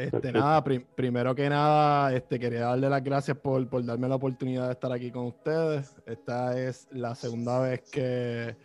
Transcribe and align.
Este, 0.00 0.32
nada, 0.32 0.64
primero 0.64 1.34
que 1.34 1.48
nada, 1.50 2.14
este, 2.14 2.38
quería 2.38 2.60
darle 2.60 2.88
las 2.88 3.04
gracias 3.04 3.36
por, 3.36 3.68
por, 3.68 3.84
darme 3.84 4.08
la 4.08 4.14
oportunidad 4.14 4.66
de 4.66 4.72
estar 4.72 4.90
aquí 4.92 5.10
con 5.10 5.26
ustedes. 5.26 5.94
Esta 6.06 6.58
es 6.58 6.88
la 6.90 7.14
segunda 7.14 7.60
vez 7.60 7.82
que, 7.90 8.56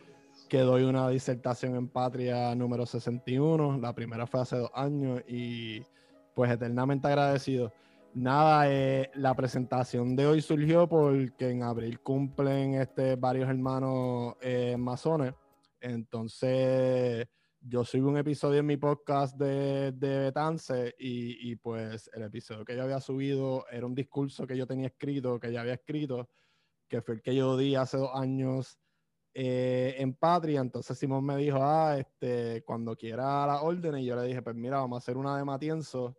que 0.48 0.60
doy 0.60 0.84
una 0.84 1.10
disertación 1.10 1.76
en 1.76 1.90
Patria 1.90 2.56
número 2.56 2.86
61. 2.86 3.80
La 3.80 3.94
primera 3.94 4.26
fue 4.26 4.42
hace 4.42 4.58
dos 4.58 4.72
años 4.74 5.22
y 5.28 5.82
pues 6.34 6.52
eternamente 6.52 7.08
agradecido. 7.08 7.74
Nada, 8.14 8.72
eh, 8.72 9.12
la 9.16 9.34
presentación 9.34 10.16
de 10.16 10.28
hoy 10.28 10.42
surgió 10.42 10.88
porque 10.88 11.50
en 11.50 11.64
abril 11.64 12.00
cumplen 12.00 12.76
este, 12.76 13.18
varios 13.18 13.50
hermanos 13.50 14.36
eh, 14.42 14.78
masones. 14.78 15.34
Entonces 15.82 17.28
yo 17.68 17.84
subo 17.84 18.10
un 18.10 18.18
episodio 18.18 18.60
en 18.60 18.66
mi 18.68 18.78
podcast 18.78 19.36
de, 19.38 19.92
de 19.92 20.20
Betance 20.20 20.94
y, 21.00 21.52
y, 21.52 21.56
pues 21.56 22.12
el 22.14 22.22
episodio 22.22 22.64
que 22.64 22.76
yo 22.76 22.84
había 22.84 23.00
subido 23.00 23.66
era 23.72 23.88
un 23.88 23.96
discurso 23.96 24.46
que 24.46 24.56
yo 24.56 24.68
tenía 24.68 24.88
escrito, 24.88 25.40
que 25.40 25.52
ya 25.52 25.62
había 25.62 25.74
escrito, 25.74 26.30
que 26.88 27.02
fue 27.02 27.16
el 27.16 27.22
que 27.24 27.34
yo 27.36 27.58
di 27.58 27.74
hace 27.74 27.98
dos 27.98 28.12
años 28.14 28.78
eh, 29.34 29.96
en 29.98 30.14
Patria. 30.14 30.62
Entonces 30.62 30.96
Simón 30.96 31.26
me 31.26 31.38
dijo, 31.38 31.58
ah, 31.60 31.98
este, 31.98 32.64
cuando 32.64 32.96
quiera 32.96 33.48
la 33.48 33.62
orden, 33.62 33.98
y 33.98 34.06
yo 34.06 34.16
le 34.16 34.28
dije, 34.28 34.44
pues 34.44 34.56
mira, 34.56 34.78
vamos 34.78 34.98
a 34.98 35.00
hacer 35.00 35.18
una 35.18 35.36
de 35.36 35.44
Matienzo 35.44 36.16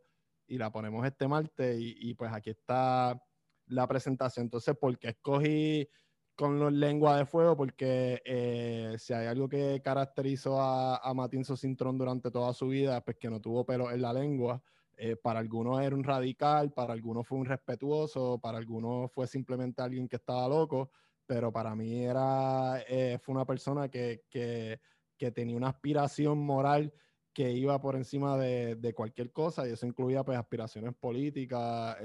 y 0.48 0.58
la 0.58 0.72
ponemos 0.72 1.06
este 1.06 1.28
martes 1.28 1.78
y, 1.78 2.10
y 2.10 2.14
pues 2.14 2.32
aquí 2.32 2.50
está 2.50 3.22
la 3.66 3.86
presentación. 3.86 4.46
Entonces, 4.46 4.76
¿por 4.76 4.98
qué 4.98 5.10
escogí 5.10 5.88
con 6.36 6.58
los 6.60 6.72
lenguas 6.72 7.18
de 7.18 7.26
fuego 7.26 7.56
porque 7.56 8.22
eh, 8.24 8.94
si 8.98 9.14
hay 9.14 9.26
algo 9.26 9.48
que 9.48 9.80
caracterizó 9.82 10.60
a, 10.60 10.98
a 10.98 11.14
Matinso 11.14 11.56
Cintrón 11.56 11.96
durante 11.96 12.30
toda 12.30 12.52
su 12.52 12.68
vida, 12.68 13.02
pues 13.02 13.16
que 13.16 13.30
no 13.30 13.40
tuvo 13.40 13.64
pelo 13.64 13.90
en 13.90 14.02
la 14.02 14.12
lengua. 14.12 14.62
Eh, 14.98 15.16
para 15.16 15.40
algunos 15.40 15.80
era 15.80 15.94
un 15.94 16.04
radical, 16.04 16.72
para 16.72 16.92
algunos 16.92 17.26
fue 17.26 17.38
un 17.38 17.46
respetuoso, 17.46 18.38
para 18.38 18.58
algunos 18.58 19.10
fue 19.12 19.26
simplemente 19.26 19.82
alguien 19.82 20.08
que 20.08 20.16
estaba 20.16 20.48
loco, 20.48 20.90
pero 21.26 21.52
para 21.52 21.74
mí 21.74 22.04
era, 22.04 22.82
eh, 22.88 23.18
fue 23.20 23.34
una 23.34 23.44
persona 23.44 23.88
que, 23.90 24.22
que, 24.30 24.80
que, 25.18 25.30
tenía 25.32 25.56
una 25.56 25.68
aspiración 25.68 26.38
moral 26.38 26.94
que 27.34 27.50
iba 27.52 27.78
por 27.78 27.96
encima 27.96 28.38
de, 28.38 28.76
de, 28.76 28.94
cualquier 28.94 29.32
cosa 29.32 29.68
y 29.68 29.72
eso 29.72 29.86
incluía 29.86 30.24
pues 30.24 30.38
aspiraciones 30.38 30.94
políticas, 30.94 31.98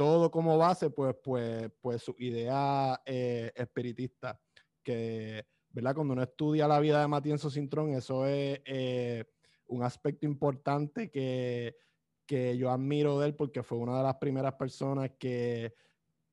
todo 0.00 0.30
como 0.30 0.56
base, 0.56 0.88
pues, 0.88 1.14
pues, 1.22 1.70
pues 1.78 2.02
su 2.02 2.16
idea 2.20 2.98
eh, 3.04 3.52
espiritista, 3.54 4.40
que, 4.82 5.44
¿verdad? 5.68 5.94
Cuando 5.94 6.14
uno 6.14 6.22
estudia 6.22 6.66
la 6.66 6.80
vida 6.80 7.02
de 7.02 7.06
Matienzo 7.06 7.50
Cintrón, 7.50 7.92
eso 7.92 8.24
es 8.24 8.62
eh, 8.64 9.26
un 9.66 9.82
aspecto 9.82 10.24
importante 10.24 11.10
que, 11.10 11.76
que 12.24 12.56
yo 12.56 12.70
admiro 12.70 13.20
de 13.20 13.26
él 13.26 13.34
porque 13.34 13.62
fue 13.62 13.76
una 13.76 13.98
de 13.98 14.04
las 14.04 14.16
primeras 14.16 14.54
personas 14.54 15.10
que, 15.18 15.74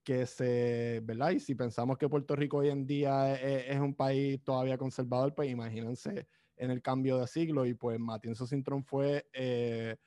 que 0.01 0.25
se, 0.25 1.01
¿verdad? 1.03 1.31
Y 1.31 1.41
si 1.41 1.53
pensamos 1.53 1.97
que 1.97 2.07
Puerto 2.07 2.37
Rico 2.37 2.59
hoy 2.59 2.69
en 2.69 2.87
día 2.87 3.35
es, 3.35 3.77
un 3.81 3.95
país 3.95 4.41
todavía 4.45 4.77
conservador, 4.77 5.35
pues 5.35 5.49
imagínense 5.49 6.25
en 6.55 6.71
el 6.71 6.81
cambio 6.81 7.17
de 7.17 7.27
siglo 7.27 7.65
y 7.65 7.73
pues 7.73 7.99
Matienzo 7.99 8.47
Cintrón 8.47 8.85
fue... 8.85 9.27
Eh, 9.33 9.97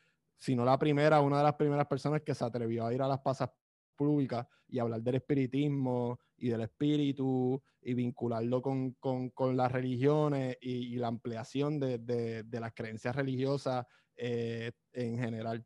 si 0.40 0.56
no 0.56 0.64
la 0.64 0.78
primera, 0.78 1.20
una 1.20 1.38
de 1.38 1.44
las 1.44 1.54
primeras 1.54 1.86
personas 1.86 2.22
que 2.22 2.34
se 2.34 2.44
atrevió 2.44 2.86
a 2.86 2.94
ir 2.94 3.02
a 3.02 3.08
las 3.08 3.20
pasas 3.20 3.50
públicas 3.94 4.46
y 4.66 4.78
hablar 4.78 5.02
del 5.02 5.16
espiritismo 5.16 6.18
y 6.38 6.48
del 6.48 6.62
espíritu 6.62 7.62
y 7.82 7.92
vincularlo 7.92 8.62
con, 8.62 8.92
con, 8.92 9.28
con 9.30 9.54
las 9.54 9.70
religiones 9.70 10.56
y, 10.62 10.94
y, 10.94 10.96
la 10.96 11.08
ampliación 11.08 11.78
de, 11.78 11.98
de, 11.98 12.42
de 12.44 12.60
las 12.60 12.72
creencias 12.72 13.14
religiosas 13.14 13.86
eh, 14.16 14.72
en 14.92 15.18
general. 15.18 15.64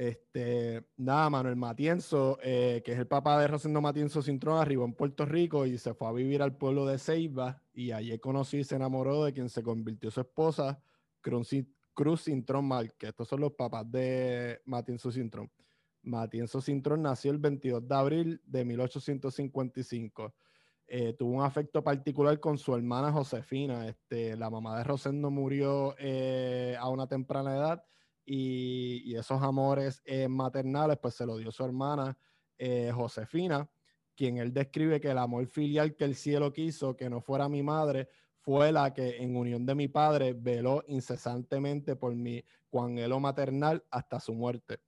Este, 0.00 0.82
nada, 0.96 1.28
Manuel 1.28 1.56
Matienzo, 1.56 2.38
eh, 2.42 2.80
que 2.82 2.92
es 2.92 2.98
el 2.98 3.06
papá 3.06 3.38
de 3.38 3.46
Rosendo 3.46 3.82
Matienzo 3.82 4.22
Cintrón, 4.22 4.56
arribó 4.56 4.86
en 4.86 4.94
Puerto 4.94 5.26
Rico 5.26 5.66
y 5.66 5.76
se 5.76 5.92
fue 5.92 6.08
a 6.08 6.12
vivir 6.12 6.40
al 6.40 6.56
pueblo 6.56 6.86
de 6.86 6.96
Ceiba 6.96 7.62
y 7.74 7.90
allí 7.90 8.18
conocí 8.18 8.60
y 8.60 8.64
se 8.64 8.76
enamoró 8.76 9.22
de 9.26 9.34
quien 9.34 9.50
se 9.50 9.62
convirtió 9.62 10.10
su 10.10 10.22
esposa, 10.22 10.82
Cruz 11.20 11.50
Cintrón 12.24 12.70
que 12.96 13.08
Estos 13.08 13.28
son 13.28 13.42
los 13.42 13.52
papás 13.52 13.92
de 13.92 14.62
Matienzo 14.64 15.12
Cintrón. 15.12 15.52
Matienzo 16.00 16.62
Cintrón 16.62 17.02
nació 17.02 17.30
el 17.32 17.38
22 17.38 17.86
de 17.86 17.94
abril 17.94 18.42
de 18.46 18.64
1855. 18.64 20.34
Eh, 20.86 21.12
tuvo 21.12 21.36
un 21.36 21.44
afecto 21.44 21.84
particular 21.84 22.40
con 22.40 22.56
su 22.56 22.74
hermana 22.74 23.12
Josefina. 23.12 23.86
Este, 23.86 24.34
la 24.34 24.48
mamá 24.48 24.78
de 24.78 24.84
Rosendo 24.84 25.30
murió 25.30 25.94
eh, 25.98 26.74
a 26.80 26.88
una 26.88 27.06
temprana 27.06 27.54
edad 27.54 27.84
y, 28.32 29.16
esos 29.16 29.42
amores 29.42 30.02
eh, 30.04 30.28
maternales 30.28 30.98
pues 30.98 31.14
se 31.14 31.26
lo 31.26 31.36
dio 31.36 31.50
su 31.50 31.64
hermana 31.64 32.16
eh, 32.58 32.92
Josefina, 32.94 33.68
quien 34.14 34.38
él 34.38 34.52
describe 34.52 35.00
que 35.00 35.10
el 35.10 35.18
amor 35.18 35.46
filial 35.48 35.96
que 35.96 36.04
el 36.04 36.14
cielo 36.14 36.52
quiso 36.52 36.96
que 36.96 37.10
no 37.10 37.20
fuera 37.20 37.48
mi 37.48 37.64
madre 37.64 38.08
fue 38.38 38.70
la 38.70 38.94
que 38.94 39.16
en 39.16 39.36
unión 39.36 39.66
de 39.66 39.74
mi 39.74 39.88
padre 39.88 40.32
veló 40.32 40.84
incesantemente 40.86 41.96
por 41.96 42.14
mi 42.14 42.44
cuanelo 42.68 43.18
maternal 43.18 43.84
hasta 43.90 44.20
su 44.20 44.32
muerte. 44.32 44.78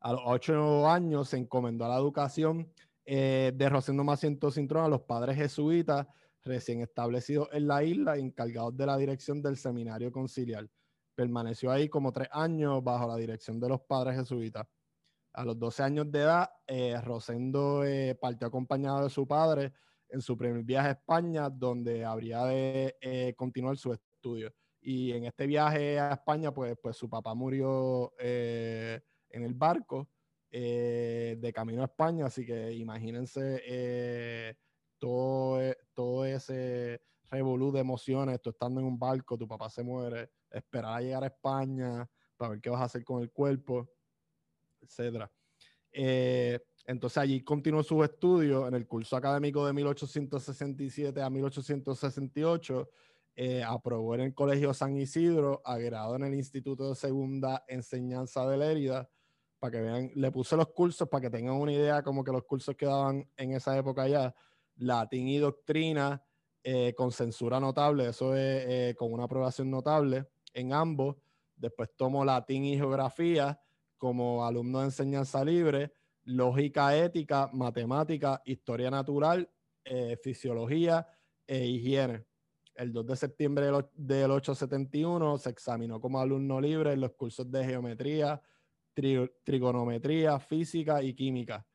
A 0.00 0.12
los 0.12 0.22
ocho 0.24 0.88
años 0.88 1.28
se 1.28 1.36
encomendó 1.36 1.84
a 1.84 1.88
la 1.88 1.96
educación 1.98 2.68
eh, 3.04 3.52
de 3.54 3.68
Rosendo 3.68 4.02
Maciento 4.02 4.50
Cintrón 4.50 4.84
a 4.84 4.88
los 4.88 5.02
padres 5.02 5.36
jesuitas 5.36 6.08
recién 6.42 6.80
establecidos 6.80 7.48
en 7.52 7.68
la 7.68 7.84
isla, 7.84 8.18
encargados 8.18 8.76
de 8.76 8.86
la 8.86 8.96
dirección 8.96 9.40
del 9.40 9.56
seminario 9.56 10.10
conciliar. 10.10 10.68
Permaneció 11.14 11.70
ahí 11.70 11.88
como 11.88 12.12
tres 12.12 12.28
años 12.32 12.82
bajo 12.82 13.06
la 13.06 13.16
dirección 13.16 13.60
de 13.60 13.68
los 13.68 13.80
padres 13.82 14.16
jesuitas. 14.16 14.66
A 15.32 15.44
los 15.44 15.58
12 15.58 15.82
años 15.82 16.10
de 16.12 16.20
edad, 16.20 16.50
eh, 16.66 17.00
Rosendo 17.00 17.84
eh, 17.84 18.16
partió 18.20 18.46
acompañado 18.46 19.04
de 19.04 19.10
su 19.10 19.26
padre 19.26 19.72
en 20.08 20.20
su 20.20 20.36
primer 20.36 20.62
viaje 20.62 20.88
a 20.88 20.92
España, 20.92 21.50
donde 21.50 22.04
habría 22.04 22.44
de 22.44 22.96
eh, 23.00 23.34
continuar 23.36 23.76
su 23.76 23.92
estudio. 23.92 24.52
Y 24.80 25.12
en 25.12 25.24
este 25.24 25.46
viaje 25.46 25.98
a 25.98 26.12
España, 26.12 26.52
pues, 26.52 26.76
pues 26.80 26.96
su 26.96 27.08
papá 27.08 27.34
murió 27.34 28.12
en 28.18 29.02
el 29.30 29.54
barco 29.54 30.08
de 30.50 31.52
camino 31.52 31.82
a 31.82 31.86
España, 31.86 32.26
así 32.26 32.44
que 32.46 32.72
imagínense 32.72 34.56
todo, 34.98 35.58
todo 35.94 36.26
ese 36.26 37.00
revolú 37.34 37.72
de 37.72 37.80
emociones, 37.80 38.40
tú 38.40 38.50
estando 38.50 38.80
en 38.80 38.86
un 38.86 38.98
barco, 38.98 39.36
tu 39.36 39.48
papá 39.48 39.68
se 39.68 39.82
muere, 39.82 40.30
esperar 40.54 40.96
a 40.96 41.00
llegar 41.00 41.24
a 41.24 41.28
España 41.28 42.08
para 42.36 42.50
ver 42.50 42.60
qué 42.60 42.70
vas 42.70 42.80
a 42.80 42.84
hacer 42.84 43.04
con 43.04 43.22
el 43.22 43.30
cuerpo, 43.30 43.88
etc. 44.80 45.26
Eh, 45.92 46.58
entonces 46.86 47.18
allí 47.18 47.42
continuó 47.42 47.82
sus 47.82 48.04
estudios 48.04 48.68
en 48.68 48.74
el 48.74 48.86
curso 48.86 49.16
académico 49.16 49.66
de 49.66 49.72
1867 49.72 51.22
a 51.22 51.30
1868. 51.30 52.90
Eh, 53.36 53.64
aprobó 53.64 54.14
en 54.14 54.20
el 54.20 54.34
Colegio 54.34 54.72
San 54.74 54.96
Isidro, 54.96 55.60
agregado 55.64 56.14
en 56.16 56.24
el 56.24 56.34
Instituto 56.34 56.90
de 56.90 56.94
Segunda 56.94 57.64
Enseñanza 57.66 58.46
de 58.46 58.58
Lérida, 58.58 59.08
para 59.58 59.72
que 59.72 59.80
vean, 59.80 60.10
le 60.14 60.30
puse 60.30 60.56
los 60.56 60.68
cursos 60.68 61.08
para 61.08 61.22
que 61.22 61.30
tengan 61.30 61.56
una 61.56 61.72
idea 61.72 62.02
como 62.02 62.22
que 62.22 62.30
los 62.30 62.44
cursos 62.44 62.76
que 62.76 62.86
daban 62.86 63.28
en 63.36 63.52
esa 63.52 63.76
época 63.76 64.06
ya, 64.06 64.34
latín 64.76 65.26
y 65.28 65.38
doctrina, 65.38 66.22
eh, 66.62 66.94
con 66.94 67.12
censura 67.12 67.58
notable, 67.60 68.08
eso 68.08 68.36
es 68.36 68.64
eh, 68.66 68.94
con 68.96 69.12
una 69.12 69.24
aprobación 69.24 69.70
notable 69.70 70.26
en 70.54 70.72
ambos. 70.72 71.16
Después 71.56 71.90
tomo 71.96 72.24
latín 72.24 72.64
y 72.64 72.76
geografía 72.76 73.60
como 73.98 74.46
alumno 74.46 74.80
de 74.80 74.86
enseñanza 74.86 75.44
libre, 75.44 75.92
lógica 76.24 76.96
ética, 76.96 77.50
matemática, 77.52 78.40
historia 78.44 78.90
natural, 78.90 79.48
eh, 79.84 80.16
fisiología 80.22 81.06
e 81.46 81.66
higiene. 81.66 82.24
El 82.74 82.92
2 82.92 83.06
de 83.06 83.16
septiembre 83.16 83.66
del, 83.66 83.86
del 83.94 84.30
871 84.30 85.38
se 85.38 85.50
examinó 85.50 86.00
como 86.00 86.20
alumno 86.20 86.60
libre 86.60 86.92
en 86.92 87.00
los 87.00 87.12
cursos 87.12 87.50
de 87.50 87.64
geometría, 87.64 88.40
tri 88.94 89.30
trigonometría, 89.44 90.40
física 90.40 91.02
y 91.02 91.14
química. 91.14 91.66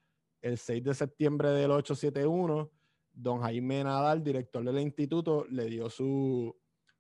El 0.42 0.58
6 0.58 0.84
de 0.84 0.94
septiembre 0.94 1.50
del 1.50 1.72
871 1.72 2.72
don 3.14 3.42
Jaime 3.42 3.84
Nadal, 3.84 4.24
director 4.24 4.64
del 4.64 4.80
instituto, 4.80 5.46
le 5.50 5.66
dio 5.66 5.90
su, 5.90 6.56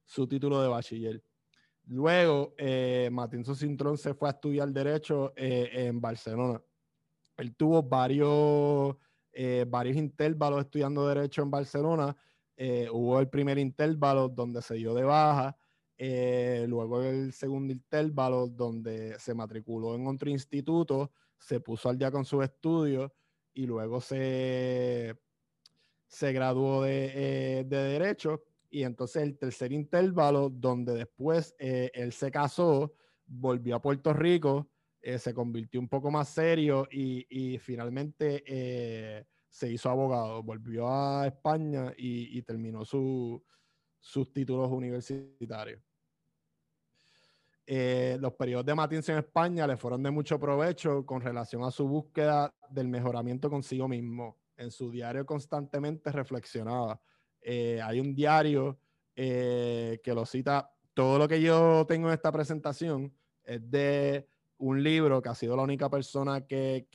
su 0.06 0.28
título 0.28 0.62
de 0.62 0.68
bachiller. 0.68 1.24
Luego, 1.90 2.54
eh, 2.56 3.10
Cintrón 3.56 3.98
se 3.98 4.14
fue 4.14 4.30
a 4.30 4.32
estudiar 4.32 4.70
Derecho 4.70 5.34
eh, 5.36 5.72
en 5.88 6.00
Barcelona. 6.00 6.62
Él 7.36 7.56
tuvo 7.56 7.82
varios, 7.82 8.96
eh, 9.32 9.66
varios 9.68 9.98
intervalos 9.98 10.62
estudiando 10.62 11.08
Derecho 11.08 11.42
en 11.42 11.50
Barcelona. 11.50 12.16
Eh, 12.56 12.88
hubo 12.92 13.20
el 13.20 13.28
primer 13.28 13.58
intervalo 13.58 14.30
donde 14.30 14.62
se 14.62 14.76
dio 14.76 14.94
de 14.94 15.04
baja. 15.04 15.58
luego 16.68 17.02
el 17.02 17.34
segundo 17.34 17.74
intervalo 17.74 18.48
donde 18.48 19.18
se 19.18 19.34
matriculó 19.34 19.96
en 19.96 20.06
otro 20.06 20.30
instituto, 20.30 21.12
se 21.40 21.60
puso 21.60 21.90
al 21.90 21.98
día 21.98 22.12
con 22.12 22.24
sus 22.24 22.44
estudios 22.44 23.12
y 23.54 23.66
luego 23.66 24.00
se 24.00 25.18
se 26.08 26.34
graduó 26.34 26.84
de, 26.84 27.66
de, 27.68 27.78
Derecho, 27.78 28.44
Y 28.70 28.84
entonces 28.84 29.24
el 29.24 29.38
tercer 29.38 29.72
intervalo, 29.72 30.50
donde 30.50 30.94
después 30.94 31.56
eh, 31.58 31.90
él 31.94 32.14
se 32.14 32.30
casó, 32.30 32.94
volvió 33.26 33.76
a 33.76 33.82
Puerto 33.82 34.14
Rico, 34.14 34.70
eh, 35.02 35.18
se 35.18 35.34
convirtió 35.34 35.80
un 35.80 35.90
poco 35.90 36.12
más 36.12 36.30
serio 36.30 36.88
y, 36.92 37.58
finalmente 37.60 38.44
eh, 38.46 39.26
se 39.50 39.72
hizo 39.72 39.90
abogado, 39.90 40.44
volvió 40.44 40.88
a 40.88 41.26
España 41.28 41.94
y, 41.98 42.42
terminó 42.44 42.86
sus 42.86 43.42
títulos 44.34 44.70
universitarios. 44.72 45.82
los 47.66 48.34
periodos 48.34 48.66
de 48.66 48.76
Matinson 48.76 49.14
en 49.14 49.20
España 49.20 49.66
le 49.66 49.78
fueron 49.78 50.04
de 50.04 50.12
mucho 50.12 50.40
provecho 50.40 51.06
con 51.06 51.22
relación 51.22 51.64
a 51.64 51.72
su 51.72 51.88
búsqueda 51.88 52.54
del 52.70 52.88
mejoramiento 52.88 53.50
consigo 53.50 53.88
mismo. 53.88 54.38
En 54.58 54.72
su 54.72 54.92
diario 54.92 55.26
constantemente 55.26 56.12
reflexionaba 56.12 57.02
eh, 57.42 57.82
hay 57.84 58.00
un 58.00 58.14
diario 58.14 58.80
eh, 59.16 60.00
que 60.04 60.14
lo 60.14 60.26
cita. 60.26 60.72
Todo 60.94 61.18
lo 61.18 61.28
que 61.28 61.42
yo 61.42 61.86
tengo 61.88 62.08
en 62.08 62.14
esta 62.14 62.32
presentación 62.32 63.14
es 63.44 63.70
de 63.70 64.28
un 64.58 64.84
libro 64.84 65.22
que 65.22 65.30
ha 65.30 65.36
sido 65.36 65.56
la 65.56 65.64
única 65.64 65.90
persona 65.90 66.46
que, 66.46 66.88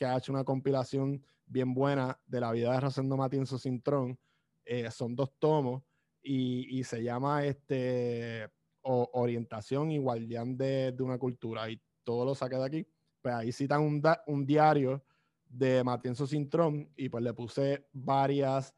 ha 0.00 0.16
hecho 0.16 0.32
una 0.32 0.44
compilación 0.44 1.24
bien 1.46 1.72
buena 1.72 2.20
de 2.26 2.40
la 2.40 2.52
vida 2.52 2.72
de 2.72 2.80
Rosendo 2.80 3.16
Matienzo 3.16 3.58
Cintrón. 3.58 4.18
Eh, 4.64 4.90
son 4.90 5.14
dos 5.14 5.32
tomos 5.38 5.82
y, 6.22 6.82
se 6.84 7.02
llama 7.02 7.44
este, 7.44 8.48
Orientación 8.82 9.90
y 9.92 9.98
Guardián 9.98 10.56
de, 10.56 10.94
una 11.00 11.18
Cultura. 11.18 11.70
Y 11.70 11.80
todo 12.04 12.24
lo 12.24 12.34
saqué 12.34 12.56
de 12.56 12.64
aquí. 12.64 12.86
Pues 13.20 13.34
ahí 13.34 13.52
citan 13.52 13.82
un, 13.82 14.02
un 14.26 14.44
diario 14.44 15.04
de 15.48 15.84
Matienzo 15.84 16.26
Cintrón 16.26 16.90
y 16.96 17.08
pues 17.08 17.22
le 17.22 17.34
puse 17.34 17.86
varias 17.92 18.74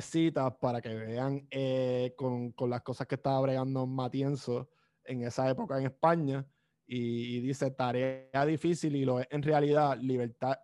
citas 0.00 0.54
para 0.60 0.80
que 0.80 0.94
vean 0.94 1.46
eh, 1.50 2.14
con, 2.16 2.52
con, 2.52 2.70
las 2.70 2.82
cosas 2.82 3.06
que 3.06 3.16
estaba 3.16 3.40
bregando 3.40 3.86
Matienzo 3.86 4.70
en 5.04 5.22
esa 5.22 5.50
época 5.50 5.78
en 5.78 5.86
España. 5.86 6.46
Y, 6.86 7.40
dice, 7.40 7.70
tarea 7.70 8.46
difícil 8.46 8.94
y 8.96 9.04
lo 9.04 9.20
es 9.20 9.26
en 9.30 9.42
realidad 9.42 9.96
libertar, 9.98 10.60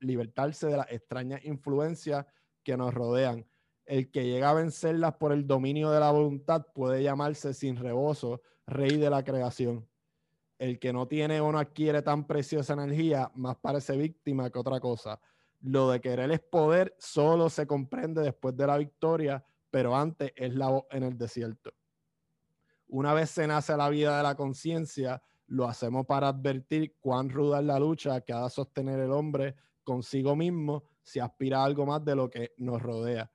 libertarse 0.00 0.66
de 0.68 0.76
las 0.76 0.90
extrañas 0.90 1.44
influencias 1.44 2.24
que 2.62 2.76
nos 2.76 2.94
rodean. 2.94 3.46
El 3.84 4.10
que 4.10 4.24
llega 4.24 4.50
a 4.50 4.54
vencerlas 4.54 5.14
por 5.16 5.32
el 5.32 5.46
dominio 5.46 5.90
de 5.90 6.00
la 6.00 6.10
voluntad 6.10 6.66
puede 6.74 7.02
llamarse 7.02 7.54
sin 7.54 7.76
rebozo 7.76 8.40
rey 8.66 8.96
de 8.96 9.10
la 9.10 9.24
creación. 9.24 9.88
El 10.58 10.78
que 10.78 10.92
no 10.92 11.06
tiene 11.06 11.40
o 11.40 11.52
no 11.52 11.58
adquiere 11.58 12.02
tan 12.02 12.26
preciosa 12.26 12.72
energía 12.72 13.30
más 13.34 13.56
parece 13.56 13.96
víctima 13.96 14.50
que 14.50 14.58
otra 14.58 14.80
cosa 14.80 15.20
lo 15.60 15.90
de 15.90 16.00
querer 16.00 16.30
es 16.30 16.40
poder 16.40 16.94
solo 16.98 17.50
se 17.50 17.66
comprende 17.66 18.22
después 18.22 18.56
de 18.56 18.66
la 18.66 18.78
victoria, 18.78 19.44
pero 19.70 19.96
antes 19.96 20.32
es 20.36 20.54
la 20.54 20.68
voz 20.68 20.84
en 20.90 21.02
el 21.02 21.18
desierto. 21.18 21.72
Una 22.88 23.12
vez 23.12 23.30
se 23.30 23.46
nace 23.46 23.76
la 23.76 23.88
vida 23.90 24.16
de 24.16 24.22
la 24.22 24.34
conciencia, 24.34 25.22
lo 25.46 25.66
hacemos 25.66 26.06
para 26.06 26.28
advertir 26.28 26.96
cuán 27.00 27.28
ruda 27.28 27.60
es 27.60 27.64
la 27.64 27.78
lucha 27.78 28.20
que 28.20 28.32
ha 28.32 28.44
de 28.44 28.50
sostener 28.50 29.00
el 29.00 29.12
hombre 29.12 29.56
consigo 29.82 30.36
mismo 30.36 30.84
si 31.02 31.18
aspira 31.20 31.60
a 31.60 31.64
algo 31.64 31.86
más 31.86 32.04
de 32.04 32.14
lo 32.14 32.30
que 32.30 32.52
nos 32.58 32.80
rodea. 32.80 33.30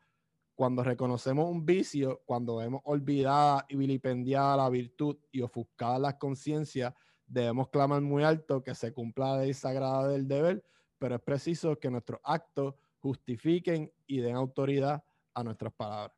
Cuando 0.56 0.84
reconocemos 0.84 1.50
un 1.50 1.66
vicio, 1.66 2.22
cuando 2.26 2.58
vemos 2.58 2.82
olvidada 2.86 3.66
y 3.68 3.76
vilipendiada 3.76 4.58
la 4.58 4.70
virtud 4.70 5.18
y 5.32 5.42
ofuscada 5.42 5.98
las 5.98 6.16
conciencias, 6.16 6.94
debemos 7.26 7.70
clamar 7.70 8.02
muy 8.02 8.24
alto 8.24 8.64
que 8.64 8.76
se 8.76 8.94
cumpla 8.94 9.36
la 9.36 9.42
ley 9.42 9.54
sagrada 9.54 10.08
del 10.08 10.28
deber 10.28 10.64
pero 11.04 11.16
es 11.16 11.22
preciso 11.22 11.78
que 11.78 11.92
nuestros 11.92 12.22
actos 12.24 12.76
justifiquen 13.00 13.92
y 14.08 14.22
den 14.22 14.38
autoridad 14.38 15.04
a 15.34 15.44
nuestras 15.44 15.74
palabras. 15.74 16.16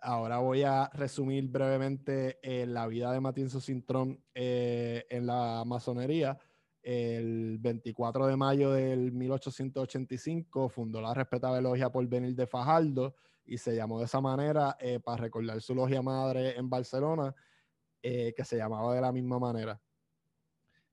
Ahora 0.00 0.38
voy 0.38 0.62
a 0.62 0.88
resumir 0.94 1.46
brevemente 1.46 2.38
eh, 2.42 2.64
la 2.64 2.86
vida 2.86 3.12
de 3.12 3.20
Matienzo 3.20 3.60
Cintrón 3.60 4.18
eh, 4.34 5.04
en 5.10 5.26
la 5.26 5.62
masonería. 5.66 6.38
El 6.82 7.58
24 7.58 8.28
de 8.28 8.36
mayo 8.38 8.72
del 8.72 9.12
1885 9.12 10.70
fundó 10.70 11.02
la 11.02 11.12
respetable 11.12 11.60
logia 11.60 11.92
por 11.92 12.08
venir 12.08 12.34
de 12.34 12.46
Fajardo 12.46 13.14
y 13.44 13.58
se 13.58 13.76
llamó 13.76 13.98
de 13.98 14.06
esa 14.06 14.22
manera 14.22 14.74
eh, 14.80 15.00
para 15.00 15.18
recordar 15.18 15.60
su 15.60 15.74
logia 15.74 16.00
madre 16.00 16.56
en 16.56 16.70
Barcelona, 16.70 17.34
que 18.00 18.42
se 18.42 18.56
llamaba 18.56 18.94
de 18.94 19.02
la 19.02 19.12
misma 19.12 19.38
manera. 19.38 19.78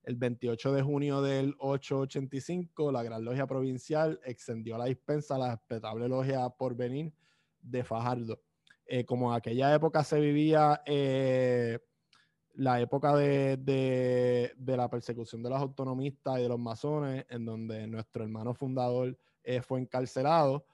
El 0.04 0.16
28 0.16 0.74
de 0.74 0.82
junio 0.82 1.22
del 1.22 1.56
885, 1.60 2.92
la 2.92 3.04
Gran 3.04 3.24
Logia 3.24 3.46
Provincial 3.46 4.20
extendió 4.26 4.78
la 4.78 4.86
dispensa 4.86 5.36
a 5.36 5.38
la 5.38 5.52
respetable 5.52 6.08
Logia 6.08 6.50
Porvenir 6.50 7.14
de 7.62 7.84
Fajardo. 7.84 8.42
Eh, 8.86 9.06
como 9.06 9.30
en 9.30 9.38
aquella 9.38 9.74
época 9.74 10.04
se 10.04 10.20
vivía 10.20 10.82
eh, 10.86 11.80
la 12.56 12.82
época 12.82 13.16
de, 13.16 14.54
la 14.58 14.90
persecución 14.90 15.44
de 15.44 15.50
los 15.52 15.62
autonomistas 15.62 16.40
y 16.40 16.42
de 16.42 16.50
los 16.50 16.60
masones, 16.60 17.26
en 17.30 17.46
donde 17.46 17.86
nuestro 17.86 18.24
hermano 18.24 18.56
fundador 18.56 19.18
eh, 19.44 19.62
fue 19.62 19.80
encarcelado, 19.80 20.66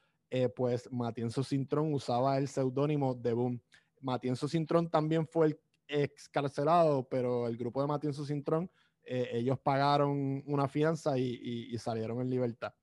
pues 0.56 0.92
Matienzo 0.92 1.44
Cintrón 1.44 1.94
usaba 1.94 2.38
el 2.38 2.48
seudónimo 2.48 3.14
de 3.14 3.34
Boom. 3.34 3.62
Matienzo 4.02 4.48
Cintrón 4.48 4.90
también 4.90 5.26
fue 5.26 5.48
el 5.48 5.60
excarcelado, 5.88 7.08
pero 7.08 7.48
el 7.48 7.56
grupo 7.56 7.82
de 7.82 7.88
Matienzo 7.88 8.26
Cintrón 8.26 8.70
eh, 9.10 9.30
ellos 9.32 9.58
pagaron 9.60 10.44
una 10.46 10.68
fianza 10.68 11.18
y, 11.18 11.78
salieron 11.78 12.20
en 12.20 12.30
libertad. 12.30 12.74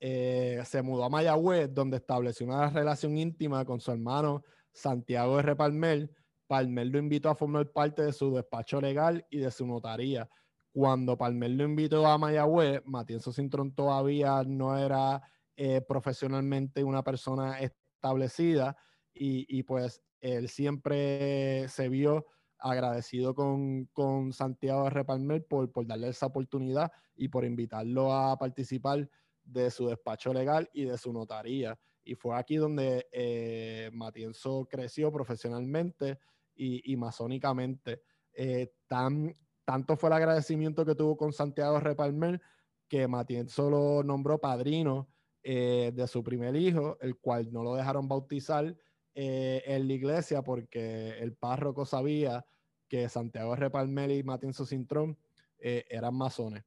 Eh, 0.00 0.62
se 0.64 0.80
mudó 0.80 1.04
a 1.04 1.10
Mayagüez, 1.10 1.72
donde 1.74 1.98
estableció 1.98 2.46
una 2.46 2.70
relación 2.70 3.18
íntima 3.18 3.66
con 3.66 3.80
su 3.80 3.90
hermano 3.92 4.42
Santiago 4.72 5.38
R. 5.40 5.56
Palmer. 5.56 6.10
Palmer 6.46 6.86
lo 6.86 6.98
invitó 6.98 7.28
a 7.28 7.34
formar 7.34 7.70
parte 7.70 8.02
de 8.02 8.14
su 8.14 8.34
despacho 8.34 8.80
legal 8.80 9.26
y 9.28 9.38
de 9.38 9.50
su 9.50 9.66
notaría. 9.66 10.26
Cuando 10.72 11.18
Palmer 11.18 11.50
lo 11.50 11.64
invitó 11.64 12.06
a 12.06 12.16
Mayagüez, 12.16 12.80
Matienzo 12.86 13.30
Cintrón 13.30 13.74
todavía 13.74 14.42
no 14.44 14.78
era 14.78 15.20
eh, 15.56 15.82
profesionalmente 15.82 16.82
una 16.82 17.02
persona 17.02 17.60
establecida 17.60 18.74
y, 19.12 19.44
y, 19.58 19.64
pues 19.64 20.00
él 20.20 20.48
siempre 20.48 21.68
se 21.68 21.90
vio 21.90 22.24
agradecido 22.58 23.34
con, 23.34 23.86
con 23.86 24.32
Santiago 24.32 24.84
de 24.84 24.90
Repalmer 24.90 25.46
por, 25.46 25.70
por 25.70 25.86
darle 25.86 26.08
esa 26.08 26.26
oportunidad 26.26 26.90
y 27.16 27.28
por 27.28 27.44
invitarlo 27.44 28.12
a 28.12 28.38
participar 28.38 29.08
de 29.44 29.70
su 29.70 29.88
despacho 29.88 30.32
legal 30.32 30.68
y 30.72 30.84
de 30.84 30.98
su 30.98 31.12
notaría. 31.12 31.78
Y 32.04 32.14
fue 32.14 32.36
aquí 32.36 32.56
donde 32.56 33.06
eh, 33.12 33.90
Matienzo 33.92 34.66
creció 34.70 35.12
profesionalmente 35.12 36.18
y, 36.54 36.92
y 36.92 36.96
masónicamente. 36.96 38.02
Eh, 38.32 38.72
tan, 38.86 39.34
tanto 39.64 39.96
fue 39.96 40.08
el 40.08 40.14
agradecimiento 40.14 40.84
que 40.84 40.94
tuvo 40.94 41.16
con 41.16 41.32
Santiago 41.32 41.80
Repalmer 41.80 42.40
que 42.88 43.06
Matienzo 43.06 43.70
lo 43.70 44.02
nombró 44.02 44.38
padrino 44.38 45.08
eh, 45.42 45.92
de 45.94 46.08
su 46.08 46.22
primer 46.24 46.56
hijo, 46.56 46.98
el 47.00 47.16
cual 47.18 47.52
no 47.52 47.62
lo 47.62 47.74
dejaron 47.74 48.08
bautizar 48.08 48.74
eh, 49.20 49.64
en 49.66 49.88
la 49.88 49.94
iglesia 49.94 50.42
porque 50.42 51.18
el 51.18 51.32
párroco 51.32 51.84
sabía 51.84 52.46
que 52.86 53.08
Santiago 53.08 53.56
Repalmel 53.56 54.12
y 54.12 54.22
Matienzo 54.22 54.64
Cintrón 54.64 55.18
eh, 55.58 55.84
eran 55.90 56.14
masones. 56.14 56.62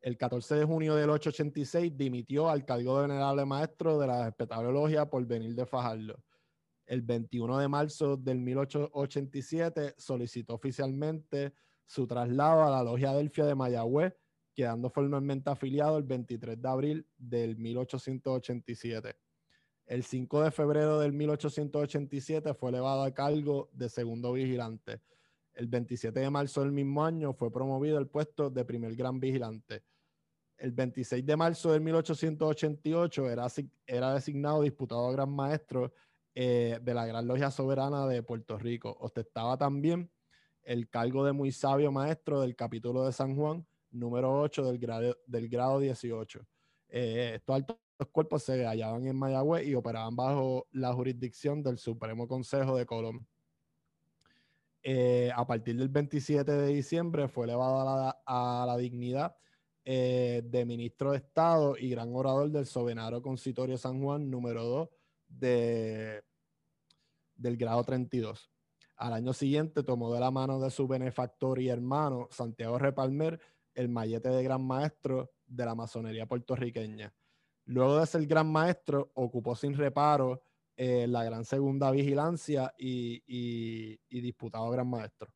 El 0.00 0.16
14 0.16 0.54
de 0.54 0.64
junio 0.64 0.94
del 0.94 1.10
886 1.10 1.94
dimitió 1.98 2.48
al 2.48 2.64
cargo 2.64 2.96
de 2.96 3.08
venerable 3.08 3.44
maestro 3.44 3.98
de 3.98 4.06
la 4.06 4.24
respetable 4.24 4.72
logia 4.72 5.04
por 5.04 5.22
venir 5.26 5.54
de 5.54 5.66
Fajardo. 5.66 6.16
El 6.86 7.02
21 7.02 7.58
de 7.58 7.68
marzo 7.68 8.16
del 8.16 8.38
1887 8.38 9.96
solicitó 9.98 10.54
oficialmente 10.54 11.52
su 11.84 12.06
traslado 12.06 12.64
a 12.64 12.70
la 12.70 12.82
logia 12.82 13.12
Delfia 13.12 13.44
de 13.44 13.54
Mayagüez, 13.54 14.14
quedando 14.54 14.88
formalmente 14.88 15.50
afiliado 15.50 15.98
el 15.98 16.04
23 16.04 16.62
de 16.62 16.68
abril 16.70 17.06
del 17.18 17.58
1887. 17.58 19.25
El 19.86 20.02
5 20.02 20.42
de 20.42 20.50
febrero 20.50 20.98
del 20.98 21.12
1887 21.12 22.54
fue 22.54 22.70
elevado 22.70 23.04
a 23.04 23.14
cargo 23.14 23.70
de 23.72 23.88
segundo 23.88 24.32
vigilante. 24.32 25.00
El 25.54 25.68
27 25.68 26.18
de 26.18 26.28
marzo 26.28 26.62
del 26.62 26.72
mismo 26.72 27.04
año 27.04 27.32
fue 27.32 27.52
promovido 27.52 27.96
al 27.96 28.08
puesto 28.08 28.50
de 28.50 28.64
primer 28.64 28.96
gran 28.96 29.20
vigilante. 29.20 29.84
El 30.58 30.72
26 30.72 31.24
de 31.24 31.36
marzo 31.36 31.70
del 31.70 31.82
1888 31.82 33.30
era, 33.30 33.46
era 33.86 34.14
designado 34.14 34.62
diputado 34.62 35.10
gran 35.12 35.30
maestro 35.30 35.92
eh, 36.34 36.80
de 36.82 36.94
la 36.94 37.06
Gran 37.06 37.28
Logia 37.28 37.52
Soberana 37.52 38.08
de 38.08 38.24
Puerto 38.24 38.58
Rico. 38.58 38.96
Ostentaba 39.00 39.56
también 39.56 40.10
el 40.64 40.88
cargo 40.90 41.24
de 41.24 41.32
muy 41.32 41.52
sabio 41.52 41.92
maestro 41.92 42.40
del 42.40 42.56
capítulo 42.56 43.06
de 43.06 43.12
San 43.12 43.36
Juan, 43.36 43.64
número 43.92 44.40
8 44.40 44.64
del 44.64 44.78
grado, 44.78 45.16
del 45.26 45.48
grado 45.48 45.78
18. 45.78 46.44
Eh, 46.88 47.32
esto 47.36 47.54
alto 47.54 47.78
los 47.98 48.08
cuerpos 48.08 48.42
se 48.42 48.64
hallaban 48.64 49.06
en 49.06 49.16
Mayagüez 49.16 49.66
y 49.66 49.74
operaban 49.74 50.14
bajo 50.14 50.66
la 50.72 50.92
jurisdicción 50.92 51.62
del 51.62 51.78
Supremo 51.78 52.28
Consejo 52.28 52.76
de 52.76 52.86
Colón. 52.86 53.26
Eh, 54.82 55.32
a 55.34 55.46
partir 55.46 55.76
del 55.76 55.88
27 55.88 56.50
de 56.52 56.68
diciembre 56.68 57.26
fue 57.26 57.46
elevado 57.46 58.14
a 58.24 58.64
la, 58.66 58.76
dignidad 58.76 59.36
eh, 59.84 60.42
de 60.44 60.64
ministro 60.64 61.10
de 61.10 61.18
Estado 61.18 61.76
y 61.76 61.90
gran 61.90 62.14
orador 62.14 62.50
del 62.50 62.66
Soberano 62.66 63.20
Concitorio 63.20 63.78
San 63.78 64.00
Juan 64.00 64.30
número 64.30 64.64
2 64.64 64.88
de, 65.28 66.22
del 67.34 67.56
grado 67.56 67.82
32. 67.82 68.50
Al 68.96 69.12
año 69.12 69.32
siguiente 69.32 69.82
tomó 69.82 70.12
de 70.14 70.20
la 70.20 70.30
mano 70.30 70.60
de 70.60 70.70
su 70.70 70.86
benefactor 70.86 71.60
y 71.60 71.68
hermano 71.68 72.28
Santiago 72.30 72.78
Repalmer 72.78 73.40
el 73.74 73.88
mallete 73.88 74.28
de 74.28 74.42
gran 74.42 74.64
maestro 74.64 75.32
de 75.46 75.64
la 75.64 75.74
masonería 75.74 76.26
puertorriqueña. 76.26 77.12
Luego 77.66 77.98
de 77.98 78.06
ser 78.06 78.26
gran 78.26 78.50
maestro, 78.50 79.10
ocupó 79.14 79.56
sin 79.56 79.74
reparo 79.74 80.42
eh, 80.76 81.06
la 81.08 81.24
gran 81.24 81.44
segunda 81.44 81.90
vigilancia 81.90 82.72
y, 82.78 83.22
y, 83.26 84.20
disputado 84.20 84.70
gran 84.70 84.88
maestro. 84.88 85.32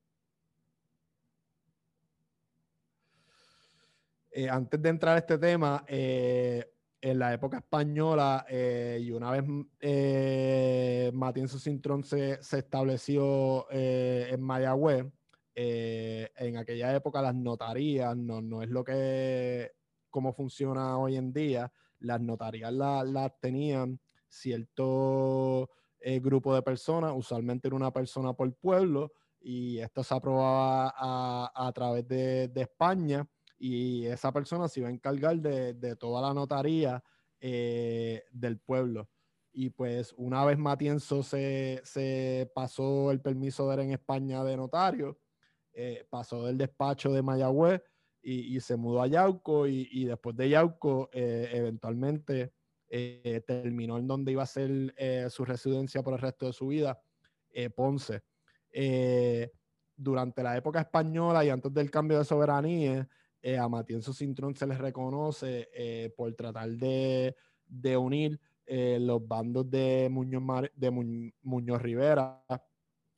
Eh, 4.30 4.48
antes 4.48 4.80
de 4.80 4.88
entrar 4.88 5.16
a 5.16 5.18
este 5.18 5.38
tema, 5.38 5.84
eh, 5.88 6.72
en 7.00 7.18
la 7.18 7.32
época 7.32 7.58
española 7.58 8.46
y 8.50 9.10
una 9.10 9.30
vez 9.30 9.44
eh, 9.80 11.10
Matienzo 11.14 11.58
Cintrón 11.58 12.04
se, 12.04 12.42
se 12.42 12.58
estableció 12.58 13.66
en 13.70 14.40
Mayagüez, 14.42 15.06
en 15.54 16.56
aquella 16.58 16.94
época 16.94 17.22
las 17.22 17.34
notarías 17.34 18.14
no, 18.16 18.42
no 18.42 18.62
es 18.62 18.68
lo 18.68 18.84
que, 18.84 19.72
como 20.10 20.34
funciona 20.34 20.98
hoy 20.98 21.16
en 21.16 21.32
día, 21.32 21.72
las 22.00 22.20
notarías 22.20 22.72
las 22.72 23.40
tenían 23.40 24.00
cierto 24.28 25.70
eh, 25.98 26.20
grupo 26.20 26.54
de 26.54 26.62
personas, 26.62 27.12
usualmente 27.14 27.68
era 27.68 27.76
una 27.76 27.92
persona 27.92 28.32
por 28.32 28.52
pueblo, 28.54 29.12
y 29.40 29.78
esto 29.78 30.02
se 30.02 30.14
aprobaba 30.14 30.94
a, 30.96 31.72
través 31.72 32.06
de, 32.08 32.50
España, 32.54 33.26
y 33.58 34.06
esa 34.06 34.32
persona 34.32 34.68
se 34.68 34.80
iba 34.80 34.88
a 34.88 34.92
encargar 34.92 35.36
de, 35.40 35.96
toda 35.96 36.22
la 36.22 36.34
notaría 36.34 37.02
eh, 37.40 38.22
del 38.32 38.58
pueblo. 38.58 39.08
Y 39.52 39.70
pues 39.70 40.14
una 40.16 40.44
vez 40.44 40.58
Matienzo 40.58 41.22
se, 41.22 42.50
pasó 42.54 43.10
el 43.10 43.20
permiso 43.20 43.68
de 43.68 43.82
en 43.82 43.92
España 43.92 44.44
de 44.44 44.56
notario, 44.56 45.18
eh, 45.72 46.06
pasó 46.10 46.46
del 46.46 46.58
despacho 46.58 47.12
de 47.12 47.22
Mayagüez 47.22 47.82
y, 48.22 48.60
se 48.60 48.76
mudó 48.76 49.02
a 49.02 49.06
Yauco 49.06 49.66
y, 49.66 50.04
después 50.04 50.36
de 50.36 50.48
Yauco 50.50 51.08
eventualmente 51.12 52.52
eh, 52.92 53.40
terminó 53.46 53.98
en 53.98 54.08
donde 54.08 54.32
iba 54.32 54.42
a 54.42 54.46
ser 54.46 54.92
eh, 54.96 55.28
su 55.30 55.44
residencia 55.44 56.02
por 56.02 56.14
el 56.14 56.18
resto 56.18 56.46
de 56.46 56.52
su 56.52 56.66
vida, 56.66 57.00
eh, 57.50 57.70
Ponce. 57.70 58.22
durante 59.96 60.42
la 60.42 60.56
época 60.56 60.80
española 60.80 61.44
y 61.44 61.50
antes 61.50 61.72
del 61.72 61.88
cambio 61.88 62.18
de 62.18 62.24
soberanía, 62.24 63.08
a 63.58 63.68
Matienzo 63.68 64.12
Cintrón 64.12 64.54
se 64.54 64.66
les 64.66 64.78
reconoce 64.78 65.68
por 66.16 66.34
tratar 66.34 66.70
de, 66.70 67.34
unir 67.96 68.40
los 68.66 69.26
bandos 69.26 69.70
de 69.70 70.08
Muñoz, 70.10 70.70
de 70.74 70.90
Muñoz 70.90 71.82
Rivera 71.82 72.44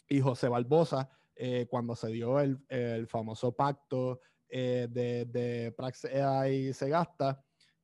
y 0.08 0.20
José 0.20 0.48
Barbosa 0.48 1.08
cuando 1.68 1.96
se 1.96 2.08
dio 2.08 2.40
el, 2.40 3.06
famoso 3.06 3.52
pacto 3.52 4.20
de, 4.58 5.26
de 5.26 5.72
Praxea 5.76 6.48
y 6.48 6.72
Segasta 6.72 7.42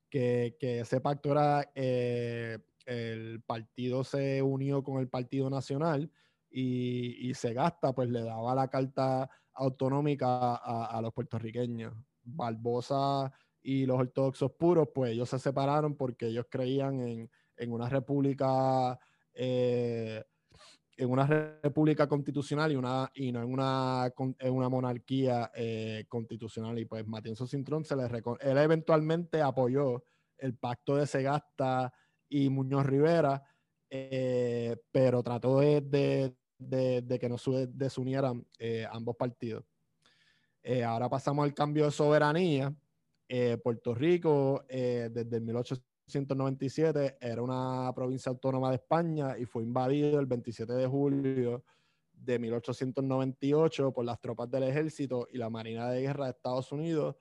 que, 0.08 0.56
ese 0.60 1.00
pacto 1.00 1.32
era, 1.32 1.70
eh, 1.74 2.58
el 2.86 3.42
partido 3.42 4.04
se 4.04 4.42
unió 4.42 4.82
con 4.82 5.00
el 5.00 5.08
Partido 5.08 5.50
Nacional 5.50 6.10
y, 6.50 7.32
se 7.34 7.52
gasta, 7.52 7.92
pues 7.92 8.08
le 8.08 8.22
daba 8.22 8.54
la 8.54 8.68
carta 8.68 9.28
autonómica 9.54 10.54
a, 10.56 11.00
los 11.02 11.12
puertorriqueños. 11.12 11.94
Barbosa 12.22 13.32
y 13.62 13.86
los 13.86 13.98
ortodoxos 13.98 14.52
puros, 14.52 14.88
pues 14.94 15.12
ellos 15.12 15.28
se 15.28 15.38
separaron 15.38 15.96
porque 15.96 16.26
ellos 16.26 16.46
creían 16.50 17.00
en, 17.00 17.30
una 17.72 17.88
república 17.88 18.98
eh, 19.34 20.24
en 20.98 21.10
una 21.10 21.26
república 21.62 22.08
constitucional 22.08 22.72
y, 22.72 22.76
una, 22.76 23.08
y 23.14 23.30
no 23.30 23.40
en 23.40 23.52
una, 23.52 24.12
en 24.40 24.52
una 24.52 24.68
monarquía 24.68 25.52
eh, 25.54 26.04
constitucional. 26.08 26.76
Y 26.76 26.86
pues 26.86 27.06
Matienzo 27.06 27.46
Cintrón 27.46 27.84
se 27.84 27.94
le 27.94 28.02
él 28.40 28.58
eventualmente 28.58 29.40
apoyó 29.40 30.02
el 30.36 30.56
pacto 30.56 30.96
de 30.96 31.06
Segasta 31.06 31.92
y 32.28 32.48
Muñoz 32.48 32.84
Rivera, 32.84 33.44
eh, 33.88 34.76
pero 34.90 35.22
trató 35.22 35.60
de, 35.60 36.34
que 36.58 37.28
no 37.28 37.36
desunieran 37.68 38.44
eh, 38.58 38.84
ambos 38.90 39.14
partidos. 39.14 39.64
ahora 40.84 41.08
pasamos 41.08 41.44
al 41.44 41.54
cambio 41.54 41.84
de 41.84 41.92
soberanía. 41.92 42.74
Puerto 43.62 43.94
Rico, 43.94 44.64
desde 44.68 45.36
el 45.36 45.42
1800 45.42 45.87
1897 46.08 47.18
era 47.20 47.42
una 47.42 47.92
provincia 47.94 48.30
autónoma 48.30 48.70
de 48.70 48.76
España 48.76 49.36
y 49.38 49.44
fue 49.44 49.62
invadido 49.62 50.18
el 50.18 50.24
27 50.26 50.72
de 50.72 50.86
julio 50.86 51.62
de 52.12 52.38
1898 52.38 53.92
por 53.92 54.06
las 54.06 54.18
tropas 54.20 54.50
del 54.50 54.62
ejército 54.64 55.28
y 55.30 55.38
la 55.38 55.48
Marina 55.50 55.90
de 55.90 56.00
Guerra 56.00 56.24
de 56.24 56.30
Estados 56.30 56.72
Unidos 56.72 57.16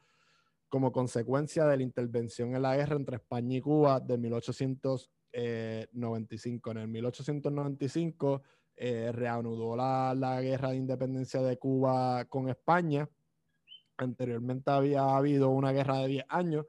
como 0.70 0.92
consecuencia 0.92 1.66
de 1.66 1.78
la 1.78 1.84
intervención 1.84 2.56
en 2.56 2.62
la 2.62 2.78
guerra 2.78 2.96
entre 2.96 3.18
España 3.18 3.58
y 3.58 3.62
Cuba 3.62 4.00
de 4.00 4.18
1895. 4.18 6.72
En 6.72 6.78
el 6.78 6.88
1895 6.88 8.42
eh, 8.76 9.12
reanudó 9.14 9.76
la, 9.76 10.16
la 10.16 10.42
guerra 10.42 10.72
de 10.72 10.78
independencia 10.78 11.42
de 11.42 11.58
Cuba 11.58 12.26
con 12.26 12.50
España. 12.50 13.08
Anteriormente 13.98 14.72
había 14.72 15.16
habido 15.16 15.50
una 15.50 15.72
guerra 15.72 16.00
de 16.00 16.08
10 16.08 16.26
años 16.30 16.66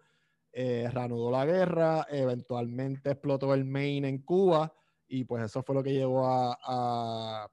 eh, 0.53 0.89
reanudó 0.93 1.31
la 1.31 1.45
guerra, 1.45 2.07
eventualmente 2.11 3.11
explotó 3.11 3.55
el 3.55 3.65
Maine 3.65 4.09
en 4.09 4.23
Cuba 4.23 4.73
y 5.07 5.25
pues 5.25 5.45
eso 5.45 5.63
fue 5.63 5.75
lo 5.75 5.83
que 5.83 5.93
llevó 5.93 6.27
a, 6.27 7.49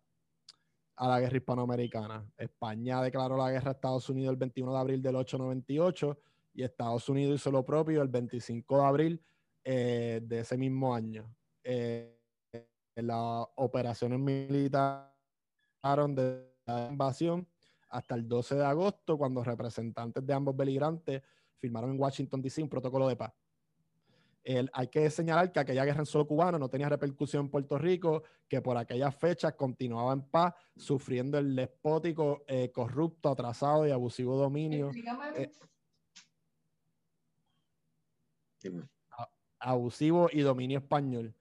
a, 0.98 1.08
la 1.08 1.20
guerra 1.20 1.38
hispanoamericana. 1.38 2.26
España 2.38 3.02
declaró 3.02 3.38
la 3.38 3.52
guerra 3.52 3.72
a 3.72 3.74
Estados 3.74 4.10
Unidos 4.10 4.32
el 4.32 4.38
21 4.38 4.74
de 4.74 4.80
abril 4.80 5.02
del 5.02 5.16
898 5.16 6.20
y 6.54 6.64
Estados 6.64 7.08
Unidos 7.10 7.42
hizo 7.42 7.52
lo 7.52 7.64
propio 7.66 8.02
el 8.02 8.08
25 8.08 8.78
de 8.78 8.86
abril 8.86 9.26
eh, 9.64 10.22
de 10.24 10.40
ese 10.40 10.58
mismo 10.58 10.96
año. 10.96 11.36
Eh, 11.64 12.18
las 12.96 13.46
operaciones 13.56 14.20
militares 14.20 15.12
de 15.82 16.56
la 16.66 16.88
invasión 16.90 17.48
hasta 17.90 18.16
el 18.16 18.28
12 18.28 18.56
de 18.56 18.66
agosto, 18.66 19.18
cuando 19.18 19.44
representantes 19.44 20.26
de 20.26 20.34
ambos 20.34 20.56
beligerantes 20.56 21.22
firmaron 21.66 21.92
en 21.92 22.00
Washington, 22.00 22.42
D.C. 22.42 22.62
un 22.62 22.70
protocolo 22.70 23.08
de 23.08 23.16
paz. 23.16 23.34
hay 24.74 24.88
que 24.88 25.10
señalar 25.10 25.52
que 25.52 25.60
aquella 25.60 25.84
guerra 25.84 26.02
en 26.02 26.06
solo 26.06 26.28
cubano 26.28 26.60
no 26.60 26.70
tenía 26.70 26.88
repercusión 26.88 27.46
en 27.46 27.50
Puerto 27.50 27.80
Rico, 27.80 28.22
que 28.48 28.62
por 28.62 28.78
aquellas 28.78 29.16
fechas 29.16 29.54
continuaba 29.54 30.14
en 30.14 30.22
paz, 30.22 30.54
sufriendo 30.76 31.40
el 31.40 31.56
despótico, 31.56 32.44
eh, 32.48 32.72
corrupto, 32.72 33.30
atrasado 33.30 33.88
y 33.88 33.92
abusivo 33.92 34.38
dominio. 34.38 34.92
Eh, 35.36 35.52
abusivo 39.60 40.30
y 40.32 40.42
dominio 40.42 40.80
español. 40.80 41.34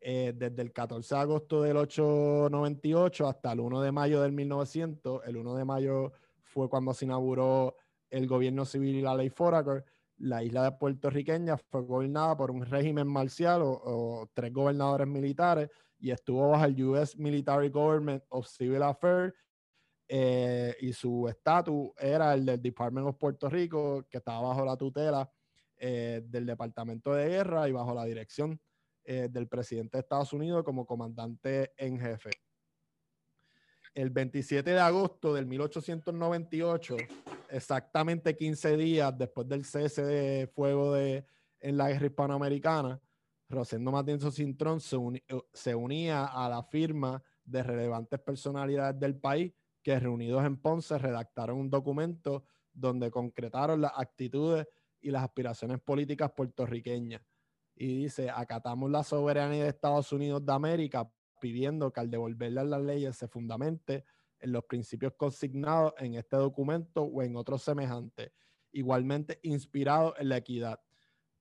Eh, 0.00 0.32
desde 0.36 0.62
el 0.62 0.72
14 0.72 1.14
de 1.14 1.20
agosto 1.20 1.62
del 1.62 1.76
898 1.76 3.28
hasta 3.28 3.52
el 3.52 3.60
1 3.60 3.82
de 3.82 3.92
mayo 3.92 4.22
del 4.22 4.32
1900. 4.32 5.22
El 5.26 5.36
1 5.36 5.54
de 5.56 5.64
mayo 5.64 6.12
fue 6.44 6.70
cuando 6.70 6.94
se 6.94 7.04
inauguró 7.06 7.76
el 8.10 8.26
gobierno 8.26 8.64
civil 8.64 8.96
y 8.96 9.02
la 9.02 9.14
ley 9.14 9.30
Foraker, 9.30 9.84
la 10.18 10.42
isla 10.42 10.64
de 10.64 10.72
puertorriqueña 10.72 11.56
fue 11.56 11.82
gobernada 11.82 12.36
por 12.36 12.50
un 12.50 12.64
régimen 12.64 13.06
marcial 13.06 13.60
o, 13.64 14.30
tres 14.32 14.52
gobernadores 14.52 15.06
militares 15.06 15.68
y 15.98 16.10
estuvo 16.10 16.50
bajo 16.50 16.64
el 16.64 16.82
US 16.84 17.16
Military 17.16 17.68
Government 17.68 18.22
of 18.28 18.46
Civil 18.46 18.82
Affairs 18.82 19.34
eh, 20.08 20.74
y 20.80 20.92
su 20.92 21.28
estatus 21.28 21.90
era 21.98 22.34
el 22.34 22.46
del 22.46 22.62
Department 22.62 23.08
of 23.08 23.16
Puerto 23.16 23.50
Rico, 23.50 24.06
que 24.08 24.18
estaba 24.18 24.48
bajo 24.48 24.64
la 24.64 24.76
tutela 24.76 25.30
eh, 25.76 26.22
del 26.24 26.46
Departamento 26.46 27.12
de 27.12 27.28
Guerra 27.28 27.68
y 27.68 27.72
bajo 27.72 27.92
la 27.92 28.04
dirección 28.04 28.60
eh, 29.04 29.28
del 29.30 29.48
presidente 29.48 29.98
de 29.98 30.02
Estados 30.02 30.32
Unidos 30.32 30.64
como 30.64 30.86
comandante 30.86 31.72
en 31.76 31.98
jefe 31.98 32.30
el 33.96 34.10
27 34.10 34.72
de 34.72 34.78
agosto 34.78 35.32
del 35.32 35.46
1898, 35.46 36.98
exactamente 37.48 38.36
15 38.36 38.76
días 38.76 39.16
después 39.16 39.48
del 39.48 39.64
cese 39.64 40.04
de 40.04 40.46
fuego 40.48 40.94
en 40.96 41.24
la 41.76 41.88
guerra 41.88 42.06
hispanoamericana, 42.06 43.00
Rosendo 43.48 43.90
Matienzo 43.90 44.30
Cintrón 44.30 44.80
se, 44.80 44.96
eh, 44.96 45.22
se 45.54 45.74
unía 45.74 46.26
a 46.26 46.46
la 46.50 46.62
firma 46.64 47.22
de 47.42 47.62
relevantes 47.62 48.20
personalidades 48.20 49.00
del 49.00 49.16
país 49.16 49.54
que 49.82 49.98
reunidos 49.98 50.44
en 50.44 50.60
Ponce 50.60 50.98
redactaron 50.98 51.56
un 51.56 51.70
documento 51.70 52.44
donde 52.74 53.10
concretaron 53.10 53.80
las 53.80 53.92
actitudes 53.96 54.66
y 55.00 55.10
las 55.10 55.22
aspiraciones 55.22 55.80
políticas 55.80 56.32
puertorriqueñas. 56.36 57.22
Y 57.74 58.02
dice, 58.02 58.28
acatamos 58.28 58.90
la 58.90 59.02
soberanía 59.02 59.62
de 59.62 59.70
Estados 59.70 60.12
Unidos 60.12 60.44
de 60.44 60.52
América 60.52 61.10
pidiendo 61.46 61.92
que 61.92 62.00
al 62.00 62.10
devolverle 62.10 62.64
las 62.64 62.82
leyes 62.82 63.16
se 63.16 63.28
fundamente 63.28 64.04
en 64.40 64.50
los 64.50 64.64
principios 64.64 65.12
consignados 65.16 65.94
en 65.98 66.14
este 66.14 66.36
documento 66.36 67.02
o 67.02 67.22
en 67.22 67.36
otros 67.36 67.62
semejantes 67.62 68.32
igualmente 68.72 69.38
inspirado 69.42 70.14
en 70.18 70.28
la 70.28 70.38
equidad. 70.38 70.80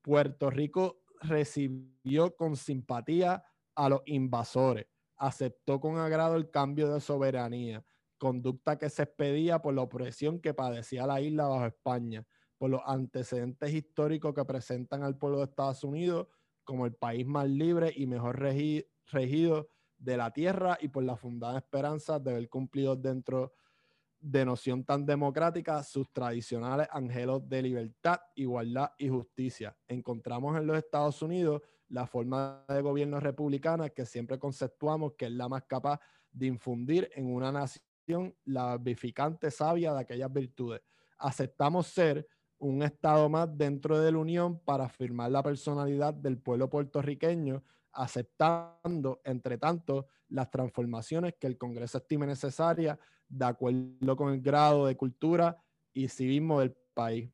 Puerto 0.03 0.51
Rico 0.51 1.01
recibió 1.21 2.35
con 2.35 2.55
simpatía 2.55 3.43
a 3.73 3.89
los 3.89 4.03
invasores, 4.05 4.85
aceptó 5.17 5.79
con 5.79 5.97
agrado 5.97 6.35
el 6.35 6.51
cambio 6.51 6.93
de 6.93 7.01
soberanía, 7.01 7.83
conducta 8.19 8.77
que 8.77 8.91
se 8.91 9.03
expedía 9.03 9.59
por 9.59 9.73
la 9.73 9.81
opresión 9.81 10.39
que 10.39 10.53
padecía 10.53 11.07
la 11.07 11.19
isla 11.19 11.47
bajo 11.47 11.65
España, 11.65 12.25
por 12.59 12.69
los 12.69 12.81
antecedentes 12.85 13.73
históricos 13.73 14.35
que 14.35 14.45
presentan 14.45 15.01
al 15.01 15.17
pueblo 15.17 15.39
de 15.39 15.45
Estados 15.45 15.83
Unidos 15.83 16.27
como 16.63 16.85
el 16.85 16.93
país 16.93 17.25
más 17.25 17.49
libre 17.49 17.91
y 17.95 18.05
mejor 18.07 18.39
regido 18.39 19.69
de 19.97 20.17
la 20.17 20.31
tierra 20.31 20.77
y 20.81 20.87
por 20.87 21.03
la 21.03 21.15
fundada 21.15 21.57
esperanza 21.57 22.19
de 22.19 22.33
ver 22.33 22.49
cumplido 22.49 22.95
dentro 22.95 23.53
de 24.19 24.43
noción 24.43 24.83
tan 24.83 25.05
democrática 25.05 25.83
sus 25.83 26.11
tradicionales 26.11 26.87
angelos 26.91 27.47
de 27.47 27.61
libertad, 27.61 28.19
igualdad 28.35 28.91
y 28.97 29.07
justicia. 29.07 29.77
Encontramos 29.87 30.57
en 30.57 30.65
los 30.65 30.77
Estados 30.77 31.21
Unidos 31.21 31.61
la 31.89 32.07
forma 32.07 32.65
de 32.67 32.81
gobierno 32.81 33.19
republicana 33.19 33.89
que 33.89 34.05
siempre 34.05 34.39
conceptuamos 34.39 35.13
que 35.13 35.25
es 35.25 35.31
la 35.31 35.47
más 35.47 35.63
capaz 35.65 35.99
de 36.31 36.47
infundir 36.47 37.09
en 37.13 37.33
una 37.33 37.51
nación 37.51 38.35
la 38.45 38.77
vivificante 38.77 39.51
sabia 39.51 39.93
de 39.93 40.01
aquellas 40.01 40.31
virtudes. 40.31 40.81
Aceptamos 41.17 41.87
ser 41.87 42.27
un 42.57 42.81
estado 42.83 43.29
más 43.29 43.55
dentro 43.55 43.99
de 43.99 44.11
la 44.11 44.17
Unión 44.17 44.59
para 44.59 44.85
afirmar 44.85 45.31
la 45.31 45.43
personalidad 45.43 46.13
del 46.13 46.37
pueblo 46.37 46.69
puertorriqueño, 46.69 47.63
aceptando, 47.95 49.21
entre 49.23 49.57
tanto, 49.57 50.07
las 50.29 50.51
transformaciones 50.51 51.35
que 51.39 51.47
el 51.47 51.57
Congreso 51.57 51.97
estime 51.97 52.27
necesarias 52.27 52.97
de 53.27 53.45
acuerdo 53.45 54.15
con 54.15 54.33
el 54.33 54.41
grado 54.41 54.85
de 54.85 54.95
cultura 54.95 55.57
y 55.93 56.07
civismo 56.07 56.59
del 56.59 56.75
país. 56.93 57.29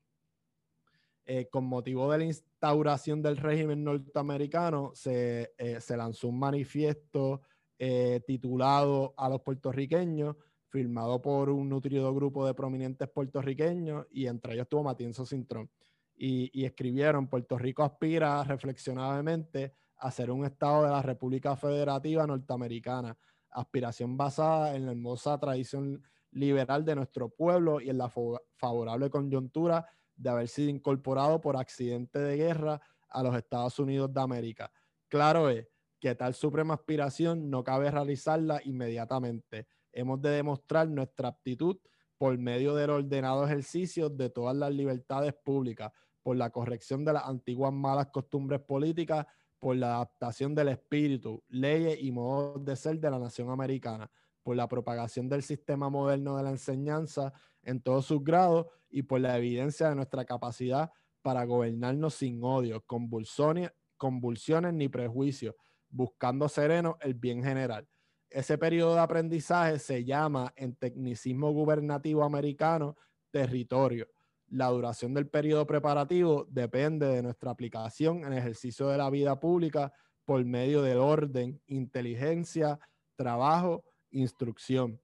Eh, 1.26 1.48
con 1.50 1.66
motivo 1.66 2.12
de 2.12 2.18
la 2.18 2.24
instauración 2.26 3.22
del 3.22 3.38
régimen 3.38 3.84
norteamericano, 3.84 4.92
se, 4.94 5.54
eh, 5.58 5.80
lanzó 5.96 6.28
un 6.30 6.40
manifiesto 6.40 7.42
eh, 7.78 8.22
titulado 8.26 9.14
a 9.18 9.30
los 9.30 9.42
puertorriqueños, 9.42 10.36
firmado 10.68 11.22
por 11.22 11.50
un 11.50 11.70
nutrido 11.70 12.14
grupo 12.14 12.46
de 12.46 12.54
prominentes 12.54 13.08
puertorriqueños, 13.10 14.06
y 14.12 14.28
entre 14.28 14.54
ellos 14.54 14.64
estuvo 14.64 14.84
Matienzo 14.84 15.26
Cintrón. 15.26 15.70
Y, 16.16 16.50
y 16.54 16.66
escribieron, 16.66 17.28
Puerto 17.28 17.58
Rico 17.58 17.84
aspira 17.84 18.44
reflexionadamente 18.44 19.74
a 20.02 20.10
ser 20.10 20.32
un 20.32 20.44
estado 20.46 20.84
de 20.84 20.90
la 20.90 21.02
República 21.04 21.56
Federativa 21.56 22.26
Norteamericana, 22.26 23.16
aspiración 23.52 24.18
basada 24.18 24.76
en 24.76 24.88
la 24.88 24.94
hermosa 24.94 25.40
tradición 25.40 26.04
liberal 26.32 26.84
de 26.84 26.96
nuestro 26.96 27.30
pueblo 27.30 27.80
y 27.80 27.90
en 27.90 28.00
la 28.00 28.10
favorable 28.58 29.12
coyuntura 29.12 29.86
de 30.16 30.30
haber 30.30 30.48
sido 30.48 30.70
incorporado 30.70 31.40
por 31.40 31.56
accidente 31.56 32.18
de 32.18 32.36
guerra 32.36 32.82
a 33.10 33.22
los 33.22 33.36
Estados 33.36 33.78
Unidos 33.78 34.12
de 34.12 34.22
América. 34.22 34.72
Claro 35.08 35.50
es 35.50 35.68
que 36.00 36.16
tal 36.16 36.34
suprema 36.34 36.74
aspiración 36.74 37.52
no 37.52 37.64
cabe 37.64 37.92
realizarla 37.92 38.60
inmediatamente. 38.66 39.68
Hemos 39.92 40.20
de 40.20 40.32
demostrar 40.32 40.90
nuestra 40.90 41.28
aptitud 41.28 41.78
por 42.18 42.36
medio 42.40 42.74
del 42.74 42.90
ordenado 42.90 43.46
ejercicio 43.46 44.10
de 44.10 44.32
todas 44.32 44.56
las 44.56 44.72
libertades 44.72 45.34
públicas, 45.44 45.92
por 46.24 46.38
la 46.38 46.50
corrección 46.50 47.04
de 47.06 47.14
las 47.14 47.26
antiguas 47.26 47.74
malas 47.74 48.08
costumbres 48.08 48.62
políticas 48.62 49.26
por 49.62 49.76
la 49.76 49.96
adaptación 49.96 50.56
del 50.56 50.70
espíritu, 50.70 51.44
leyes 51.48 52.00
y 52.02 52.12
modos 52.12 52.66
de 52.66 52.76
ser 52.76 53.00
de 53.00 53.12
la 53.12 53.20
nación 53.20 53.52
americana, 53.52 54.12
por 54.42 54.56
la 54.56 54.68
propagación 54.68 55.30
del 55.30 55.44
sistema 55.44 55.88
moderno 55.88 56.36
de 56.36 56.44
la 56.44 56.50
enseñanza 56.50 57.32
en 57.62 57.80
todos 57.80 58.08
sus 58.08 58.24
grados 58.24 58.66
y 58.90 59.04
por 59.04 59.22
la 59.22 59.38
evidencia 59.38 59.88
de 59.88 59.96
nuestra 59.96 60.26
capacidad 60.26 60.92
para 61.22 61.46
gobernarnos 61.46 62.16
sin 62.16 62.44
odio, 62.44 62.82
convulsiones, 62.88 63.72
convulsiones 63.98 64.74
ni 64.74 64.90
prejuicios, 64.90 65.54
buscando 65.90 66.50
sereno 66.50 66.98
el 67.00 67.14
bien 67.14 67.44
general. 67.44 67.88
Ese 68.32 68.58
periodo 68.58 68.96
de 68.96 69.02
aprendizaje 69.02 69.78
se 69.78 70.04
llama 70.04 70.52
en 70.56 70.76
tecnicismo 70.76 71.52
gubernativo 71.52 72.24
americano 72.24 72.96
territorio 73.30 74.08
la 74.52 74.68
duración 74.68 75.14
del 75.14 75.28
periodo 75.28 75.66
preparativo 75.66 76.46
depende 76.50 77.08
de 77.08 77.24
nuestra 77.24 77.52
aplicación 77.52 78.24
en 78.26 78.34
ejercicio 78.34 78.88
de 78.88 78.98
la 78.98 79.10
vida 79.10 79.40
pública 79.40 79.94
por 80.26 80.44
medio 80.46 80.82
del 80.82 80.98
orden, 80.98 81.62
inteligencia, 81.68 82.80
trabajo, 83.16 83.84
instrucción. 84.12 85.00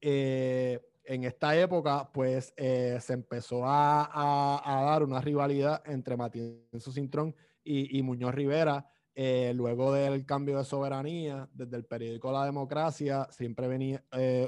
Eh, 0.00 0.80
en 1.04 1.24
esta 1.24 1.56
época, 1.56 2.08
pues 2.12 2.54
eh, 2.56 2.98
se 3.00 3.14
empezó 3.14 3.62
a, 3.64 4.62
dar 4.64 5.02
una 5.02 5.20
rivalidad 5.20 5.82
entre 5.84 6.16
Matienzo 6.16 6.92
Cintrón 6.92 7.34
y, 7.64 8.00
Muñoz 8.02 8.34
Rivera. 8.34 8.88
Eh, 9.22 9.52
luego 9.54 9.92
del 9.92 10.24
cambio 10.24 10.56
de 10.56 10.64
soberanía, 10.64 11.46
desde 11.52 11.76
el 11.76 11.84
periódico 11.84 12.32
La 12.32 12.46
Democracia, 12.46 13.28
siempre 13.30 13.68
venía, 13.68 14.02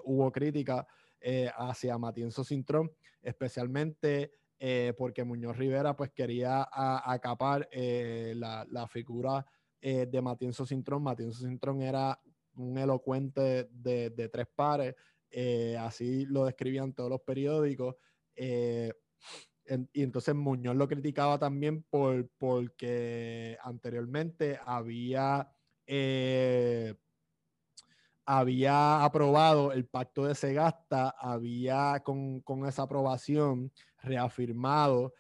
hubo 0.05 0.33
crítica 0.33 0.87
hacia 1.59 1.99
Matienzo 1.99 2.43
Cintrón, 2.43 2.91
especialmente 3.21 4.33
porque 4.97 5.25
Muñoz 5.25 5.59
Rivera 5.59 5.95
pues 5.95 6.11
quería 6.13 6.67
acapar 6.73 7.69
la, 7.71 8.89
figura 8.91 9.45
de 9.79 10.23
Matienzo 10.23 10.65
Cintrón. 10.65 11.03
Matienzo 11.03 11.47
Cintrón 11.47 11.83
era 11.83 12.19
un 12.57 12.79
elocuente 12.79 13.69
de 13.71 14.31
tres 14.33 14.47
pares, 14.55 14.95
eh, 15.35 15.77
así 15.79 16.27
lo 16.27 16.45
describían 16.45 16.93
todos 16.93 17.11
los 17.11 17.23
periódicos. 17.23 17.97
Eh, 19.73 19.87
y 19.93 20.03
entonces 20.03 20.35
Muñoz 20.35 20.77
lo 20.77 20.89
criticaba 20.89 21.39
también 21.39 21.83
por, 21.85 22.29
porque 22.39 23.57
anteriormente 23.63 24.59
había, 24.65 25.51
eh, 25.87 26.95
había 28.27 29.05
aprobado 29.05 29.73
el 29.73 29.87
pacto 29.87 30.27
de 30.27 30.35
Segasta, 30.35 31.11
había 31.11 32.03
con, 32.05 32.43
esa 32.67 32.83
aprobación 32.83 33.73
reafirmado 34.03 35.15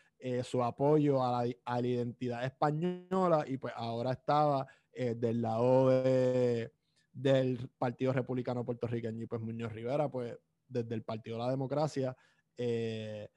su 0.44 0.62
apoyo 0.62 1.20
a 1.20 1.44
la, 1.44 1.80
identidad 1.80 2.44
española 2.44 3.44
y 3.44 3.56
pues 3.58 3.74
ahora 3.76 4.12
estaba 4.12 4.68
del 4.94 5.42
lado 5.42 5.88
de, 5.88 6.72
del 7.12 7.68
Partido 7.76 8.12
Republicano 8.12 8.64
Puertorriqueño. 8.64 9.24
Y 9.24 9.26
pues 9.26 9.40
Muñoz 9.40 9.72
Rivera, 9.72 10.08
pues 10.08 10.38
desde 10.68 10.94
el 10.94 11.02
Partido 11.02 11.36
de 11.36 11.42
la 11.42 11.50
Democracia, 11.50 12.16
eh, 12.56 13.28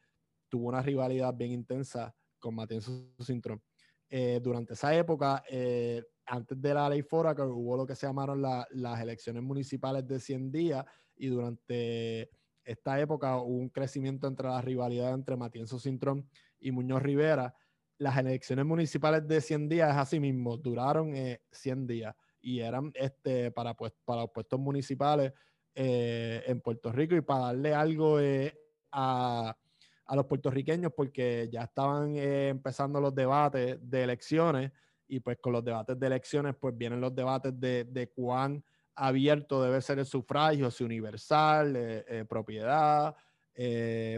tuvo 0.55 0.69
una 0.69 0.81
rivalidad 0.81 1.33
bien 1.33 1.51
intensa 1.51 2.15
con 2.39 2.55
Matienzo 2.55 3.11
Cintrón. 3.21 3.61
Eh, 4.09 4.39
durante 4.41 4.71
esa 4.71 4.95
época, 4.95 5.43
eh, 5.49 6.01
antes 6.25 6.61
de 6.61 6.73
la 6.73 6.87
ley 6.87 7.01
Fora, 7.01 7.35
que 7.35 7.41
hubo 7.41 7.75
lo 7.75 7.85
que 7.85 7.93
se 7.93 8.07
llamaron 8.07 8.41
las 8.41 9.01
elecciones 9.01 9.43
municipales 9.43 10.07
de 10.07 10.17
100 10.17 10.51
días, 10.53 10.85
y 11.17 11.27
durante 11.27 12.29
esta 12.63 12.97
época 13.01 13.35
hubo 13.37 13.57
un 13.57 13.67
crecimiento 13.67 14.27
entre 14.27 14.47
la 14.47 14.61
rivalidad 14.61 15.13
entre 15.13 15.35
Matienzo 15.35 15.77
Cintrón 15.77 16.29
y 16.57 16.71
Muñoz 16.71 17.01
Rivera. 17.01 17.53
Las 17.97 18.17
elecciones 18.17 18.65
municipales 18.65 19.27
de 19.27 19.41
100 19.41 19.67
días, 19.67 19.97
así 19.97 20.21
mismo, 20.21 20.55
duraron 20.55 21.13
100 21.51 21.85
días 21.85 22.15
y 22.39 22.61
eran 22.61 22.93
este, 22.93 23.51
para, 23.51 23.73
pues, 23.73 23.91
para 24.05 24.21
los 24.21 24.31
puestos 24.31 24.57
municipales 24.57 25.33
eh, 25.73 26.43
en 26.47 26.61
Puerto 26.61 26.93
Rico 26.93 27.13
y 27.15 27.21
para 27.21 27.47
darle 27.47 27.73
algo 27.73 28.21
eh, 28.21 28.57
a, 28.93 29.57
a, 30.05 30.15
los 30.15 30.25
puertorriqueños 30.25 30.91
porque 30.93 31.49
ya 31.51 31.63
estaban 31.63 32.15
eh, 32.15 32.49
empezando 32.49 32.99
los 32.99 33.13
debates 33.13 33.77
de 33.81 34.03
elecciones 34.03 34.71
y 35.07 35.19
pues 35.19 35.37
con 35.39 35.53
los 35.53 35.63
debates 35.63 35.99
de 35.99 36.07
elecciones 36.07 36.55
pues 36.59 36.77
vienen 36.77 37.01
los 37.01 37.13
debates 37.15 37.59
de, 37.59 37.83
de 37.85 38.09
cuán 38.09 38.63
abierto 38.95 39.61
debe 39.61 39.81
ser 39.81 39.99
el 39.99 40.05
sufragio, 40.05 40.71
si 40.71 40.83
universal, 40.83 42.05
propiedad, 42.29 43.13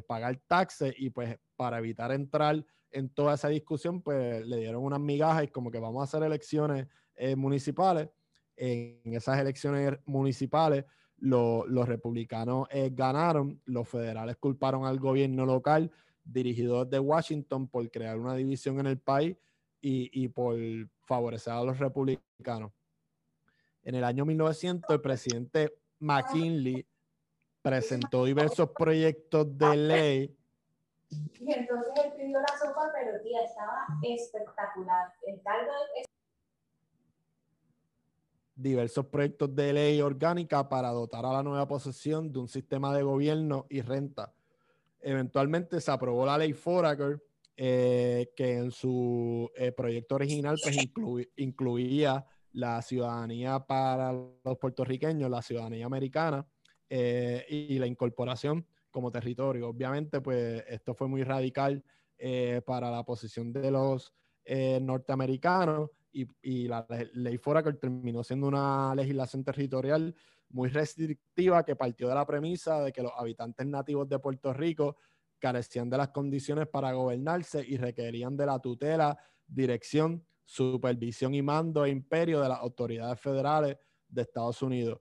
pagar 0.07 0.39
taxes 0.47 0.93
y 0.97 1.09
pues 1.09 1.37
para 1.55 1.79
evitar 1.79 2.11
entrar 2.11 2.63
en 2.91 3.09
toda 3.09 3.33
esa 3.33 3.47
discusión 3.47 4.01
pues 4.01 4.45
le 4.45 4.57
dieron 4.57 4.83
unas 4.83 4.99
migajas 4.99 5.45
y 5.45 5.47
como 5.47 5.71
que 5.71 5.79
vamos 5.79 6.01
a 6.01 6.03
hacer 6.03 6.25
elecciones 6.25 6.87
municipales. 7.35 8.09
En 8.55 9.01
esas 9.05 9.39
elecciones 9.39 9.97
municipales 10.05 10.85
los 11.19 11.87
republicanos 11.87 12.67
eh, 12.71 12.91
ganaron, 12.93 13.61
los 13.65 13.87
federales 13.87 14.37
culparon 14.37 14.85
al 14.85 14.99
gobierno 14.99 15.45
local 15.45 15.91
dirigido 16.23 16.85
desde 16.85 16.99
Washington 16.99 17.67
por 17.67 17.89
crear 17.89 18.17
una 18.17 18.35
división 18.35 18.79
en 18.79 18.87
el 18.87 18.99
país 18.99 19.35
y, 19.81 20.27
por 20.29 20.57
favorecer 21.05 21.53
a 21.53 21.63
los 21.63 21.79
republicanos. 21.79 22.71
En 23.83 23.95
el 23.95 24.03
año 24.03 24.25
1900 24.25 24.89
el 24.89 25.01
presidente 25.01 25.73
McKinley 25.99 26.85
presentó 27.61 28.25
diversos 28.25 28.71
proyectos 28.71 29.57
de 29.57 29.77
ley. 29.77 30.37
Y 31.09 31.53
entonces 31.53 31.93
él 32.03 32.11
pidió 32.17 32.39
la 32.39 32.57
sopa, 32.59 32.91
pero 32.93 33.21
tía, 33.21 33.45
estaba 33.45 33.87
espectacular. 34.03 35.13
El 35.25 35.41
caldo 35.41 35.71
diversos 38.57 39.05
proyectos 39.05 39.55
de 39.55 39.71
ley 39.71 40.01
orgánica 40.01 40.67
para 40.67 40.89
dotar 40.89 41.25
a 41.25 41.31
la 41.31 41.43
nueva 41.43 41.67
posesión 41.67 42.33
de 42.33 42.39
un 42.39 42.47
sistema 42.47 42.93
de 42.95 43.03
gobierno 43.03 43.67
y 43.69 43.81
renta. 43.81 44.33
Eventualmente 44.99 45.79
se 45.79 45.91
aprobó 45.91 46.25
la 46.25 46.39
ley 46.39 46.53
Foraker, 46.53 47.21
eh, 47.55 48.31
que 48.35 48.57
en 48.57 48.71
su 48.71 49.49
eh, 49.55 49.71
proyecto 49.71 50.15
original 50.15 50.57
pues, 50.61 50.77
incluía 51.37 52.25
la 52.53 52.81
ciudadanía 52.81 53.59
para 53.59 54.11
los 54.11 54.57
puertorriqueños, 54.59 55.29
la 55.29 55.43
ciudadanía 55.43 55.85
americana 55.85 56.45
eh, 56.89 57.45
y 57.47 57.77
la 57.77 57.85
incorporación 57.85 58.65
como 58.89 59.11
territorio. 59.11 59.69
Obviamente, 59.69 60.19
pues 60.19 60.63
esto 60.67 60.95
fue 60.95 61.07
muy 61.07 61.23
radical 61.23 61.83
para 62.65 62.89
la 62.89 63.03
posición 63.03 63.53
de 63.53 63.69
los 63.69 64.11
norteamericanos 64.81 65.91
y, 66.41 66.67
la 66.67 66.85
ley 67.13 67.37
Foraker 67.37 67.77
terminó 67.77 68.23
siendo 68.23 68.47
una 68.47 68.95
legislación 68.95 69.43
territorial 69.43 70.15
muy 70.49 70.69
restrictiva 70.69 71.63
que 71.63 71.75
partió 71.75 72.07
de 72.07 72.15
la 72.15 72.25
premisa 72.25 72.81
de 72.81 72.91
que 72.91 73.03
los 73.03 73.11
habitantes 73.15 73.65
nativos 73.67 74.07
de 74.07 74.19
Puerto 74.19 74.53
Rico 74.53 74.97
carecían 75.39 75.89
de 75.89 75.97
las 75.97 76.09
condiciones 76.09 76.67
para 76.67 76.93
gobernarse 76.93 77.63
y 77.67 77.77
requerían 77.77 78.35
de 78.35 78.45
la 78.45 78.59
tutela, 78.59 79.17
dirección, 79.45 80.25
supervisión 80.43 81.35
y 81.35 81.41
mando 81.41 81.85
e 81.85 81.89
imperio 81.89 82.41
de 82.41 82.49
las 82.49 82.59
autoridades 82.59 83.19
federales 83.19 83.77
de 84.07 84.21
Estados 84.21 84.61
Unidos. 84.61 84.99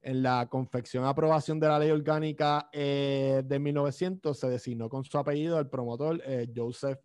En 0.00 0.22
la 0.22 0.46
confección 0.48 1.04
e 1.04 1.08
aprobación 1.08 1.58
de 1.58 1.68
la 1.68 1.78
ley 1.78 1.90
orgánica 1.90 2.70
eh, 2.72 3.42
de 3.44 3.58
1900 3.58 4.38
se 4.38 4.48
designó 4.48 4.88
con 4.88 5.04
su 5.04 5.18
apellido 5.18 5.58
el 5.58 5.68
promotor 5.68 6.22
eh, 6.24 6.46
Joseph 6.54 7.00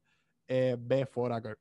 eh, 0.48 0.78
B. 0.80 1.06
Foraker. 1.08 1.58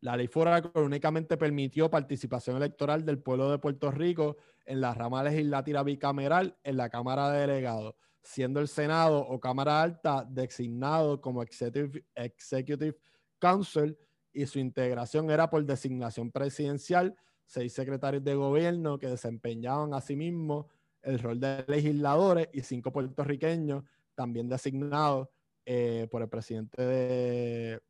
La 0.00 0.16
ley 0.16 0.28
Foraker 0.28 0.70
únicamente 0.80 1.36
permitió 1.36 1.90
participación 1.90 2.56
electoral 2.56 3.04
del 3.04 3.18
pueblo 3.18 3.50
de 3.50 3.58
Puerto 3.58 3.90
Rico 3.90 4.36
en 4.64 4.80
la 4.80 4.94
rama 4.94 5.24
legislativa 5.24 5.82
bicameral 5.82 6.56
en 6.62 6.76
la 6.76 6.88
Cámara 6.88 7.30
de 7.30 7.40
Delegados, 7.40 7.94
siendo 8.22 8.60
el 8.60 8.68
Senado 8.68 9.18
o 9.18 9.40
Cámara 9.40 9.82
Alta 9.82 10.24
designado 10.28 11.20
como 11.20 11.42
Executive, 11.42 12.04
Executive 12.14 12.96
Council 13.40 13.98
y 14.32 14.46
su 14.46 14.60
integración 14.60 15.30
era 15.30 15.50
por 15.50 15.64
designación 15.64 16.30
presidencial, 16.30 17.16
seis 17.44 17.72
secretarios 17.72 18.22
de 18.22 18.36
gobierno 18.36 18.98
que 18.98 19.08
desempeñaban 19.08 19.94
asimismo 19.94 20.68
el 21.02 21.18
rol 21.18 21.40
de 21.40 21.64
legisladores 21.66 22.48
y 22.52 22.60
cinco 22.60 22.92
puertorriqueños 22.92 23.82
también 24.14 24.48
designados 24.48 25.28
eh, 25.64 26.06
por 26.10 26.22
el 26.22 26.28
presidente 26.28 26.82
de 26.82 27.80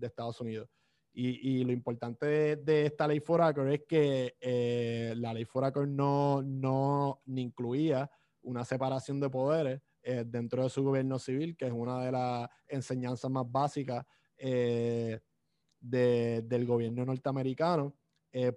Estados 0.00 0.40
Unidos. 0.40 0.68
Y, 1.12 1.64
lo 1.64 1.72
importante 1.72 2.56
de, 2.56 2.86
esta 2.86 3.08
ley 3.08 3.20
Foraker 3.20 3.66
es 3.68 3.82
que 3.86 4.36
eh, 4.40 5.12
la 5.16 5.34
ley 5.34 5.44
Foraker 5.44 5.86
no, 5.88 6.40
no 6.42 7.20
incluía 7.26 8.08
una 8.42 8.64
separación 8.64 9.18
de 9.18 9.28
poderes 9.28 9.80
eh, 10.02 10.24
dentro 10.26 10.62
de 10.62 10.70
su 10.70 10.84
gobierno 10.84 11.18
civil, 11.18 11.56
que 11.56 11.66
es 11.66 11.72
una 11.72 12.04
de 12.04 12.12
las 12.12 12.48
enseñanzas 12.68 13.30
más 13.30 13.44
básicas 13.50 14.06
eh, 14.38 15.20
del 15.80 16.66
gobierno 16.66 17.04
norteamericano, 17.04 17.96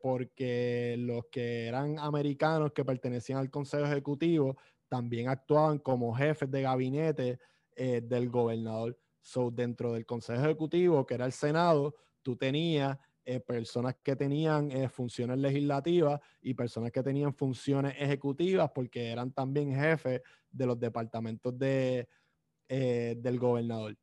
porque 0.02 0.96
los 1.00 1.26
que 1.32 1.68
eran 1.68 1.98
americanos 1.98 2.74
que 2.74 2.86
pertenecían 2.86 3.40
al 3.40 3.50
Consejo 3.50 3.86
Ejecutivo 3.86 4.58
también 4.88 5.30
actuaban 5.30 5.80
como 5.80 6.14
jefes 6.14 6.52
de 6.52 6.62
gabinete 6.62 7.40
del 7.76 8.30
gobernador. 8.30 9.00
So, 9.22 9.50
dentro 9.50 9.94
del 9.94 10.06
Consejo 10.06 10.44
Ejecutivo, 10.44 11.06
que 11.06 11.16
era 11.16 11.26
el 11.26 11.32
Senado, 11.32 11.96
tú 12.24 12.36
tenías 12.36 12.98
eh, 13.26 13.40
personas 13.40 13.96
que 14.04 14.18
tenían 14.18 14.70
eh, 14.70 14.90
funciones 14.90 15.38
legislativas 15.38 16.20
y 16.42 16.54
personas 16.56 16.92
que 16.92 17.02
tenían 17.02 17.34
funciones 17.34 17.96
ejecutivas 17.98 18.70
porque 18.76 19.12
eran 19.12 19.32
también 19.32 19.74
jefes 19.74 20.22
de 20.52 20.66
los 20.66 20.78
departamentos 20.78 21.58
de, 21.58 22.10
eh, 22.68 23.16
del 23.18 23.40
gobernador. 23.40 23.98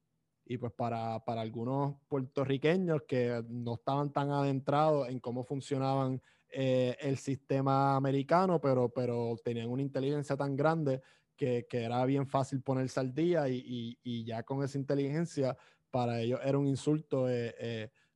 Y 0.47 0.57
pues 0.57 0.73
para, 0.73 1.17
algunos 1.17 1.97
puertorriqueños 2.09 3.03
que 3.07 3.45
no 3.47 3.75
estaban 3.75 4.11
tan 4.11 4.31
adentrados 4.31 5.11
en 5.11 5.21
cómo 5.21 5.45
funcionaban 5.45 6.21
el 6.49 7.17
sistema 7.19 7.95
americano, 7.95 8.61
pero, 8.61 8.89
pero 8.89 9.37
tenían 9.45 9.69
una 9.69 9.83
inteligencia 9.83 10.37
tan 10.37 10.57
grande 10.57 11.01
que, 11.37 11.67
era 11.71 12.05
bien 12.07 12.27
fácil 12.27 12.63
ponerse 12.63 12.99
al 12.99 13.15
día 13.15 13.49
y, 13.49 13.97
y, 14.03 14.25
ya 14.25 14.43
con 14.43 14.65
esa 14.65 14.77
inteligencia 14.77 15.57
para 15.93 16.21
ellos 16.21 16.41
era 16.43 16.59
un 16.59 16.67
insulto 16.67 17.29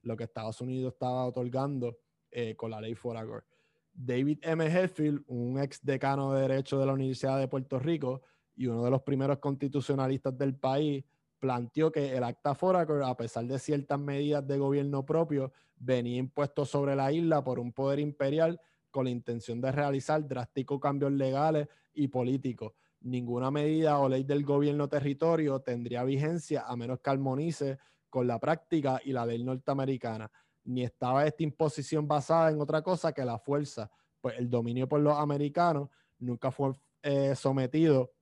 lo 0.04 0.16
que 0.16 0.24
Estados 0.24 0.60
Unidos 0.60 0.92
estaba 0.94 1.26
otorgando 1.26 1.98
eh, 2.30 2.54
con 2.56 2.70
la 2.70 2.80
ley 2.80 2.94
Foraker. 2.94 3.44
David 3.92 4.38
M. 4.42 4.66
Hetfield, 4.66 5.22
un 5.28 5.60
ex 5.60 5.84
decano 5.84 6.32
de 6.32 6.42
Derecho 6.42 6.78
de 6.78 6.86
la 6.86 6.92
Universidad 6.92 7.38
de 7.38 7.48
Puerto 7.48 7.78
Rico 7.78 8.22
y 8.56 8.66
uno 8.66 8.84
de 8.84 8.90
los 8.90 9.02
primeros 9.02 9.38
constitucionalistas 9.38 10.36
del 10.36 10.54
país, 10.54 11.04
planteó 11.38 11.92
que 11.92 12.16
el 12.16 12.24
acta 12.24 12.54
Foraker, 12.54 13.02
a 13.02 13.16
pesar 13.16 13.44
de 13.44 13.58
ciertas 13.58 13.98
medidas 13.98 14.46
de 14.46 14.58
gobierno 14.58 15.04
propio, 15.04 15.52
venía 15.76 16.16
impuesto 16.16 16.64
sobre 16.64 16.96
la 16.96 17.12
isla 17.12 17.44
por 17.44 17.58
un 17.58 17.72
poder 17.72 17.98
imperial 17.98 18.60
con 18.90 19.04
la 19.04 19.10
intención 19.10 19.60
de 19.60 19.70
realizar 19.70 20.26
drásticos 20.26 20.80
cambios 20.80 21.12
legales 21.12 21.68
y 21.92 22.08
políticos. 22.08 22.72
Ninguna 23.00 23.50
medida 23.50 23.98
o 23.98 24.08
ley 24.08 24.24
del 24.24 24.44
gobierno 24.44 24.88
territorio 24.88 25.60
tendría 25.60 26.04
vigencia 26.04 26.64
a 26.66 26.76
menos 26.76 27.00
que 27.00 27.10
armonice 27.10 27.78
con 28.14 28.28
la 28.28 28.38
práctica 28.38 29.00
y 29.04 29.12
la 29.12 29.26
ley 29.26 29.42
norteamericana, 29.42 30.30
ni 30.66 30.84
estaba 30.84 31.26
esta 31.26 31.42
imposición 31.42 32.06
basada 32.06 32.48
en 32.52 32.60
otra 32.60 32.80
cosa 32.80 33.12
que 33.12 33.24
la 33.24 33.40
fuerza, 33.40 33.90
pues 34.20 34.38
el 34.38 34.48
dominio 34.48 34.88
por 34.88 35.00
los 35.00 35.18
americanos 35.18 35.88
nunca 36.20 36.52
fue 36.52 36.70
eh, 37.02 37.34
sometido 37.34 38.12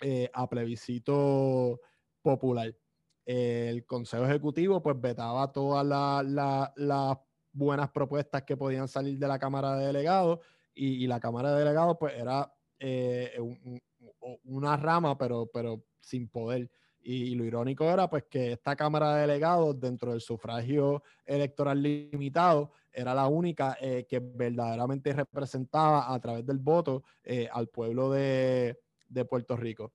eh, 0.00 0.28
a 0.34 0.48
plebiscito 0.48 1.80
popular. 2.20 2.74
el 3.24 3.86
Consejo 3.86 4.24
Ejecutivo 4.24 4.82
pues 4.82 5.00
vetaba 5.00 5.52
todas 5.52 5.86
las 6.74 7.18
buenas 7.52 7.92
propuestas 7.92 8.42
que 8.42 8.56
podían 8.56 8.88
salir 8.88 9.20
de 9.20 9.28
la 9.28 9.38
Cámara 9.38 9.76
de 9.76 9.86
Delegados 9.86 10.40
y, 10.74 11.06
la 11.06 11.20
Cámara 11.20 11.52
de 11.52 11.60
Delegados 11.60 11.96
pues 12.00 12.12
era 12.14 12.52
eh, 12.80 13.38
una 14.42 14.76
rama 14.76 15.16
pero, 15.16 15.46
pero 15.46 15.84
sin 16.00 16.28
poder. 16.28 16.68
Y, 17.04 17.34
lo 17.34 17.44
irónico 17.44 17.90
era 17.90 18.08
pues 18.08 18.24
que 18.30 18.52
esta 18.52 18.76
Cámara 18.76 19.14
de 19.14 19.22
Delegados 19.22 19.78
dentro 19.78 20.12
del 20.12 20.20
sufragio 20.20 21.02
electoral 21.26 21.82
limitado 21.82 22.72
era 22.92 23.14
la 23.14 23.26
única 23.26 23.76
eh, 23.80 24.06
que 24.08 24.20
verdaderamente 24.20 25.12
representaba 25.12 26.12
a 26.12 26.20
través 26.20 26.46
del 26.46 26.58
voto 26.58 27.02
eh, 27.24 27.48
al 27.52 27.68
pueblo 27.68 28.10
de, 28.10 28.78
Puerto 29.28 29.56
Rico. 29.56 29.92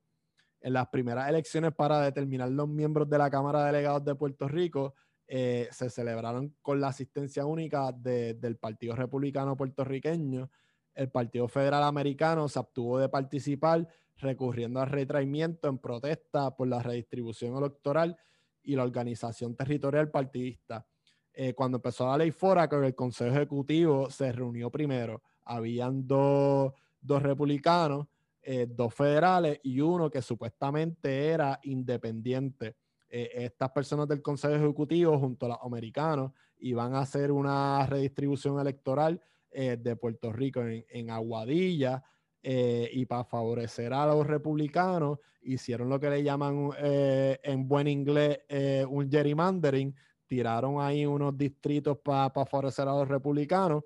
En 0.59 0.73
las 0.73 0.87
primeras 0.89 1.29
elecciones 1.29 1.73
para 1.73 2.01
determinar 2.01 2.49
los 2.49 2.67
miembros 2.67 3.09
de 3.09 3.17
la 3.17 3.29
Cámara 3.29 3.61
de 3.61 3.65
Delegados 3.67 4.03
de 4.03 4.15
Puerto 4.15 4.47
Rico 4.47 4.95
eh, 5.27 5.67
se 5.71 5.89
celebraron 5.89 6.55
con 6.61 6.79
la 6.79 6.87
asistencia 6.87 7.45
única 7.45 7.91
del 7.91 8.57
Partido 8.57 8.95
Republicano 8.95 9.55
Puertorriqueño. 9.55 10.49
El 10.97 11.09
Partido 11.09 11.47
Federal 11.47 11.83
Americano 11.83 12.49
se 12.49 12.57
abstuvo 12.57 12.97
de 12.97 13.07
participar 13.07 13.87
recurriendo 14.17 14.81
al 14.81 14.89
retraimiento 14.89 15.67
en 15.67 15.77
protesta 15.77 16.55
por 16.55 16.67
la 16.67 16.81
redistribución 16.81 17.55
electoral 17.55 18.17
y 18.63 18.75
la 18.75 18.83
organización 18.83 19.55
territorial 19.55 20.09
partidista. 20.09 20.87
Eh, 21.31 21.53
cuando 21.53 21.77
empezó 21.77 22.07
la 22.07 22.17
ley 22.17 22.31
Fora, 22.31 22.67
el 22.71 22.95
Consejo 22.95 23.35
Ejecutivo 23.35 24.09
se 24.09 24.31
reunió 24.31 24.71
primero. 24.71 25.21
Habían 25.45 26.07
dos, 26.07 26.73
republicanos, 27.03 28.07
eh, 28.41 28.65
dos 28.67 28.91
federales 28.91 29.59
y 29.61 29.79
uno 29.79 30.09
que 30.09 30.23
supuestamente 30.23 31.27
era 31.27 31.59
independiente. 31.61 32.75
Eh, 33.07 33.29
estas 33.35 33.69
personas 33.69 34.07
del 34.07 34.23
Consejo 34.23 34.55
Ejecutivo, 34.55 35.19
junto 35.19 35.45
a 35.45 35.49
los 35.49 35.59
americanos, 35.61 36.31
iban 36.57 36.95
a 36.95 37.01
hacer 37.01 37.31
una 37.31 37.85
redistribución 37.85 38.59
electoral 38.59 39.21
de 39.57 39.95
Puerto 39.95 40.31
Rico 40.31 40.61
en, 40.61 40.85
en 40.89 41.09
Aguadilla, 41.09 42.03
eh, 42.49 42.89
y 42.93 43.05
para 43.05 43.25
favorecer 43.25 43.91
a 43.93 44.05
los 44.05 44.25
republicanos 44.25 45.19
hicieron 45.41 45.89
lo 45.89 45.99
que 45.99 46.09
le 46.09 46.23
llaman 46.23 46.69
eh, 46.77 47.37
en 47.43 47.67
buen 47.67 47.87
inglés 47.87 48.39
eh, 48.47 48.85
un 48.87 49.11
gerrymandering, 49.11 49.93
tiraron 50.27 50.79
ahí 50.79 51.05
unos 51.05 51.37
distritos 51.37 51.97
para 51.97 52.29
favorecer 52.29 52.87
a 52.87 52.91
los 52.91 53.07
republicanos 53.07 53.83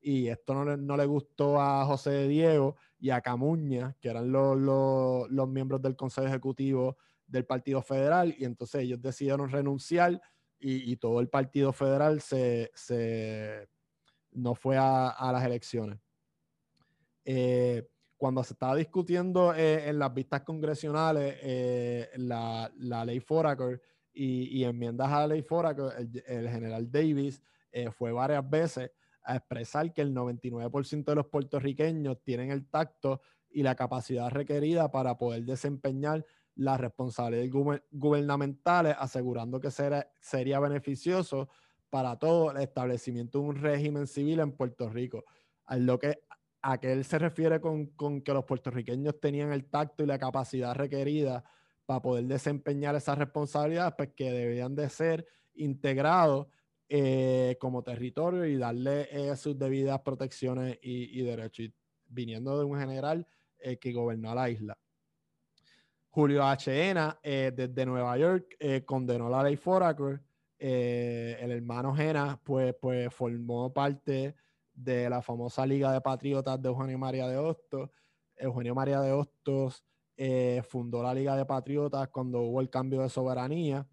y 0.00 0.26
esto 0.26 0.52
no 0.52 0.64
le, 0.64 0.76
no 0.76 0.94
le, 0.96 1.06
gustó 1.06 1.58
a 1.58 1.86
José 1.86 2.28
Diego 2.28 2.76
y 2.98 3.08
a 3.08 3.22
Camuña, 3.22 3.96
que 3.98 4.10
eran 4.10 4.30
los, 4.32 4.58
los, 4.58 5.48
miembros 5.48 5.80
del 5.80 5.96
Consejo 5.96 6.26
Ejecutivo 6.26 6.98
del 7.26 7.46
Partido 7.46 7.80
Federal, 7.80 8.34
y 8.36 8.44
entonces 8.44 8.82
ellos 8.82 9.00
decidieron 9.00 9.48
renunciar 9.48 10.20
y, 10.58 10.92
y 10.92 10.96
todo 10.96 11.20
el 11.20 11.28
Partido 11.28 11.72
Federal 11.72 12.20
se, 12.20 12.72
se 12.74 13.68
no 14.32 14.54
fue 14.54 14.76
a, 14.76 15.08
a 15.08 15.32
las 15.32 15.44
elecciones. 15.44 15.98
Eh, 17.24 17.88
cuando 18.16 18.42
se 18.44 18.52
estaba 18.52 18.76
discutiendo 18.76 19.52
eh, 19.54 19.88
en 19.88 19.98
las 19.98 20.14
vistas 20.14 20.42
congresionales 20.42 21.38
eh, 21.42 22.08
la, 22.16 22.70
ley 23.04 23.20
Foraker 23.20 23.80
y, 24.12 24.62
enmiendas 24.62 25.10
a 25.10 25.20
la 25.20 25.26
ley 25.28 25.42
Foraker, 25.42 26.08
el, 26.26 26.48
general 26.48 26.90
Davis 26.90 27.42
fue 27.96 28.12
varias 28.12 28.48
veces 28.48 28.92
a 29.24 29.36
expresar 29.36 29.92
que 29.92 30.02
el 30.02 30.14
99% 30.14 31.04
de 31.04 31.14
los 31.14 31.26
puertorriqueños 31.26 32.22
tienen 32.22 32.50
el 32.50 32.66
tacto 32.68 33.22
y 33.50 33.62
la 33.62 33.74
capacidad 33.74 34.30
requerida 34.30 34.90
para 34.90 35.16
poder 35.16 35.44
desempeñar 35.44 36.24
las 36.54 36.78
responsabilidades 36.78 37.50
gubernamentales, 37.90 38.94
asegurando 38.98 39.58
que 39.58 39.70
sería 39.70 40.60
beneficioso 40.60 41.48
para 41.92 42.18
todo 42.18 42.52
el 42.52 42.56
establecimiento 42.56 43.38
de 43.38 43.44
un 43.44 43.56
régimen 43.56 44.06
civil 44.06 44.40
en 44.40 44.52
Puerto 44.52 44.88
Rico. 44.88 45.26
A 45.66 45.76
lo 45.76 45.98
que 45.98 46.20
a 46.62 46.78
que 46.78 46.90
él 46.90 47.04
se 47.04 47.18
refiere 47.18 47.60
con, 47.60 48.22
que 48.22 48.32
los 48.32 48.44
puertorriqueños 48.46 49.20
tenían 49.20 49.52
el 49.52 49.66
tacto 49.66 50.02
y 50.02 50.06
la 50.06 50.18
capacidad 50.18 50.74
requerida 50.74 51.44
para 51.84 52.00
poder 52.00 52.24
desempeñar 52.24 52.94
esas 52.94 53.18
responsabilidades, 53.18 53.92
pues 53.94 54.08
que 54.16 54.32
debían 54.32 54.74
de 54.74 54.88
ser 54.88 55.26
integrados 55.52 56.46
eh, 56.88 57.58
como 57.60 57.82
territorio 57.82 58.46
y 58.46 58.56
darle 58.56 59.08
eh, 59.10 59.36
sus 59.36 59.58
debidas 59.58 60.00
protecciones 60.00 60.78
y, 60.80 61.20
derechos, 61.20 61.68
viniendo 62.06 62.58
de 62.58 62.64
un 62.64 62.78
general 62.78 63.26
eh, 63.58 63.76
que 63.76 63.92
gobernó 63.92 64.34
la 64.34 64.48
isla. 64.48 64.78
Julio 66.08 66.42
H. 66.42 66.90
Ena, 66.90 67.18
desde 67.22 67.84
Nueva 67.86 68.16
York, 68.16 68.56
condenó 68.86 69.28
la 69.28 69.42
ley 69.42 69.56
Foraker. 69.56 70.22
El 70.70 71.50
hermano 71.50 71.94
Jena, 71.94 72.40
pues, 72.44 72.74
pues 72.80 73.12
formó 73.14 73.72
parte 73.72 74.36
de 74.72 75.10
la 75.10 75.22
famosa 75.22 75.66
Liga 75.66 75.92
de 75.92 76.00
Patriotas 76.00 76.60
de 76.60 76.68
Eugenio 76.68 76.98
María 76.98 77.26
de 77.28 77.36
Hostos. 77.36 77.90
Eugenio 78.36 78.74
María 78.74 79.00
de 79.00 79.12
Hostos 79.12 79.84
fundó 80.68 81.02
la 81.02 81.14
Liga 81.14 81.36
de 81.36 81.44
Patriotas 81.44 82.08
cuando 82.08 82.42
hubo 82.42 82.60
el 82.60 82.70
cambio 82.70 83.02
de 83.02 83.08
soberanía 83.08 83.86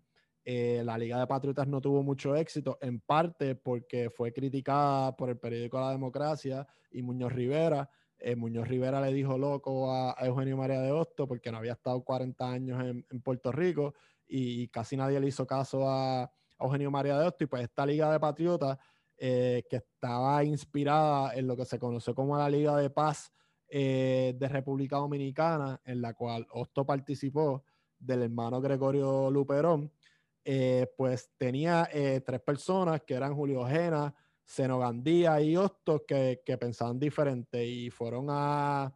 eh, 0.52 0.82
la 0.84 0.98
Liga 0.98 1.20
de 1.20 1.28
Patriotas 1.28 1.68
no 1.68 1.80
tuvo 1.80 2.02
mucho 2.02 2.36
éxito, 2.36 2.80
en 2.82 3.02
parte 3.02 3.54
porque 3.54 4.10
fue 4.10 4.34
criticada 4.34 5.16
por 5.16 5.30
el 5.30 5.38
periódico 5.38 5.80
La 5.80 5.92
Democracia 5.92 6.66
y 6.90 7.04
Muñoz 7.04 7.34
Rivera. 7.34 7.88
Eh, 8.18 8.36
Muñoz 8.36 8.68
Rivera 8.68 9.00
le 9.00 9.14
dijo 9.14 9.38
loco 9.38 9.94
a, 9.94 10.16
Eugenio 10.22 10.58
María 10.58 10.82
de 10.82 10.92
Hosto 10.92 11.28
porque 11.28 11.52
no 11.52 11.60
había 11.60 11.74
estado 11.74 12.04
40 12.04 12.52
años 12.52 12.84
en, 12.84 13.22
Puerto 13.22 13.52
Rico 13.52 13.94
y, 14.28 14.68
casi 14.70 14.98
nadie 14.98 15.20
le 15.20 15.28
hizo 15.28 15.46
caso 15.46 15.88
a, 15.88 16.32
Eugenio 16.60 16.92
María 16.92 17.18
de 17.18 17.28
Hosto. 17.28 17.44
Y 17.44 17.48
pues 17.48 17.64
esta 17.64 17.86
Liga 17.86 18.12
de 18.12 18.20
Patriotas, 18.20 18.78
eh, 19.18 19.64
que 19.70 19.78
estaba 19.78 20.44
inspirada 20.44 21.34
en 21.36 21.48
lo 21.48 21.56
que 21.56 21.66
se 21.66 21.80
conoció 21.80 22.16
como 22.16 22.38
la 22.38 22.50
Liga 22.50 22.78
de 22.78 22.90
Paz 22.90 23.32
de 23.72 24.50
República 24.50 24.96
Dominicana, 24.96 25.80
en 25.86 26.02
la 26.02 26.16
cual 26.16 26.48
Hosto 26.50 26.88
participó 26.88 27.64
del 28.00 28.24
hermano 28.24 28.60
Gregorio 28.62 29.30
Luperón, 29.30 29.92
eh, 30.44 30.88
pues 30.98 31.32
tenía 31.38 31.90
eh, 31.92 32.22
tres 32.26 32.42
personas 32.42 33.02
que 33.02 33.14
eran 33.14 33.36
Julio 33.36 33.66
Jena, 33.66 34.14
Senogandía 34.46 35.40
y 35.42 35.56
Hostos 35.56 36.02
que, 36.08 36.42
pensaban 36.60 36.98
diferente 36.98 37.64
y 37.64 37.90
fueron 37.90 38.28
a, 38.30 38.92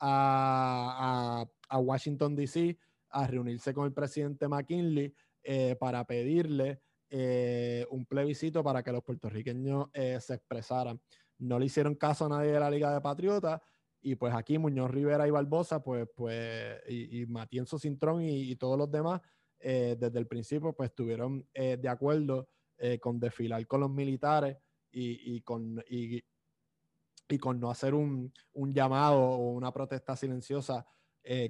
a, 0.00 1.46
Washington, 1.78 2.34
D.C. 2.34 2.78
a 3.10 3.26
reunirse 3.26 3.74
con 3.74 3.84
el 3.84 3.92
presidente 3.92 4.48
McKinley 4.48 5.14
eh, 5.42 5.76
para 5.78 6.04
pedirle 6.06 6.80
un 7.10 8.06
plebiscito 8.06 8.62
para 8.64 8.82
que 8.82 8.92
los 8.92 9.02
puertorriqueños 9.02 9.88
se 9.92 10.34
expresaran. 10.34 11.00
No 11.38 11.58
le 11.58 11.66
hicieron 11.66 11.94
caso 11.94 12.26
a 12.26 12.28
nadie 12.28 12.52
de 12.52 12.60
la 12.60 12.70
Liga 12.70 12.92
de 12.92 13.00
Patriotas 13.00 13.60
y 14.00 14.14
pues 14.16 14.34
aquí 14.34 14.58
Muñoz 14.58 14.90
Rivera 14.90 15.26
y 15.26 15.30
Barbosa, 15.30 15.82
pues, 15.82 16.08
pues, 16.14 16.80
y, 16.88 17.26
Matienzo 17.26 17.78
Cintrón 17.78 18.22
y 18.22 18.54
todos 18.56 18.78
los 18.78 18.90
demás 18.90 19.20
eh, 19.60 19.96
desde 19.98 20.18
el 20.18 20.26
principio 20.26 20.74
pues 20.74 20.90
estuvieron 20.90 21.48
eh, 21.54 21.78
de 21.80 21.88
acuerdo 21.88 22.48
eh, 22.76 22.98
con 22.98 23.18
desfilar 23.18 23.66
con 23.66 23.80
los 23.80 23.90
militares 23.90 24.58
y, 24.92 25.42
con, 25.42 25.82
y, 25.88 26.22
con 27.38 27.60
no 27.60 27.70
hacer 27.70 27.94
un, 27.94 28.32
llamado 28.54 29.20
o 29.20 29.50
una 29.50 29.70
protesta 29.72 30.16
silenciosa 30.16 30.86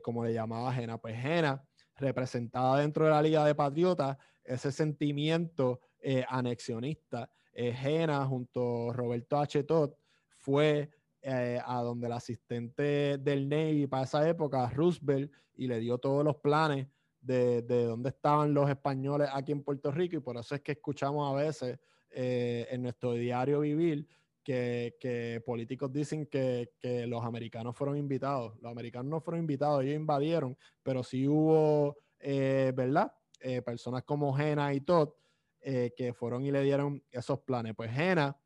como 0.03 0.25
le 0.25 0.33
llamaba 0.33 0.73
Jena. 0.73 0.99
Pues 0.99 1.17
Jena, 1.17 1.63
representada 1.95 2.81
dentro 2.81 3.05
de 3.05 3.11
la 3.13 3.23
Liga 3.23 3.45
de 3.45 3.55
Patriotas, 3.55 4.17
ese 4.47 4.73
sentimiento 4.73 5.81
anexionista, 6.29 7.31
Jena 7.53 8.25
junto 8.27 8.91
a 8.91 8.93
Roberto 8.93 9.39
H. 9.39 9.65
Todd 9.65 9.91
fue 10.37 10.91
a 11.25 11.81
donde 11.83 12.07
el 12.07 12.13
asistente 12.13 13.19
del 13.19 13.49
Navy 13.49 13.87
para 13.87 14.05
esa 14.05 14.29
época, 14.29 14.71
Roosevelt, 14.71 15.33
y 15.57 15.67
le 15.67 15.81
dio 15.81 15.99
todos 15.99 16.25
los 16.25 16.37
planes 16.37 16.87
de, 17.21 17.63
de, 17.63 17.85
dónde 17.85 18.11
estaban 18.11 18.55
los 18.55 18.69
españoles 18.71 19.29
aquí 19.33 19.53
en 19.53 19.63
Puerto 19.63 19.91
Rico 19.91 20.17
y 20.17 20.21
por 20.21 20.37
eso 20.37 20.55
es 20.55 20.61
que 20.61 20.73
escuchamos 20.73 21.33
a 21.33 21.37
veces 21.37 21.79
eh, 22.11 22.67
en 22.71 22.83
nuestro 22.83 23.13
diario 23.13 23.61
vivir 23.61 24.07
que, 24.43 24.97
que 25.01 25.43
políticos 25.45 25.93
dicen 25.93 26.27
que, 26.27 26.71
que, 26.79 27.07
los 27.07 27.25
americanos 27.25 27.77
fueron 27.77 27.97
invitados. 27.97 28.55
Los 28.61 28.71
americanos 28.71 29.11
no 29.11 29.21
fueron 29.21 29.41
invitados, 29.41 29.83
ellos 29.83 29.97
invadieron, 29.97 30.57
pero 30.85 31.03
sí 31.03 31.27
hubo, 31.27 31.97
eh, 32.21 32.73
¿verdad? 32.77 33.13
Eh, 33.49 33.63
personas 33.63 34.03
como 34.03 34.35
Jena 34.35 34.75
y 34.75 34.81
Todd 34.81 35.11
que 35.97 36.15
fueron 36.15 36.45
y 36.45 36.53
le 36.53 36.63
dieron 36.63 37.03
esos 37.11 37.41
planes. 37.41 37.75
Pues 37.75 37.91
Jena 37.91 38.37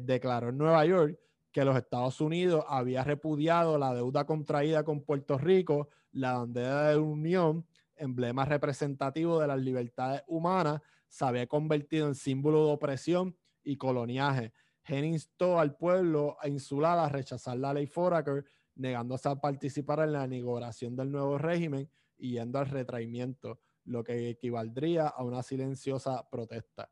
declaró 0.00 0.48
en 0.48 0.56
Nueva 0.56 0.86
York 0.86 1.18
que 1.52 1.62
los 1.62 1.76
Estados 1.76 2.22
Unidos 2.22 2.64
había 2.68 3.04
repudiado 3.04 3.76
la 3.76 3.92
deuda 3.92 4.24
contraída 4.24 4.82
con 4.82 5.02
Puerto 5.02 5.36
Rico, 5.36 5.90
la 6.10 6.38
bandera 6.38 6.88
de 6.88 6.96
unión 6.96 7.66
emblema 7.98 8.44
representativo 8.44 9.40
de 9.40 9.46
las 9.46 9.58
libertades 9.58 10.22
humanas, 10.26 10.80
se 11.08 11.24
había 11.24 11.46
convertido 11.46 12.06
en 12.06 12.14
símbolo 12.14 12.66
de 12.66 12.72
opresión 12.72 13.36
y 13.62 13.76
coloniaje. 13.76 14.52
Gen 14.84 15.04
instó 15.04 15.58
al 15.58 15.76
pueblo 15.76 16.36
insular 16.44 16.98
a 16.98 17.08
rechazar 17.08 17.58
la 17.58 17.74
ley 17.74 17.86
Foraker, 17.86 18.44
negándose 18.74 19.28
a 19.28 19.36
participar 19.36 20.00
en 20.00 20.12
la 20.12 20.26
negociación 20.26 20.96
del 20.96 21.10
nuevo 21.10 21.36
régimen 21.36 21.90
y 22.16 22.32
yendo 22.32 22.58
al 22.58 22.66
retraimiento, 22.66 23.60
lo 23.88 24.04
que 24.04 24.28
equivaldría 24.28 25.08
a 25.08 25.24
una 25.24 25.42
silenciosa 25.42 26.28
protesta. 26.30 26.90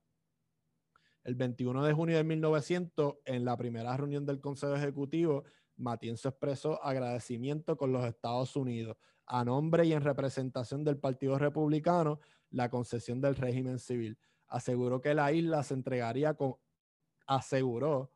El 1.24 1.34
21 1.34 1.84
de 1.84 1.92
junio 1.92 2.16
de 2.16 2.24
1900, 2.24 3.16
en 3.24 3.44
la 3.44 3.56
primera 3.56 3.96
reunión 3.96 4.24
del 4.24 4.40
Consejo 4.40 4.74
Ejecutivo, 4.74 5.44
Matienzo 5.76 6.30
expresó 6.30 6.82
agradecimiento 6.82 7.76
con 7.76 7.92
los 7.92 8.04
Estados 8.04 8.56
Unidos 8.56 8.96
a 9.26 9.44
nombre 9.44 9.84
y 9.84 9.92
en 9.92 10.02
representación 10.02 10.84
del 10.84 10.98
Partido 10.98 11.38
Republicano 11.38 12.20
la 12.50 12.70
concesión 12.70 13.20
del 13.20 13.34
régimen 13.34 13.78
civil. 13.78 14.16
Aseguró 14.46 15.00
que 15.00 15.14
la 15.14 15.32
isla 15.32 15.62
se 15.62 15.74
entregaría 15.74 16.34
con 16.34 16.56
aseguró 17.26 18.12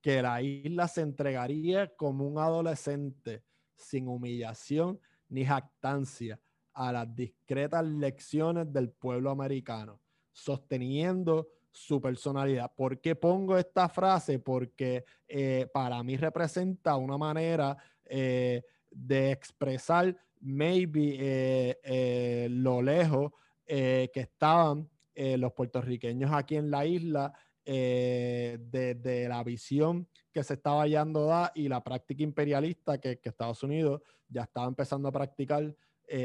que 0.00 0.22
la 0.22 0.40
isla 0.42 0.88
se 0.88 1.02
entregaría 1.02 1.94
como 1.96 2.26
un 2.26 2.38
adolescente 2.38 3.44
sin 3.76 4.08
humillación 4.08 4.98
ni 5.28 5.44
jactancia 5.44 6.40
a 6.74 6.92
las 6.92 7.14
discretas 7.14 7.84
lecciones 7.84 8.72
del 8.72 8.90
pueblo 8.90 9.30
americano, 9.30 10.00
sosteniendo 10.32 11.48
su 11.74 12.00
personalidad. 12.00 12.70
¿Por 12.74 13.00
qué 13.00 13.16
pongo 13.16 13.58
esta 13.58 13.88
frase? 13.88 14.38
Porque 14.38 15.04
eh, 15.26 15.66
para 15.72 16.02
mí 16.02 16.16
representa 16.16 16.96
una 16.96 17.18
manera 17.18 17.76
eh, 18.04 18.62
de 18.90 19.32
expresar 19.32 20.16
maybe 20.40 21.16
eh, 21.18 22.48
lo 22.50 22.80
lejos 22.80 23.32
que 23.66 24.10
estaban 24.14 24.88
los 25.16 25.52
puertorriqueños 25.52 26.30
aquí 26.32 26.56
en 26.56 26.70
la 26.70 26.84
isla 26.84 27.32
de, 27.64 29.26
la 29.26 29.42
visión 29.42 30.06
que 30.30 30.44
se 30.44 30.54
estaba 30.54 30.82
hallando 30.82 31.24
da 31.24 31.50
y 31.54 31.68
la 31.68 31.82
práctica 31.82 32.22
imperialista 32.22 32.98
que, 32.98 33.18
Estados 33.22 33.62
Unidos 33.62 34.02
ya 34.28 34.42
estaba 34.42 34.66
empezando 34.66 35.08
a 35.08 35.12
practicar 35.12 35.74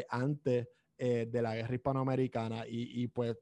antes 0.09 0.67
de 0.97 1.41
la 1.41 1.55
guerra 1.55 1.75
hispanoamericana 1.75 2.67
y, 2.67 3.03
y 3.03 3.07
pues 3.07 3.37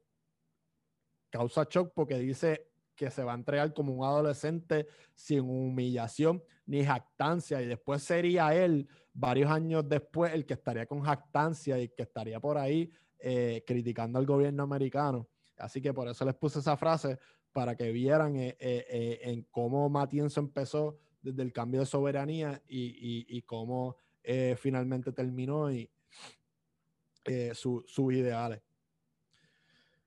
causa 1.30 1.66
shock 1.68 1.92
porque 1.94 2.18
dice 2.18 2.68
que 2.94 3.10
se 3.10 3.22
va 3.22 3.32
a 3.32 3.36
entregar 3.36 3.72
como 3.72 3.94
un 3.94 4.04
adolescente 4.04 4.86
sin 5.14 5.40
humillación 5.40 6.42
ni 6.66 6.84
jactancia 6.84 7.62
y 7.62 7.66
después 7.66 8.02
sería 8.02 8.54
él 8.54 8.88
varios 9.14 9.50
años 9.50 9.88
después 9.88 10.34
el 10.34 10.44
que 10.44 10.54
estaría 10.54 10.84
con 10.86 11.00
jactancia 11.00 11.78
y 11.80 11.88
que 11.88 12.02
estaría 12.02 12.40
por 12.40 12.58
ahí 12.58 12.90
eh, 13.20 13.64
criticando 13.66 14.18
al 14.18 14.26
gobierno 14.26 14.64
americano. 14.64 15.28
Así 15.56 15.80
que 15.80 15.94
por 15.94 16.08
eso 16.08 16.24
les 16.24 16.34
puse 16.34 16.58
esa 16.58 16.76
frase 16.76 17.18
para 17.52 17.76
que 17.76 17.90
vieran 17.90 18.36
eh, 18.36 18.56
eh, 18.60 19.18
en 19.22 19.42
cómo 19.50 19.88
Matienzo 19.88 20.40
empezó 20.40 20.98
desde 21.22 21.42
el 21.42 21.52
cambio 21.52 21.80
de 21.80 21.86
soberanía 21.86 22.62
y, 22.68 23.42
cómo 23.42 23.96
finalmente 24.56 25.10
terminó 25.12 25.72
y 25.72 25.90
sus 27.54 28.12
ideales. 28.12 28.60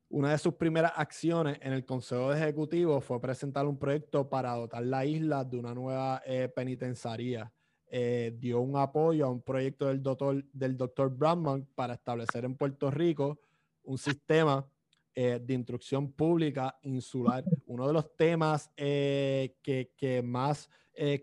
Una 0.10 0.31
de 0.31 0.38
sus 0.38 0.55
primeras 0.55 0.91
acciones 0.95 1.57
en 1.62 1.71
el 1.71 1.86
Consejo 1.86 2.34
Ejecutivo 2.34 2.99
fue 2.99 3.21
presentar 3.21 3.65
un 3.65 3.77
proyecto 3.77 4.29
para 4.29 4.51
dotar 4.53 4.84
la 4.84 5.05
isla 5.05 5.45
de 5.45 5.57
una 5.57 5.73
nueva 5.73 6.21
penitenciaría 6.53 7.51
eh, 7.93 8.34
dio 8.38 8.62
un 8.62 8.77
apoyo 8.77 9.25
a 9.25 9.29
un 9.29 9.41
proyecto 9.41 9.88
del 9.88 10.01
doctor, 10.01 10.43
del 10.53 10.77
doctor 10.77 11.10
Brandman 11.10 11.67
para 11.75 11.95
establecer 11.95 12.45
en 12.45 12.55
Puerto 12.55 12.89
Rico 12.89 13.39
un 13.84 13.97
sistema 13.97 14.65
de 15.13 15.53
instrucción 15.53 16.13
pública 16.13 16.77
insular. 16.84 17.43
Uno 17.65 17.86
de 17.86 17.93
los 17.93 18.15
temas 18.15 18.69
que, 18.75 19.91
que, 19.97 20.21
más 20.23 20.69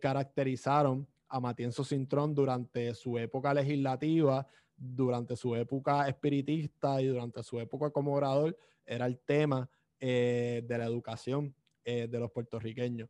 caracterizaron 0.00 1.08
a 1.28 1.40
Matienzo 1.40 1.84
Cintrón 1.84 2.34
durante 2.34 2.94
su 2.94 3.18
época 3.18 3.52
legislativa, 3.54 4.46
durante 4.78 5.36
su 5.36 5.54
época 5.56 6.08
espiritista 6.08 7.02
y 7.02 7.08
durante 7.08 7.42
su 7.42 7.58
época 7.58 7.90
como 7.90 8.14
orador, 8.14 8.56
era 8.86 9.06
el 9.06 9.18
tema 9.18 9.68
de 10.00 10.64
la 10.68 10.84
educación 10.84 11.54
de 11.84 12.18
los 12.18 12.30
puertorriqueños. 12.30 13.08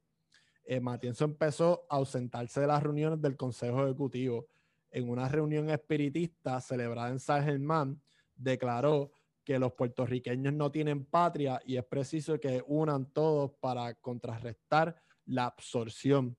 Matienzo 0.81 1.25
empezó 1.25 1.87
a 1.89 1.97
ausentarse 1.97 2.61
de 2.61 2.67
las 2.67 2.83
reuniones 2.83 3.21
del 3.21 3.37
Consejo 3.37 3.85
Ejecutivo 3.85 4.47
en 4.91 5.09
una 5.09 5.29
reunión 5.29 5.71
espiritista 5.71 6.61
celebrada 6.61 7.11
en 7.11 7.21
San 7.21 7.45
Germán, 7.45 8.01
declaró 8.35 9.13
que 9.45 9.59
los 9.59 9.73
puertorriqueños 9.73 10.53
no 10.53 10.71
tienen 10.71 11.05
patria 11.05 11.61
y 11.65 11.77
es 11.77 11.85
preciso 11.85 12.39
que 12.39 12.63
unan 12.67 13.07
todos 13.13 13.53
para 13.61 13.95
contrarrestar 13.95 15.01
la 15.25 15.47
absorción. 15.47 16.37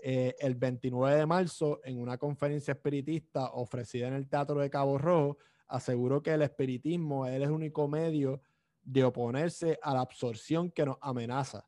Eh, 0.00 0.36
el 0.38 0.54
29 0.54 1.16
de 1.16 1.26
marzo, 1.26 1.80
en 1.82 2.00
una 2.00 2.18
conferencia 2.18 2.72
espiritista 2.72 3.50
ofrecida 3.52 4.06
en 4.08 4.14
el 4.14 4.28
Teatro 4.28 4.60
de 4.60 4.70
Cabo 4.70 4.96
Rojo, 4.96 5.38
aseguró 5.66 6.22
que 6.22 6.32
el 6.32 6.42
espiritismo 6.42 7.26
es 7.26 7.34
el 7.34 7.50
único 7.50 7.88
medio 7.88 8.40
de 8.82 9.04
oponerse 9.04 9.78
a 9.82 9.92
la 9.92 10.00
absorción 10.00 10.70
que 10.70 10.86
nos 10.86 10.96
amenaza. 11.00 11.66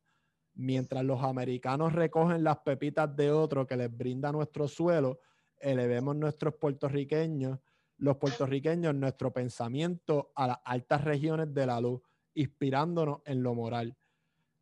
Mientras 0.55 1.05
los 1.05 1.23
americanos 1.23 1.93
recogen 1.93 2.45
las 2.45 2.59
pepitas 2.59 3.15
de 3.15 3.31
otro 3.31 3.67
que 3.67 3.77
les 3.77 3.95
brinda 3.95 4.33
nuestro 4.33 4.69
suelo, 4.69 5.19
elevemos 5.59 6.17
nuestros 6.17 6.55
puertorriqueños, 6.55 7.59
los 7.99 8.17
puertorriqueños, 8.17 8.95
nuestro 8.95 9.33
pensamiento 9.33 10.33
a 10.35 10.47
las 10.47 10.59
altas 10.65 11.05
regiones 11.05 11.53
de 11.53 11.67
la 11.67 11.81
luz, 11.81 12.01
inspirándonos 12.35 13.21
en 13.25 13.43
lo 13.43 13.55
moral. 13.55 13.97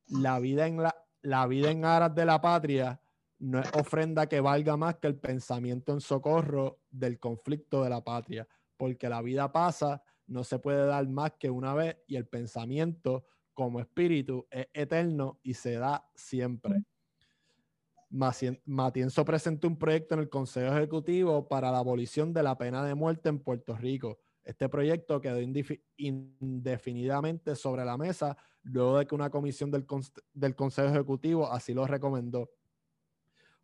La 0.09 0.41
vida 0.41 0.67
en, 0.67 0.83
la, 0.83 0.97
la 1.23 1.47
vida 1.47 1.71
en 1.71 1.85
aras 1.85 2.15
de 2.15 2.25
la 2.25 2.41
patria 2.41 3.01
no 3.39 3.61
es 3.61 3.71
ofrenda 3.75 4.29
que 4.29 4.41
valga 4.41 4.77
más 4.77 4.97
que 4.97 5.07
el 5.07 5.17
pensamiento 5.17 5.93
en 5.93 6.01
socorro 6.01 6.81
del 6.91 7.19
conflicto 7.19 7.83
de 7.83 7.91
la 7.91 8.03
patria, 8.03 8.49
porque 8.77 9.09
la 9.09 9.23
vida 9.23 9.53
pasa, 9.53 10.03
no 10.27 10.45
se 10.45 10.59
puede 10.59 10.87
dar 10.87 11.09
más 11.09 11.33
que 11.39 11.51
una 11.51 11.75
vez 11.75 11.97
y 12.07 12.17
el 12.17 12.27
pensamiento 12.27 13.25
como 13.55 13.81
espíritu 13.81 14.47
es 14.51 14.67
eterno 14.73 15.41
y 15.43 15.55
se 15.55 15.75
da 15.75 16.09
siempre. 16.15 16.85
Matienzo 18.11 19.25
presentó 19.25 19.69
un 19.69 19.79
proyecto 19.79 20.15
en 20.15 20.21
el 20.21 20.29
Consejo 20.29 20.75
Ejecutivo 20.75 21.47
para 21.47 21.71
la 21.71 21.79
abolición 21.79 22.33
de 22.33 22.43
la 22.43 22.57
pena 22.57 22.85
de 22.85 22.95
muerte 22.95 23.29
en 23.29 23.39
Puerto 23.41 23.77
Rico. 23.77 24.19
Este 24.45 24.69
proyecto 24.69 25.21
quedó 25.21 25.39
indefinidamente 25.97 27.55
sobre 27.55 27.85
la 27.85 27.99
mesa 27.99 28.37
luego 28.63 28.99
de 28.99 29.07
que 29.07 29.15
una 29.15 29.31
comisión 29.31 29.71
del, 29.71 29.85
Consejo 30.57 30.89
Ejecutivo 30.89 31.53
así 31.53 31.75
lo 31.75 31.87
recomendó. 31.87 32.51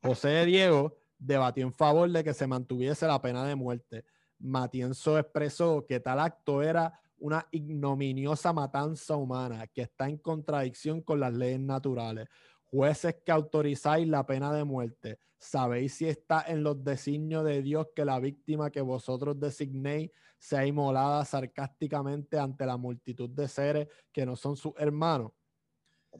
José 0.05 0.29
de 0.29 0.47
Diego 0.47 0.97
debatió 1.19 1.65
en 1.65 1.73
favor 1.73 2.11
de 2.11 2.23
que 2.23 2.35
se 2.35 2.47
mantuviese 2.47 3.07
la 3.07 3.23
pena 3.23 3.45
de 3.47 3.55
muerte. 3.55 4.05
Matienzo 4.39 5.19
expresó 5.19 5.87
que 5.87 5.99
tal 5.99 6.21
acto 6.21 6.63
era 6.63 7.01
una 7.17 7.47
ignominiosa 7.51 8.53
matanza 8.53 9.17
humana 9.17 9.67
que 9.69 9.83
está 9.83 10.09
en 10.09 10.19
contradicción 10.19 11.01
con 11.01 11.21
las 11.21 11.33
leyes 11.33 11.61
naturales 11.61 12.29
jueces 12.75 13.17
que 13.25 13.31
autorizáis 13.31 14.09
la 14.09 14.27
pena 14.27 14.53
de 14.53 14.65
muerte, 14.65 15.21
sabéis 15.39 15.95
si 15.95 16.09
está 16.09 16.45
en 16.49 16.65
los 16.65 16.83
designios 16.83 17.45
de 17.45 17.63
Dios 17.63 17.87
que 17.95 18.05
la 18.05 18.19
víctima 18.19 18.71
que 18.71 18.81
vosotros 18.81 19.39
designéis 19.39 20.11
sea 20.39 20.67
inmolada 20.67 21.25
sarcásticamente 21.25 22.37
ante 22.37 22.67
la 22.67 22.77
multitud 22.77 23.31
de 23.31 23.47
seres 23.47 23.89
que 24.13 24.27
no 24.27 24.35
son 24.35 24.57
sus 24.57 24.73
hermanos. 24.77 25.31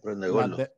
las, 0.05 0.71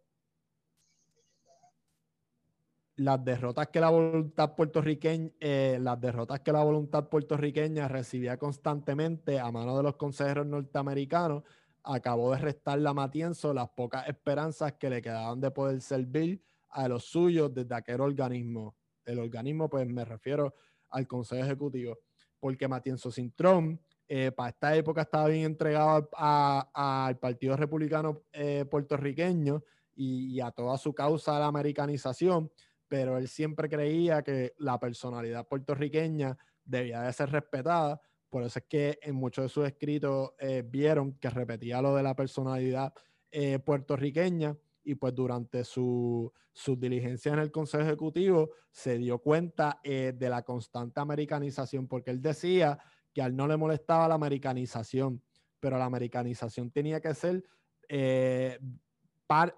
derrotas 2.97 3.69
que 3.69 3.81
la 3.81 3.91
voluntad 3.91 4.55
puertorriqueña, 4.55 5.31
eh, 5.41 5.79
las 5.81 6.01
derrotas 6.01 6.41
que 6.41 6.53
la 6.53 6.65
voluntad 6.65 7.09
puertorriqueña 7.09 7.89
recibía 7.89 8.39
constantemente 8.39 9.39
a 9.39 9.51
mano 9.51 9.77
de 9.77 9.83
los 9.83 9.97
consejeros 9.97 10.47
norteamericanos 10.47 11.43
acabó 11.87 12.33
de 12.33 12.39
restar 12.39 12.79
la 12.79 12.93
Matienzo 12.93 13.55
las 13.55 13.69
pocas 13.69 14.09
esperanzas 14.09 14.73
que 14.75 14.91
le 14.91 15.01
quedaban 15.01 15.41
de 15.41 15.51
poder 15.51 15.81
servir 15.81 16.43
a 16.71 16.89
los 16.89 17.05
suyos 17.05 17.55
desde 17.55 17.75
aquel 17.75 18.01
organismo. 18.01 18.77
El 19.05 19.21
organismo, 19.21 19.69
pues 19.69 19.87
me 19.87 20.05
refiero 20.05 20.55
al 20.91 21.07
Consejo 21.07 21.45
Ejecutivo, 21.45 21.99
porque 22.41 22.67
Matienzo 22.67 23.11
Cintrón, 23.11 23.81
eh, 24.09 24.33
para 24.33 24.51
esta 24.51 24.75
época 24.77 25.03
estaba 25.03 25.29
bien 25.29 25.45
entregado 25.45 26.09
al 26.17 27.19
Partido 27.19 27.57
Republicano 27.57 28.23
eh, 28.33 28.65
puertorriqueño 28.69 29.63
y, 29.95 30.41
a 30.41 30.51
toda 30.51 30.77
su 30.79 30.93
causa 30.93 31.35
de 31.35 31.41
la 31.41 31.47
americanización, 31.47 32.51
pero 32.89 33.19
él 33.19 33.29
siempre 33.29 33.69
creía 33.69 34.23
que 34.23 34.55
la 34.59 34.79
personalidad 34.79 35.47
puertorriqueña 35.47 36.37
debía 36.65 37.03
de 37.03 37.13
ser 37.13 37.31
respetada. 37.31 38.01
Por 38.29 38.43
eso 38.43 38.59
es 38.59 38.65
que 38.69 38.99
en 39.03 39.15
muchos 39.15 39.45
de 39.45 39.49
sus 39.49 39.67
escritos 39.67 40.33
eh, 40.39 40.63
vieron 40.67 41.15
que 41.15 41.31
repetía 41.31 41.81
lo 41.81 41.95
de 41.95 42.03
la 42.03 42.15
personalidad 42.15 42.93
eh, 43.31 43.59
puertorriqueña 43.59 44.57
y 44.85 44.95
pues 44.95 45.15
durante 45.15 45.65
su, 45.65 46.33
sus 46.53 46.79
diligencias 46.79 47.33
en 47.33 47.41
el 47.41 47.51
Consejo 47.51 47.83
Ejecutivo 47.83 48.51
se 48.71 48.99
dio 48.99 49.19
cuenta 49.19 49.81
eh, 49.83 50.13
de 50.17 50.29
la 50.29 50.43
constante 50.43 51.01
americanización, 51.01 51.89
porque 51.89 52.11
él 52.11 52.23
decía 52.23 52.79
que 53.13 53.23
a 53.23 53.27
él 53.27 53.35
no 53.35 53.49
le 53.49 53.57
molestaba 53.57 54.07
la 54.07 54.15
americanización, 54.15 55.23
pero 55.59 55.79
la 55.79 55.87
americanización 55.87 56.71
tenía 56.71 57.01
que 57.01 57.15
ser 57.15 57.43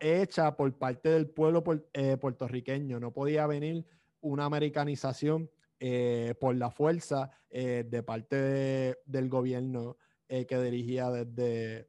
hecha 0.01 0.57
por 0.57 0.73
parte 0.75 1.11
del 1.11 1.29
pueblo 1.29 1.63
puertorriqueño, 1.63 3.01
no 3.01 3.13
podía 3.13 3.47
venir 3.47 3.85
una 4.21 4.45
americanización 4.47 5.51
eh, 5.81 6.35
por 6.41 6.57
la 6.57 6.71
fuerza 6.71 7.31
eh, 7.51 7.85
de 7.89 8.03
parte 8.03 8.99
del 9.07 9.29
gobierno 9.29 9.97
eh, 10.29 10.45
que 10.47 10.61
dirigía 10.61 11.11
desde 11.11 11.89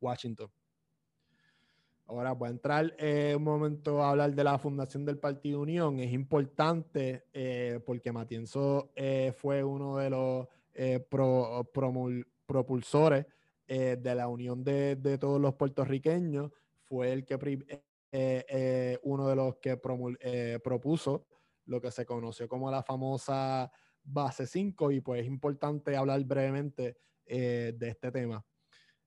Washington. 0.00 0.50
Ahora 2.06 2.32
voy 2.32 2.48
a 2.48 2.52
entrar 2.52 2.96
un 3.36 3.42
momento 3.42 4.02
a 4.02 4.10
hablar 4.10 4.34
de 4.34 4.42
la 4.42 4.58
fundación 4.58 5.04
del 5.04 5.18
Partido 5.18 5.60
Unión. 5.60 6.00
Es 6.00 6.10
importante 6.10 7.24
porque 7.84 8.12
Matienzo 8.12 8.90
fue 9.36 9.62
uno 9.62 9.98
de 9.98 10.08
los 10.08 10.48
propulsores 12.46 13.26
de 13.68 14.14
la 14.14 14.28
unión 14.28 14.64
de, 14.64 14.96
de, 14.96 15.18
todos 15.18 15.40
los 15.40 15.54
puertorriqueños. 15.54 16.50
Fue 16.84 17.12
el 17.12 17.26
que 17.26 17.36
uno 19.02 19.28
de 19.28 19.36
los 19.36 19.56
que 19.56 19.76
propuso 19.76 21.26
lo 21.68 21.80
que 21.80 21.90
se 21.90 22.06
conoció 22.06 22.48
como 22.48 22.70
la 22.70 22.82
famosa 22.82 23.70
base 24.02 24.46
5 24.46 24.90
y 24.92 25.00
pues 25.00 25.22
es 25.22 25.26
importante 25.26 25.96
hablar 25.96 26.22
brevemente 26.24 26.96
eh, 27.26 27.74
de 27.76 27.88
este 27.88 28.10
tema. 28.10 28.44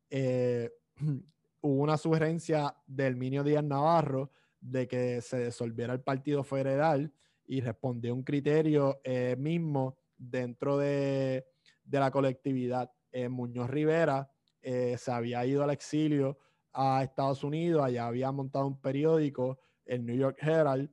Eh, 0.10 0.70
hubo 1.62 1.82
una 1.82 1.98
sugerencia 1.98 2.76
del 2.86 3.16
Minio 3.16 3.44
Díaz 3.44 3.64
Navarro 3.64 4.32
de 4.60 4.88
que 4.88 5.22
se 5.22 5.46
disolviera 5.46 5.94
el 5.94 6.02
Partido 6.02 6.44
Federal 6.44 7.12
y 7.46 7.62
respondió 7.62 8.14
un 8.14 8.24
criterio 8.24 9.02
eh, 9.04 9.36
mismo 9.38 9.98
dentro 10.18 10.78
de, 10.78 11.48
de 11.84 12.00
la 12.00 12.12
colectividad. 12.12 12.92
Muñoz 13.30 13.70
Rivera 13.70 14.32
se 14.62 15.12
había 15.12 15.46
ido 15.46 15.64
al 15.64 15.72
exilio 15.72 16.38
a 16.74 17.04
Estados 17.04 17.44
Unidos, 17.44 17.84
allá 17.84 18.08
había 18.08 18.32
montado 18.32 18.68
un 18.68 18.80
periódico, 18.80 19.60
el 19.86 20.06
New 20.06 20.16
York 20.16 20.38
Herald, 20.42 20.90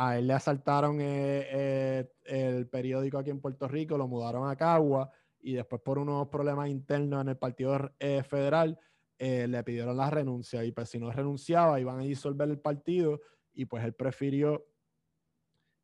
a 0.00 0.16
él 0.16 0.28
le 0.28 0.32
asaltaron 0.32 1.00
eh, 1.00 1.44
eh, 1.50 2.08
el 2.24 2.68
periódico 2.68 3.18
aquí 3.18 3.30
en 3.30 3.40
Puerto 3.40 3.66
Rico, 3.66 3.98
lo 3.98 4.06
mudaron 4.06 4.48
a 4.48 4.54
Cagua 4.54 5.10
y 5.40 5.54
después 5.54 5.82
por 5.82 5.98
unos 5.98 6.28
problemas 6.28 6.68
internos 6.68 7.20
en 7.22 7.30
el 7.30 7.36
Partido 7.36 7.90
eh, 7.98 8.22
Federal 8.22 8.78
le 9.18 9.64
pidieron 9.64 9.96
la 9.96 10.08
renuncia 10.08 10.62
y 10.62 10.70
pues 10.70 10.90
si 10.90 11.00
no 11.00 11.10
renunciaba 11.10 11.80
iban 11.80 11.98
a 11.98 12.04
disolver 12.04 12.48
el 12.48 12.60
partido 12.60 13.20
y 13.52 13.64
pues 13.64 13.84
él 13.84 13.92
prefirió 13.92 14.64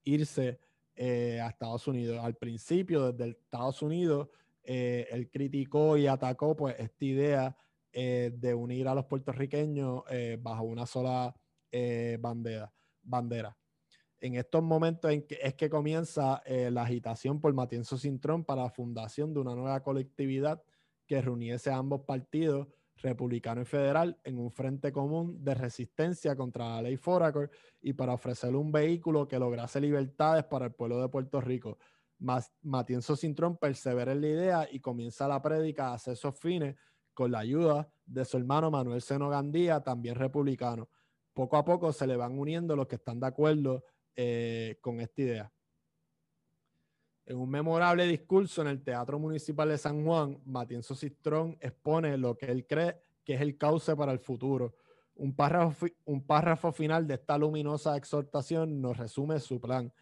irse 0.04 0.60
a 0.96 1.48
Estados 1.48 1.88
Unidos. 1.88 2.20
Al 2.22 2.36
principio, 2.36 3.10
desde 3.10 3.32
Estados 3.32 3.82
Unidos, 3.82 4.28
él 4.64 5.30
criticó 5.30 5.96
y 5.96 6.06
atacó 6.06 6.56
pues 6.56 6.74
esta 6.78 7.04
idea 7.04 7.56
de 7.92 8.54
unir 8.54 8.88
a 8.88 8.94
los 8.94 9.04
puertorriqueños 9.04 10.02
bajo 10.40 10.64
una 10.64 10.86
sola 10.86 11.34
bandera. 12.18 12.72
bandera 13.02 13.56
en 14.24 14.36
estos 14.36 14.62
momentos 14.62 15.10
en 15.10 15.26
que, 15.26 15.38
es 15.42 15.52
que 15.52 15.68
comienza 15.68 16.42
eh, 16.46 16.70
la 16.70 16.84
agitación 16.84 17.42
por 17.42 17.52
Matienzo 17.52 17.98
Cintrón 17.98 18.42
para 18.42 18.62
la 18.62 18.70
fundación 18.70 19.34
de 19.34 19.40
una 19.40 19.54
nueva 19.54 19.82
colectividad 19.82 20.62
que 21.06 21.20
reuniese 21.20 21.70
a 21.70 21.76
ambos 21.76 22.00
partidos, 22.06 22.68
republicano 22.96 23.60
y 23.60 23.66
federal, 23.66 24.18
en 24.24 24.38
un 24.38 24.50
frente 24.50 24.92
común 24.92 25.44
de 25.44 25.54
resistencia 25.54 26.34
contra 26.36 26.70
la 26.70 26.82
ley 26.82 26.96
Foraker 26.96 27.50
y 27.82 27.92
para 27.92 28.14
ofrecerle 28.14 28.56
un 28.56 28.72
vehículo 28.72 29.28
que 29.28 29.38
lograse 29.38 29.78
libertades 29.78 30.44
para 30.44 30.66
el 30.66 30.72
pueblo 30.72 31.02
de 31.02 31.08
Puerto 31.10 31.42
Rico. 31.42 31.76
Matienzo 32.62 33.16
Cintrón 33.16 33.56
persevera 33.56 34.12
en 34.12 34.20
la 34.20 34.28
idea 34.28 34.68
y 34.70 34.80
comienza 34.80 35.28
la 35.28 35.42
prédica 35.42 35.88
a 35.88 35.94
hacer 35.94 36.14
esos 36.14 36.38
fines 36.38 36.76
con 37.12 37.30
la 37.30 37.40
ayuda 37.40 37.88
de 38.06 38.24
su 38.24 38.36
hermano 38.36 38.70
Manuel 38.70 39.02
Seno 39.02 39.28
Gandía, 39.28 39.80
también 39.80 40.16
republicano. 40.16 40.88
Poco 41.32 41.56
a 41.56 41.64
poco 41.64 41.92
se 41.92 42.06
le 42.06 42.16
van 42.16 42.38
uniendo 42.38 42.76
los 42.76 42.86
que 42.86 42.96
están 42.96 43.20
de 43.20 43.26
acuerdo 43.26 43.84
eh, 44.16 44.78
con 44.80 45.00
esta 45.00 45.22
idea. 45.22 45.52
En 47.26 47.38
un 47.38 47.48
memorable 47.48 48.06
discurso 48.06 48.62
en 48.62 48.68
el 48.68 48.82
Teatro 48.82 49.18
Municipal 49.18 49.68
de 49.68 49.78
San 49.78 50.04
Juan, 50.04 50.40
Matienzo 50.44 50.94
Cistrón 50.94 51.56
expone 51.60 52.18
lo 52.18 52.36
que 52.36 52.46
él 52.46 52.66
cree 52.66 53.00
que 53.24 53.34
es 53.34 53.40
el 53.40 53.56
cauce 53.56 53.96
para 53.96 54.12
el 54.12 54.18
futuro. 54.18 54.74
Un 55.16 55.34
párrafo, 55.34 55.86
un 56.04 56.26
párrafo 56.26 56.72
final 56.72 57.06
de 57.06 57.14
esta 57.14 57.38
luminosa 57.38 57.96
exhortación 57.96 58.80
nos 58.80 58.96
resume 58.96 59.40
su 59.40 59.60
plan. 59.60 59.92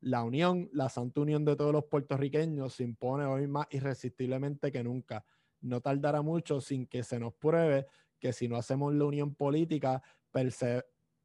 La 0.00 0.22
unión, 0.22 0.68
la 0.72 0.88
santa 0.88 1.20
unión 1.20 1.44
de 1.44 1.56
todos 1.56 1.72
los 1.72 1.84
puertorriqueños 1.84 2.74
se 2.74 2.84
impone 2.84 3.24
hoy 3.24 3.46
más 3.46 3.66
irresistiblemente 3.70 4.70
que 4.70 4.84
nunca. 4.84 5.24
No 5.60 5.80
tardará 5.80 6.22
mucho 6.22 6.60
sin 6.60 6.86
que 6.86 7.02
se 7.02 7.18
nos 7.18 7.34
pruebe 7.34 7.86
que 8.18 8.32
si 8.32 8.48
no 8.48 8.56
hacemos 8.56 8.94
la 8.94 9.04
unión 9.04 9.34
política, 9.34 10.02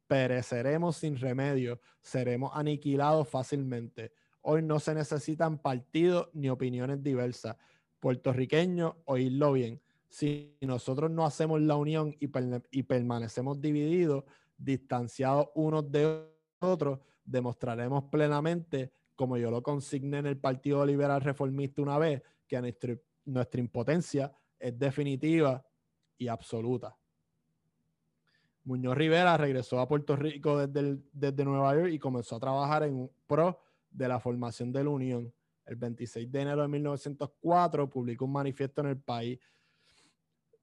pereceremos 0.06 0.96
sin 0.96 1.16
remedio, 1.16 1.80
seremos 2.00 2.52
aniquilados 2.54 3.28
fácilmente. 3.28 4.12
Hoy 4.42 4.62
no 4.62 4.80
se 4.80 4.94
necesitan 4.94 5.58
partidos 5.58 6.28
ni 6.32 6.48
opiniones 6.48 7.02
diversas. 7.02 7.56
Puertorriqueños, 8.00 8.94
oírlo 9.04 9.52
bien. 9.52 9.80
Si 10.08 10.56
nosotros 10.60 11.10
no 11.10 11.24
hacemos 11.24 11.60
la 11.62 11.76
unión 11.76 12.14
y, 12.18 12.30
y 12.70 12.82
permanecemos 12.82 13.60
divididos, 13.60 14.24
distanciados 14.58 15.48
unos 15.54 15.90
de 15.90 16.26
otros, 16.58 16.98
demostraremos 17.24 18.04
plenamente, 18.04 18.92
como 19.14 19.36
yo 19.36 19.50
lo 19.50 19.62
consigné 19.62 20.18
en 20.18 20.26
el 20.26 20.38
Partido 20.38 20.84
Liberal 20.84 21.20
Reformista 21.20 21.82
una 21.82 21.98
vez, 21.98 22.22
que 22.46 22.60
nuestra, 23.24 23.60
impotencia 23.60 24.32
es 24.58 24.78
definitiva 24.78 25.64
y 26.18 26.28
absoluta. 26.28 26.96
Muñoz 28.64 28.96
Rivera 28.96 29.36
regresó 29.36 29.80
a 29.80 29.88
Puerto 29.88 30.14
Rico 30.16 30.66
desde, 30.66 30.98
desde 31.12 31.44
Nueva 31.44 31.74
York 31.74 31.92
y 31.92 31.98
comenzó 31.98 32.36
a 32.36 32.40
trabajar 32.40 32.84
en 32.84 33.10
pro 33.26 33.58
de 33.90 34.08
la 34.08 34.20
formación 34.20 34.72
de 34.72 34.84
la 34.84 34.90
Unión. 34.90 35.32
El 35.64 35.76
26 35.76 36.30
de 36.30 36.40
enero 36.40 36.62
de 36.62 36.68
1904 36.68 37.88
publicó 37.88 38.24
un 38.24 38.32
manifiesto 38.32 38.82
en 38.82 38.88
el 38.88 39.00
país 39.00 39.38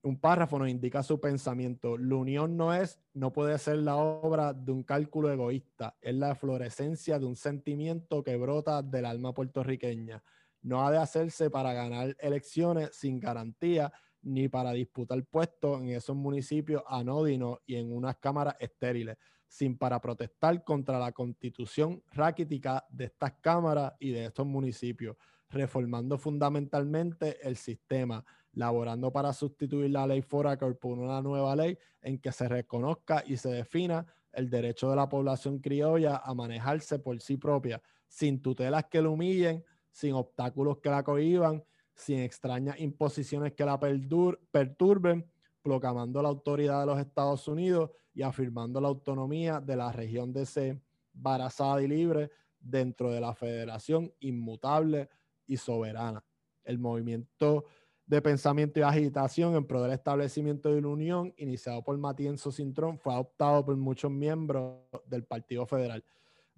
un 0.02 0.20
párrafo 0.20 0.58
nos 0.58 0.70
indica 0.70 1.04
su 1.04 1.20
pensamiento. 1.20 1.98
La 1.98 2.16
unión 2.16 2.56
no 2.56 2.74
es, 2.74 3.00
no 3.14 3.34
puede 3.34 3.58
ser 3.58 3.78
la 3.78 3.98
obra 3.98 4.54
de 4.54 4.72
un 4.72 4.84
cálculo 4.84 5.32
egoísta, 5.32 5.98
es 6.02 6.16
la 6.16 6.36
florescencia 6.36 7.20
de 7.20 7.26
un 7.26 7.36
sentimiento 7.36 8.24
que 8.24 8.38
brota 8.38 8.82
del 8.82 9.06
alma 9.06 9.34
puertorriqueña. 9.34 10.24
No 10.62 10.86
ha 10.86 10.92
de 10.92 10.98
hacerse 10.98 11.50
para 11.50 11.74
ganar 11.74 12.16
elecciones 12.20 12.92
sin 12.94 13.20
garantía 13.20 13.92
ni 14.22 14.50
para 14.50 14.72
disputar 14.72 15.24
puestos 15.26 15.82
en 15.82 15.90
esos 15.90 16.16
municipios 16.16 16.84
anódinos 16.88 17.60
y 17.66 17.76
en 17.76 17.92
unas 17.92 18.18
cámaras 18.18 18.56
estériles, 18.60 19.18
sin 19.48 19.78
para 19.78 20.00
protestar 20.00 20.64
contra 20.64 21.00
la 21.00 21.12
constitución 21.12 22.04
raquítica 22.12 22.86
de 22.90 23.06
estas 23.06 23.34
cámaras 23.42 23.94
y 24.00 24.12
de 24.12 24.26
estos 24.26 24.46
municipios, 24.46 25.16
reformando 25.50 26.18
fundamentalmente 26.18 27.46
el 27.48 27.56
sistema 27.56 28.24
laborando 28.60 29.10
para 29.10 29.32
sustituir 29.32 29.90
la 29.90 30.06
ley 30.06 30.22
Foraker 30.22 30.78
por 30.78 31.00
una 31.00 31.22
nueva 31.22 31.56
ley 31.56 31.78
en 32.02 32.20
que 32.20 32.34
se 32.34 32.50
reconozca 32.50 33.24
y 33.26 33.38
se 33.38 33.50
defina 33.50 34.06
el 34.34 34.50
derecho 34.50 34.90
de 34.90 34.98
la 34.98 35.08
población 35.08 35.60
criolla 35.60 36.18
a 36.18 36.34
manejarse 36.34 37.00
por 37.00 37.20
sí 37.22 37.38
propia, 37.38 37.82
sin 38.10 38.42
tutelas 38.42 38.86
que 38.92 39.02
la 39.02 39.10
humillen, 39.10 39.64
sin 39.92 40.14
obstáculos 40.14 40.80
que 40.80 40.90
la 40.90 41.04
cohiban, 41.04 41.64
sin 41.96 42.20
extrañas 42.20 42.78
imposiciones 42.82 43.54
que 43.54 43.64
la 43.64 43.80
perturben, 43.80 45.26
proclamando 45.62 46.22
la 46.22 46.28
autoridad 46.28 46.82
de 46.82 46.86
los 46.86 47.00
Estados 47.00 47.48
Unidos 47.48 47.92
y 48.14 48.24
afirmando 48.24 48.82
la 48.82 48.90
autonomía 48.90 49.62
de 49.62 49.78
la 49.78 49.92
región 49.94 50.34
de 50.34 50.46
C, 50.46 50.82
barazada 51.14 51.82
y 51.82 51.88
libre 51.88 52.30
dentro 52.60 53.10
de 53.10 53.22
la 53.22 53.34
federación 53.34 54.14
inmutable 54.20 55.10
y 55.46 55.56
soberana. 55.56 56.24
El 56.66 56.78
movimiento 56.78 57.66
de 58.10 58.24
pensamiento 58.24 58.80
y 58.80 58.82
agitación 58.82 59.56
en 59.56 59.64
pro 59.66 59.84
del 59.84 59.92
establecimiento 59.92 60.74
de 60.74 60.82
la 60.82 60.88
unión, 60.88 61.32
iniciado 61.38 61.84
por 61.84 61.96
Matienzo 62.00 62.52
Cintrón, 62.52 62.98
fue 62.98 63.14
adoptado 63.14 63.64
por 63.64 63.78
muchos 63.78 64.10
miembros 64.10 64.80
del 65.06 65.24
Partido 65.24 65.68
Federal. 65.68 66.04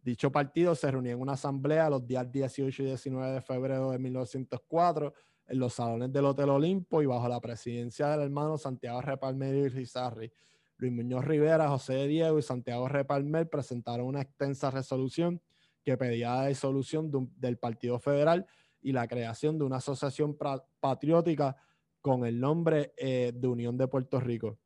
Dicho 0.02 0.32
partido 0.32 0.74
se 0.76 0.90
reunió 0.90 1.12
en 1.12 1.20
una 1.20 1.34
asamblea 1.34 1.90
los 1.90 2.08
días 2.08 2.32
18 2.32 2.84
y 2.84 2.86
19 2.86 3.34
de 3.34 3.42
febrero 3.42 3.92
de 3.92 4.00
1904 4.00 5.14
en 5.48 5.60
los 5.60 5.74
salones 5.74 6.14
del 6.14 6.24
Hotel 6.24 6.50
Olimpo 6.50 7.02
y 7.02 7.06
bajo 7.06 7.28
la 7.28 7.42
presidencia 7.42 8.08
del 8.08 8.22
hermano 8.22 8.58
Santiago 8.58 9.02
Repalmer 9.02 9.54
y 9.54 9.68
Rizarri. 9.68 10.32
Luis 10.78 10.94
Muñoz 10.94 11.26
Rivera, 11.26 11.68
José 11.68 11.96
de 11.96 12.08
Diego 12.08 12.40
y 12.40 12.44
Santiago 12.44 12.88
Repalmer 12.88 13.50
presentaron 13.50 14.08
una 14.08 14.22
extensa 14.22 14.72
resolución 14.72 15.42
que 15.84 15.98
pedía 15.98 16.34
la 16.34 16.48
disolución 16.48 17.12
del 17.38 17.58
Partido 17.58 18.00
Federal 18.00 18.48
y 18.82 18.92
la 18.92 19.08
creación 19.08 19.58
de 19.58 19.66
una 19.66 19.78
asociación 19.78 20.38
patriótica 20.80 21.56
con 22.02 22.26
el 22.26 22.40
nombre 22.40 22.94
eh, 22.98 23.32
de 23.34 23.48
Unión 23.48 23.78
de 23.78 23.88
Puerto 23.88 24.20
Rico. 24.20 24.58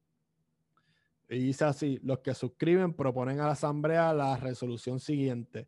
Y 1.30 1.39
dice 1.39 1.66
así, 1.66 1.99
los 2.03 2.20
que 2.20 2.34
suscriben 2.34 2.93
proponen 2.93 3.39
a 3.39 3.47
la 3.47 3.51
Asamblea 3.51 4.13
la 4.13 4.38
resolución 4.38 4.99
siguiente. 4.99 5.68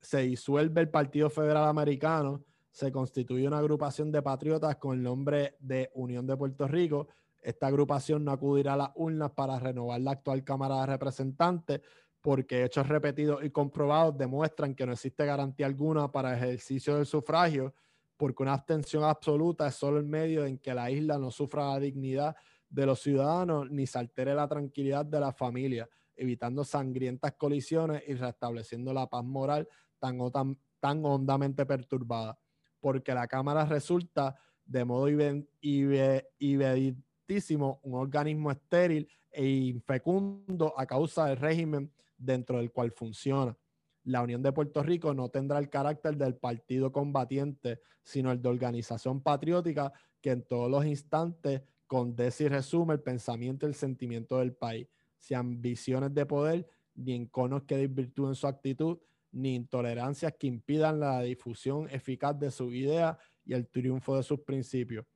Se 0.00 0.20
disuelve 0.20 0.80
el 0.80 0.88
Partido 0.88 1.28
Federal 1.28 1.64
Americano, 1.64 2.44
se 2.70 2.90
constituye 2.90 3.46
una 3.46 3.58
agrupación 3.58 4.10
de 4.10 4.22
patriotas 4.22 4.76
con 4.76 4.96
el 4.96 5.02
nombre 5.02 5.56
de 5.60 5.90
Unión 5.94 6.26
de 6.26 6.36
Puerto 6.36 6.66
Rico. 6.66 7.08
Esta 7.40 7.66
agrupación 7.66 8.24
no 8.24 8.32
acudirá 8.32 8.74
a 8.74 8.76
las 8.76 8.90
urnas 8.94 9.32
para 9.32 9.58
renovar 9.58 10.00
la 10.00 10.12
actual 10.12 10.44
Cámara 10.44 10.80
de 10.80 10.86
Representantes 10.86 11.80
porque 12.22 12.64
hechos 12.64 12.88
repetidos 12.88 13.44
y 13.44 13.50
comprobados 13.50 14.16
demuestran 14.16 14.74
que 14.74 14.86
no 14.86 14.92
existe 14.92 15.26
garantía 15.26 15.66
alguna 15.66 16.10
para 16.10 16.30
el 16.30 16.42
ejercicio 16.42 16.96
del 16.96 17.04
sufragio, 17.04 17.74
porque 18.16 18.44
una 18.44 18.54
abstención 18.54 19.02
absoluta 19.02 19.66
es 19.66 19.74
solo 19.74 19.98
el 19.98 20.06
medio 20.06 20.46
en 20.46 20.58
que 20.58 20.72
la 20.72 20.88
isla 20.90 21.18
no 21.18 21.32
sufra 21.32 21.70
la 21.70 21.80
dignidad 21.80 22.36
de 22.70 22.86
los 22.86 23.00
ciudadanos 23.00 23.68
ni 23.70 23.88
se 23.88 23.98
altere 23.98 24.34
la 24.34 24.46
tranquilidad 24.46 25.04
de 25.04 25.18
la 25.18 25.32
familia, 25.32 25.88
evitando 26.14 26.62
sangrientas 26.62 27.32
colisiones 27.32 28.04
y 28.06 28.14
restableciendo 28.14 28.94
la 28.94 29.08
paz 29.08 29.24
moral 29.24 29.68
tan, 29.98 30.30
tan, 30.30 30.56
tan 30.78 31.04
hondamente 31.04 31.66
perturbada, 31.66 32.38
porque 32.78 33.12
la 33.12 33.26
Cámara 33.26 33.64
resulta 33.64 34.36
de 34.64 34.84
modo 34.84 35.08
evidentísimo 35.08 37.80
un 37.82 37.94
organismo 37.94 38.52
estéril 38.52 39.08
e 39.32 39.44
infecundo 39.44 40.72
a 40.78 40.86
causa 40.86 41.26
del 41.26 41.38
régimen 41.38 41.90
dentro 42.24 42.58
del 42.58 42.72
cual 42.72 42.92
funciona. 42.92 43.56
La 44.04 44.22
Unión 44.22 44.42
de 44.42 44.52
Puerto 44.52 44.82
Rico 44.82 45.14
no 45.14 45.28
tendrá 45.28 45.58
el 45.58 45.70
carácter 45.70 46.16
del 46.16 46.36
partido 46.36 46.90
combatiente, 46.90 47.80
sino 48.02 48.32
el 48.32 48.42
de 48.42 48.48
organización 48.48 49.22
patriótica 49.22 49.92
que 50.20 50.30
en 50.30 50.42
todos 50.42 50.70
los 50.70 50.84
instantes 50.84 51.62
condece 51.86 52.44
y 52.44 52.48
resume 52.48 52.94
el 52.94 53.00
pensamiento 53.00 53.66
y 53.66 53.68
el 53.68 53.74
sentimiento 53.74 54.38
del 54.38 54.54
país, 54.54 54.88
sin 55.18 55.36
ambiciones 55.36 56.14
de 56.14 56.26
poder, 56.26 56.66
ni 56.94 57.14
enconos 57.14 57.62
que 57.62 57.76
desvirtúen 57.76 58.34
su 58.34 58.46
actitud, 58.46 58.98
ni 59.30 59.54
intolerancias 59.54 60.34
que 60.38 60.46
impidan 60.46 61.00
la 61.00 61.20
difusión 61.22 61.88
eficaz 61.90 62.38
de 62.38 62.50
su 62.50 62.72
idea 62.72 63.18
y 63.44 63.54
el 63.54 63.68
triunfo 63.68 64.16
de 64.16 64.22
sus 64.22 64.40
principios. 64.40 65.06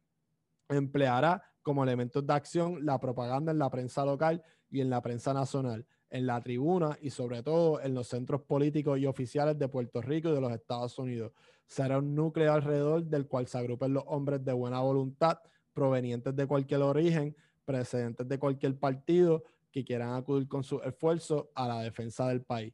Empleará 0.69 1.43
como 1.63 1.83
elementos 1.83 2.27
de 2.27 2.33
acción 2.33 2.85
la 2.85 2.99
propaganda 3.01 3.53
en 3.53 3.59
la 3.59 3.71
prensa 3.71 4.05
local 4.05 4.43
y 4.71 4.81
en 4.81 4.91
la 4.91 5.03
prensa 5.03 5.35
nacional, 5.35 5.87
en 6.11 6.27
la 6.27 6.41
tribuna 6.41 6.97
y 7.01 7.11
sobre 7.11 7.43
todo 7.43 7.81
en 7.81 7.95
los 7.95 8.09
centros 8.09 8.43
políticos 8.43 8.99
y 8.99 9.07
oficiales 9.07 9.59
de 9.59 9.69
Puerto 9.69 10.01
Rico 10.01 10.29
y 10.29 10.35
de 10.35 10.41
los 10.41 10.53
Estados 10.53 10.99
Unidos. 10.99 11.33
Será 11.67 11.99
un 11.99 12.15
núcleo 12.15 12.53
alrededor 12.53 13.05
del 13.05 13.27
cual 13.27 13.47
se 13.47 13.59
agrupen 13.59 13.93
los 13.93 14.05
hombres 14.07 14.45
de 14.45 14.53
buena 14.53 14.81
voluntad, 14.81 15.39
provenientes 15.73 16.35
de 16.35 16.47
cualquier 16.47 16.83
origen, 16.83 17.37
precedentes 17.65 18.29
de 18.29 18.39
cualquier 18.39 18.79
partido, 18.79 19.45
que 19.73 19.85
quieran 19.85 20.15
acudir 20.15 20.49
con 20.49 20.63
su 20.65 20.81
esfuerzo 20.81 21.51
a 21.55 21.69
la 21.69 21.83
defensa 21.83 22.29
del 22.29 22.43
país. 22.43 22.73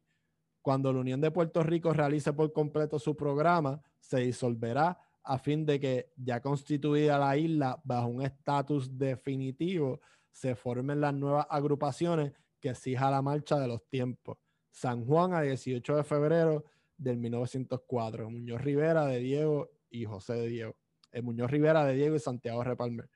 Cuando 0.61 0.93
la 0.93 1.01
Unión 1.01 1.21
de 1.21 1.33
Puerto 1.33 1.63
Rico 1.63 1.93
realice 1.93 2.33
por 2.33 2.53
completo 2.53 2.99
su 2.99 3.17
programa, 3.17 3.83
se 3.99 4.19
disolverá 4.19 4.99
a 5.25 5.39
fin 5.39 5.67
de 5.67 5.81
que, 5.81 6.13
ya 6.17 6.41
constituida 6.41 7.19
la 7.19 7.37
isla 7.37 7.81
bajo 7.83 8.09
un 8.09 8.23
estatus 8.23 8.97
definitivo, 8.97 10.01
se 10.31 10.55
formen 10.55 11.01
las 11.01 11.15
nuevas 11.15 11.47
agrupaciones 11.51 12.33
que 12.63 12.71
exija 12.71 13.11
la 13.11 13.21
marcha 13.21 13.59
de 13.59 13.67
los 13.67 13.85
tiempos. 13.89 14.39
San 14.71 15.05
Juan 15.05 15.35
a 15.35 15.43
18 15.43 15.97
de 15.97 16.05
febrero 16.05 16.65
del 16.97 17.19
1904. 17.19 18.31
Muñoz 18.31 18.63
Rivera 18.63 19.05
de 19.05 19.19
Diego 19.19 19.71
y 19.91 20.05
José 20.05 20.35
de 20.35 20.49
Diego. 20.49 20.77
Eh, 21.11 21.21
Muñoz 21.21 21.51
Rivera 21.51 21.85
de 21.85 21.95
Diego 21.95 22.17
y 22.17 22.21
Santiago 22.21 22.63
Repalmer. 22.63 23.11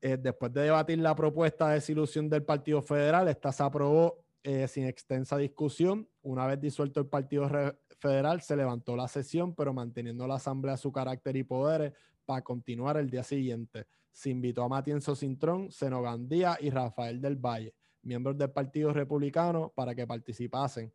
Eh, 0.00 0.18
después 0.20 0.52
de 0.52 0.62
debatir 0.62 0.98
la 0.98 1.14
propuesta 1.14 1.68
de 1.68 1.74
desilusión 1.74 2.28
del 2.28 2.44
Partido 2.44 2.82
Federal, 2.82 3.28
esta 3.28 3.52
se 3.52 3.62
aprobó 3.62 4.24
eh, 4.42 4.66
sin 4.68 4.84
extensa 4.84 5.36
discusión. 5.36 6.08
Una 6.22 6.46
vez 6.46 6.60
disuelto 6.60 7.00
el 7.00 7.06
Partido 7.06 7.48
Federal, 7.98 8.42
se 8.42 8.56
levantó 8.56 8.96
la 8.96 9.08
sesión, 9.08 9.54
pero 9.54 9.72
manteniendo 9.72 10.26
la 10.26 10.34
Asamblea 10.34 10.76
su 10.76 10.92
carácter 10.92 11.36
y 11.36 11.44
poderes 11.44 11.92
para 12.24 12.42
continuar 12.42 12.96
el 12.96 13.10
día 13.10 13.22
siguiente. 13.22 13.86
Se 14.12 14.30
invitó 14.30 14.64
a 14.64 14.68
Matienzo 14.68 15.14
Cintrón, 15.14 15.70
Senogandía 15.70 16.58
y 16.60 16.70
Rafael 16.70 17.20
del 17.20 17.36
Valle, 17.36 17.74
miembros 18.08 18.36
del 18.36 18.50
Partido 18.50 18.92
Republicano, 18.92 19.72
para 19.76 19.94
que 19.94 20.06
participasen. 20.06 20.92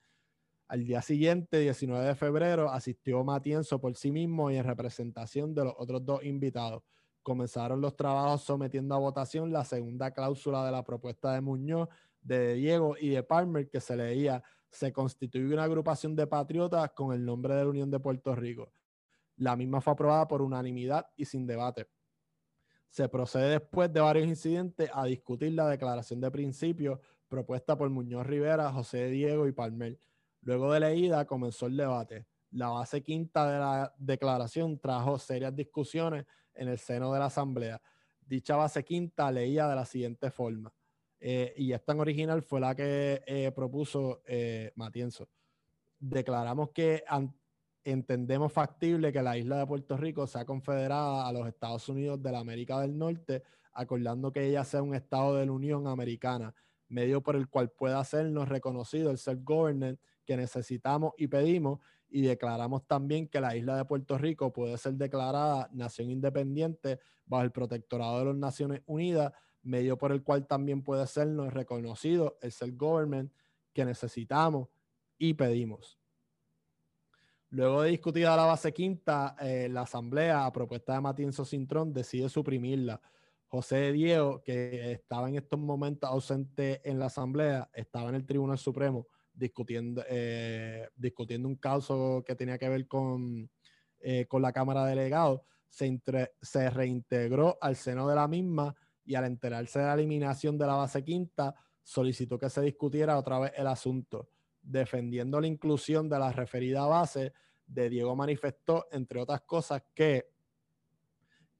Al 0.67 0.83
día 0.83 1.01
siguiente, 1.01 1.59
19 1.59 2.05
de 2.05 2.15
febrero, 2.15 2.71
asistió 2.71 3.23
Matienzo 3.23 3.79
por 3.79 3.95
sí 3.95 4.11
mismo 4.11 4.49
y 4.49 4.57
en 4.57 4.63
representación 4.63 5.53
de 5.53 5.65
los 5.65 5.73
otros 5.77 6.03
dos 6.03 6.23
invitados. 6.25 6.83
Comenzaron 7.21 7.79
los 7.79 7.95
trabajos 7.95 8.41
sometiendo 8.41 8.95
a 8.95 8.97
votación 8.97 9.53
la 9.53 9.63
segunda 9.63 10.11
cláusula 10.11 10.65
de 10.65 10.71
la 10.71 10.83
propuesta 10.83 11.33
de 11.33 11.41
Muñoz, 11.41 11.87
de 12.21 12.55
Diego 12.55 12.95
y 12.99 13.09
de 13.09 13.23
Palmer, 13.23 13.69
que 13.69 13.79
se 13.79 13.95
leía, 13.95 14.43
se 14.71 14.91
constituye 14.91 15.53
una 15.53 15.65
agrupación 15.65 16.15
de 16.15 16.25
patriotas 16.25 16.89
con 16.91 17.13
el 17.13 17.23
nombre 17.23 17.53
de 17.53 17.63
la 17.63 17.69
Unión 17.69 17.91
de 17.91 17.99
Puerto 17.99 18.35
Rico. 18.35 18.73
La 19.37 19.55
misma 19.55 19.79
fue 19.79 19.93
aprobada 19.93 20.27
por 20.27 20.41
unanimidad 20.41 21.05
y 21.15 21.25
sin 21.25 21.45
debate. 21.45 21.87
Se 22.93 23.09
procede 23.09 23.49
después 23.49 23.91
de 23.91 24.01
varios 24.01 24.27
incidentes 24.27 24.87
a 24.93 25.05
discutir 25.05 25.51
la 25.53 25.67
declaración 25.67 26.21
de 26.21 26.29
principio 26.29 27.01
propuesta 27.27 27.75
por 27.75 27.89
Muñoz 27.89 28.23
Rivera, 28.27 28.71
José 28.71 29.07
Diego 29.07 29.47
y 29.47 29.51
Palmer 29.51 29.97
Luego 30.41 30.71
de 30.71 30.79
leída 30.79 31.25
comenzó 31.25 31.65
el 31.65 31.75
debate. 31.75 32.27
La 32.51 32.69
base 32.69 33.01
quinta 33.01 33.51
de 33.51 33.57
la 33.57 33.95
declaración 33.97 34.77
trajo 34.77 35.17
serias 35.17 35.55
discusiones 35.55 36.27
en 36.53 36.67
el 36.67 36.77
seno 36.77 37.11
de 37.11 37.17
la 37.17 37.25
Asamblea. 37.25 37.81
Dicha 38.21 38.57
base 38.57 38.83
quinta 38.83 39.31
leía 39.31 39.67
de 39.67 39.75
la 39.75 39.85
siguiente 39.85 40.29
forma, 40.29 40.71
eh, 41.19 41.51
y 41.57 41.73
esta 41.73 41.93
en 41.93 41.99
original 41.99 42.43
fue 42.43 42.59
la 42.59 42.75
que 42.75 43.23
eh, 43.25 43.51
propuso 43.55 44.21
eh, 44.27 44.71
Matienzo. 44.75 45.27
Declaramos 45.97 46.69
que 46.69 47.03
entendemos 47.83 48.51
factible 48.51 49.11
que 49.11 49.21
la 49.21 49.37
isla 49.37 49.57
de 49.57 49.67
Puerto 49.67 49.97
Rico 49.97 50.27
sea 50.27 50.45
confederada 50.45 51.27
a 51.27 51.33
los 51.33 51.47
Estados 51.47 51.87
Unidos 51.89 52.21
de 52.21 52.31
la 52.31 52.39
América 52.39 52.79
del 52.79 52.97
Norte, 52.97 53.43
acordando 53.73 54.31
que 54.31 54.45
ella 54.45 54.63
sea 54.63 54.81
un 54.81 54.95
estado 54.95 55.35
de 55.35 55.45
la 55.45 55.51
Unión 55.51 55.87
Americana, 55.87 56.53
medio 56.87 57.21
por 57.21 57.35
el 57.35 57.49
cual 57.49 57.71
pueda 57.71 57.99
hacernos 57.99 58.47
reconocido 58.49 59.11
el 59.11 59.17
self-government 59.17 59.99
que 60.25 60.37
necesitamos 60.37 61.13
y 61.17 61.27
pedimos 61.27 61.79
y 62.09 62.21
declaramos 62.21 62.85
también 62.85 63.27
que 63.27 63.41
la 63.41 63.55
isla 63.55 63.75
de 63.75 63.85
Puerto 63.85 64.17
Rico 64.17 64.53
puede 64.53 64.77
ser 64.77 64.93
declarada 64.93 65.69
nación 65.73 66.11
independiente 66.11 66.99
bajo 67.25 67.43
el 67.43 67.51
protectorado 67.51 68.19
de 68.19 68.25
las 68.25 68.35
Naciones 68.35 68.81
Unidas, 68.85 69.33
medio 69.63 69.97
por 69.97 70.11
el 70.11 70.23
cual 70.23 70.45
también 70.45 70.83
puede 70.83 71.07
sernos 71.07 71.51
reconocido 71.51 72.37
el 72.41 72.51
self-government 72.51 73.33
que 73.73 73.83
necesitamos 73.83 74.69
y 75.17 75.33
pedimos. 75.33 76.02
Luego 77.53 77.83
de 77.83 77.91
discutida 77.91 78.35
la 78.35 78.45
base 78.45 78.73
quinta, 78.73 79.35
eh, 79.39 79.69
la 79.69 79.81
Asamblea, 79.81 80.47
a 80.47 80.51
propuesta 80.51 80.95
de 80.95 81.01
Matienzo 81.01 81.45
Cintrón, 81.45 81.93
decide 81.93 82.27
suprimirla. 82.27 82.99
José 83.45 83.91
Diego, 83.91 84.41
que 84.41 84.93
estaba 84.93 85.29
en 85.29 85.35
estos 85.35 85.59
momentos 85.59 86.09
ausente 86.09 86.81
en 86.83 86.97
la 86.97 87.05
Asamblea, 87.05 87.69
estaba 87.71 88.09
en 88.09 88.15
el 88.15 88.25
Tribunal 88.25 88.57
Supremo, 88.57 89.05
discutiendo, 89.31 90.03
eh, 90.09 90.89
discutiendo 90.95 91.47
un 91.47 91.57
caso 91.57 92.23
que 92.25 92.35
tenía 92.35 92.57
que 92.57 92.69
ver 92.69 92.87
con, 92.87 93.47
eh, 93.99 94.25
con 94.25 94.41
la 94.41 94.51
Cámara 94.51 94.85
de 94.85 94.95
Delegados, 94.95 95.41
se, 95.69 96.01
se 96.41 96.69
reintegró 96.71 97.59
al 97.61 97.75
seno 97.75 98.07
de 98.09 98.15
la 98.15 98.27
misma 98.27 98.73
y 99.05 99.13
al 99.13 99.25
enterarse 99.25 99.77
de 99.77 99.85
la 99.85 99.93
eliminación 99.93 100.57
de 100.57 100.65
la 100.65 100.73
base 100.73 101.03
quinta, 101.03 101.53
solicitó 101.83 102.39
que 102.39 102.49
se 102.49 102.61
discutiera 102.61 103.15
otra 103.19 103.37
vez 103.37 103.51
el 103.55 103.67
asunto. 103.67 104.32
Defendiendo 104.63 105.39
la 105.39 105.47
inclusión 105.47 106.09
de 106.09 106.17
la 106.17 106.31
referida 106.31 106.85
base, 106.85 107.33
de 107.67 107.89
Diego 107.89 108.15
manifestó, 108.15 108.87
entre 108.91 109.19
otras 109.21 109.41
cosas, 109.41 109.83
que 109.93 110.33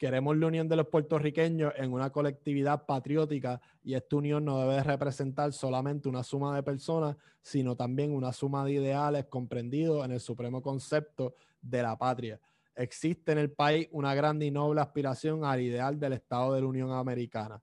Queremos 0.03 0.35
la 0.35 0.47
unión 0.47 0.67
de 0.67 0.75
los 0.75 0.87
puertorriqueños 0.87 1.71
en 1.77 1.93
una 1.93 2.09
colectividad 2.09 2.85
patriótica 2.85 3.61
y 3.85 3.93
esta 3.93 4.17
unión 4.17 4.43
no 4.43 4.59
debe 4.59 4.83
representar 4.83 5.53
solamente 5.53 6.09
una 6.09 6.23
suma 6.23 6.53
de 6.53 6.61
personas, 6.61 7.15
sino 7.41 7.77
también 7.77 8.13
una 8.13 8.33
suma 8.33 8.65
de 8.65 8.73
ideales 8.73 9.27
comprendidos 9.27 10.03
en 10.03 10.11
el 10.11 10.19
supremo 10.19 10.61
concepto 10.61 11.35
de 11.61 11.83
la 11.83 11.97
patria. 11.97 12.37
Existe 12.75 13.31
en 13.31 13.37
el 13.37 13.51
país 13.51 13.87
una 13.91 14.13
grande 14.13 14.45
y 14.45 14.51
noble 14.51 14.81
aspiración 14.81 15.45
al 15.45 15.61
ideal 15.61 15.97
del 15.97 16.11
Estado 16.11 16.53
de 16.53 16.59
la 16.59 16.67
Unión 16.67 16.91
Americana. 16.91 17.61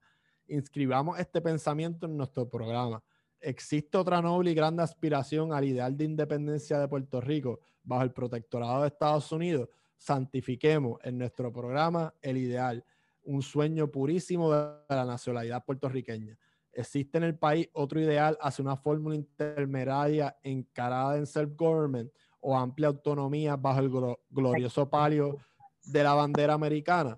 Inscribamos 0.48 1.18
este 1.18 1.42
pensamiento 1.42 2.06
en 2.06 2.16
nuestro 2.16 2.48
programa. 2.48 3.02
Existe 3.40 3.96
otra 3.96 4.20
noble 4.20 4.50
y 4.50 4.54
grande 4.54 4.82
aspiración 4.82 5.52
al 5.52 5.64
ideal 5.64 5.96
de 5.96 6.04
independencia 6.04 6.78
de 6.78 6.88
Puerto 6.88 7.20
Rico 7.20 7.60
bajo 7.82 8.02
el 8.02 8.12
protectorado 8.12 8.82
de 8.82 8.88
Estados 8.88 9.32
Unidos 9.32 9.68
santifiquemos 10.00 10.98
en 11.04 11.18
nuestro 11.18 11.52
programa 11.52 12.14
el 12.22 12.38
ideal, 12.38 12.84
un 13.22 13.42
sueño 13.42 13.90
purísimo 13.90 14.50
de 14.50 14.72
la 14.88 15.04
nacionalidad 15.04 15.64
puertorriqueña. 15.64 16.36
Existe 16.72 17.18
en 17.18 17.24
el 17.24 17.36
país 17.38 17.68
otro 17.74 18.00
ideal 18.00 18.38
hacia 18.40 18.62
una 18.62 18.76
fórmula 18.76 19.14
intermedia 19.14 20.38
encarada 20.42 21.18
en 21.18 21.26
self-government 21.26 22.10
o 22.40 22.56
amplia 22.56 22.88
autonomía 22.88 23.56
bajo 23.56 23.80
el 23.80 23.90
glorioso 24.30 24.88
palio 24.88 25.36
de 25.84 26.02
la 26.02 26.14
bandera 26.14 26.54
americana. 26.54 27.16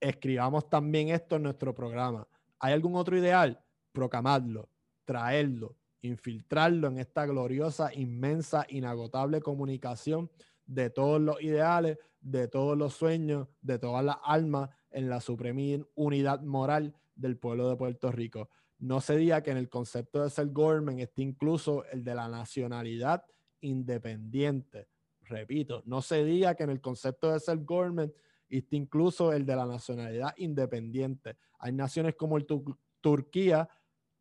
escribamos 0.00 0.68
también 0.68 1.08
esto 1.08 1.36
en 1.36 1.42
nuestro 1.44 1.74
programa. 1.74 2.26
¿Hay 2.62 2.72
algún 2.72 2.94
otro 2.94 3.18
ideal? 3.18 3.60
Proclamadlo, 3.90 4.70
traerlo, 5.04 5.76
infiltrarlo 6.00 6.86
en 6.86 6.98
esta 6.98 7.26
gloriosa, 7.26 7.92
inmensa, 7.92 8.64
inagotable 8.68 9.40
comunicación 9.40 10.30
de 10.64 10.88
todos 10.88 11.20
los 11.20 11.42
ideales, 11.42 11.98
de 12.20 12.46
todos 12.46 12.78
los 12.78 12.94
sueños, 12.94 13.48
de 13.60 13.80
todas 13.80 14.04
las 14.04 14.16
almas 14.22 14.70
en 14.92 15.10
la 15.10 15.20
suprema 15.20 15.84
unidad 15.96 16.40
moral 16.42 16.94
del 17.16 17.36
pueblo 17.36 17.68
de 17.68 17.76
Puerto 17.76 18.12
Rico. 18.12 18.48
No 18.78 19.00
se 19.00 19.16
diga 19.16 19.42
que 19.42 19.50
en 19.50 19.56
el 19.56 19.68
concepto 19.68 20.22
de 20.22 20.30
ser 20.30 20.46
government 20.46 21.00
esté 21.00 21.22
incluso 21.22 21.84
el 21.86 22.04
de 22.04 22.14
la 22.14 22.28
nacionalidad 22.28 23.24
independiente. 23.60 24.86
Repito, 25.22 25.82
no 25.84 26.00
se 26.00 26.24
diga 26.24 26.54
que 26.54 26.62
en 26.62 26.70
el 26.70 26.80
concepto 26.80 27.32
de 27.32 27.40
ser 27.40 27.58
government 27.64 28.12
esté 28.58 28.76
incluso 28.76 29.32
el 29.32 29.46
de 29.46 29.56
la 29.56 29.66
nacionalidad 29.66 30.34
independiente. 30.36 31.36
Hay 31.58 31.72
naciones 31.72 32.14
como 32.14 32.36
el 32.36 32.46
Turquía 33.00 33.68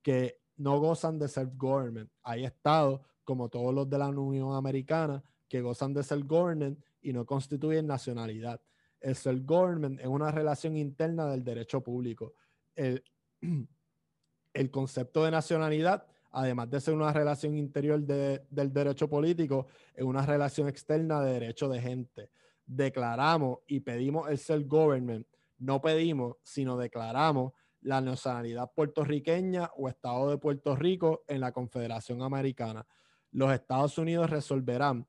que 0.01 0.39
no 0.57 0.79
gozan 0.79 1.19
de 1.19 1.27
self-government. 1.27 2.09
Hay 2.23 2.45
estados, 2.45 3.01
como 3.23 3.49
todos 3.49 3.73
los 3.73 3.89
de 3.89 3.97
la 3.97 4.09
Unión 4.09 4.55
Americana, 4.55 5.23
que 5.47 5.61
gozan 5.61 5.93
de 5.93 6.03
self-government 6.03 6.79
y 7.01 7.13
no 7.13 7.25
constituyen 7.25 7.87
nacionalidad. 7.87 8.61
El 8.99 9.15
self-government 9.15 9.99
es 9.99 10.07
una 10.07 10.31
relación 10.31 10.77
interna 10.77 11.25
del 11.27 11.43
derecho 11.43 11.81
público. 11.81 12.33
El, 12.75 13.03
el 14.53 14.71
concepto 14.71 15.25
de 15.25 15.31
nacionalidad, 15.31 16.05
además 16.31 16.69
de 16.69 16.79
ser 16.79 16.93
una 16.93 17.11
relación 17.11 17.57
interior 17.57 17.99
del 18.01 18.73
derecho 18.73 19.09
político, 19.09 19.67
es 19.93 20.03
una 20.03 20.25
relación 20.25 20.67
externa 20.67 21.21
de 21.21 21.33
derecho 21.33 21.67
de 21.67 21.81
gente. 21.81 22.29
Declaramos 22.73 23.59
y 23.67 23.81
pedimos 23.81 24.29
el 24.29 24.37
self-government. 24.37 25.27
No 25.57 25.81
pedimos, 25.81 26.37
sino 26.41 26.77
declaramos 26.77 27.51
la 27.81 27.99
nacionalidad 27.99 28.71
puertorriqueña 28.73 29.71
o 29.75 29.89
Estado 29.89 30.29
de 30.29 30.37
Puerto 30.37 30.73
Rico 30.77 31.25
en 31.27 31.41
la 31.41 31.51
Confederación 31.51 32.21
Americana. 32.21 32.87
Los 33.33 33.51
Estados 33.51 33.97
Unidos 33.97 34.29
resolverán, 34.29 35.05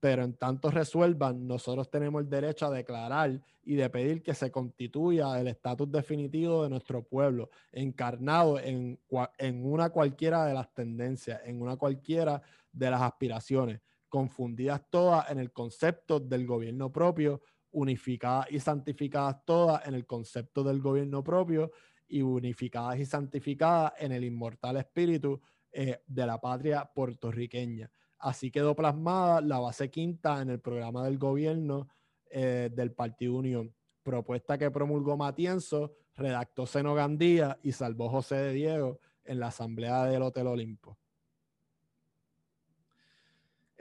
pero 0.00 0.22
en 0.22 0.34
tanto 0.34 0.70
resuelvan, 0.70 1.46
nosotros 1.46 1.88
tenemos 1.88 2.20
el 2.20 2.28
derecho 2.28 2.66
a 2.66 2.70
declarar 2.70 3.40
y 3.64 3.74
de 3.74 3.88
pedir 3.88 4.22
que 4.22 4.34
se 4.34 4.50
constituya 4.50 5.40
el 5.40 5.48
estatus 5.48 5.90
definitivo 5.90 6.62
de 6.62 6.68
nuestro 6.68 7.02
pueblo, 7.02 7.48
encarnado 7.72 8.58
en, 8.58 9.00
en 9.38 9.64
una 9.64 9.88
cualquiera 9.88 10.44
de 10.44 10.52
las 10.52 10.74
tendencias, 10.74 11.40
en 11.46 11.62
una 11.62 11.78
cualquiera 11.78 12.42
de 12.70 12.90
las 12.90 13.00
aspiraciones, 13.00 13.80
confundidas 14.12 14.82
todas 14.90 15.30
en 15.30 15.38
el 15.38 15.52
concepto 15.52 16.20
del 16.20 16.46
gobierno 16.46 16.92
propio, 16.92 17.40
unificadas 17.70 18.52
y 18.52 18.60
santificadas 18.60 19.42
todas 19.46 19.86
en 19.88 19.94
el 19.94 20.04
concepto 20.04 20.62
del 20.62 20.82
gobierno 20.82 21.24
propio 21.24 21.72
y 22.08 22.20
unificadas 22.20 22.98
y 22.98 23.06
santificadas 23.06 23.94
en 23.98 24.12
el 24.12 24.24
inmortal 24.24 24.76
espíritu 24.76 25.40
eh, 25.72 26.02
de 26.06 26.26
la 26.26 26.38
patria 26.38 26.84
puertorriqueña. 26.94 27.90
Así 28.18 28.50
quedó 28.50 28.76
plasmada 28.76 29.40
la 29.40 29.60
base 29.60 29.90
quinta 29.90 30.42
en 30.42 30.50
el 30.50 30.60
programa 30.60 31.06
del 31.06 31.16
gobierno 31.16 31.88
eh, 32.28 32.68
del 32.70 32.92
Partido 32.92 33.36
Unión, 33.36 33.74
propuesta 34.02 34.58
que 34.58 34.70
promulgó 34.70 35.16
Matienzo, 35.16 35.94
redactó 36.16 36.66
Seno 36.66 36.94
Gandía 36.94 37.58
y 37.62 37.72
salvó 37.72 38.10
José 38.10 38.34
de 38.34 38.52
Diego 38.52 39.00
en 39.24 39.40
la 39.40 39.46
asamblea 39.46 40.04
del 40.04 40.20
Hotel 40.20 40.48
Olimpo. 40.48 40.98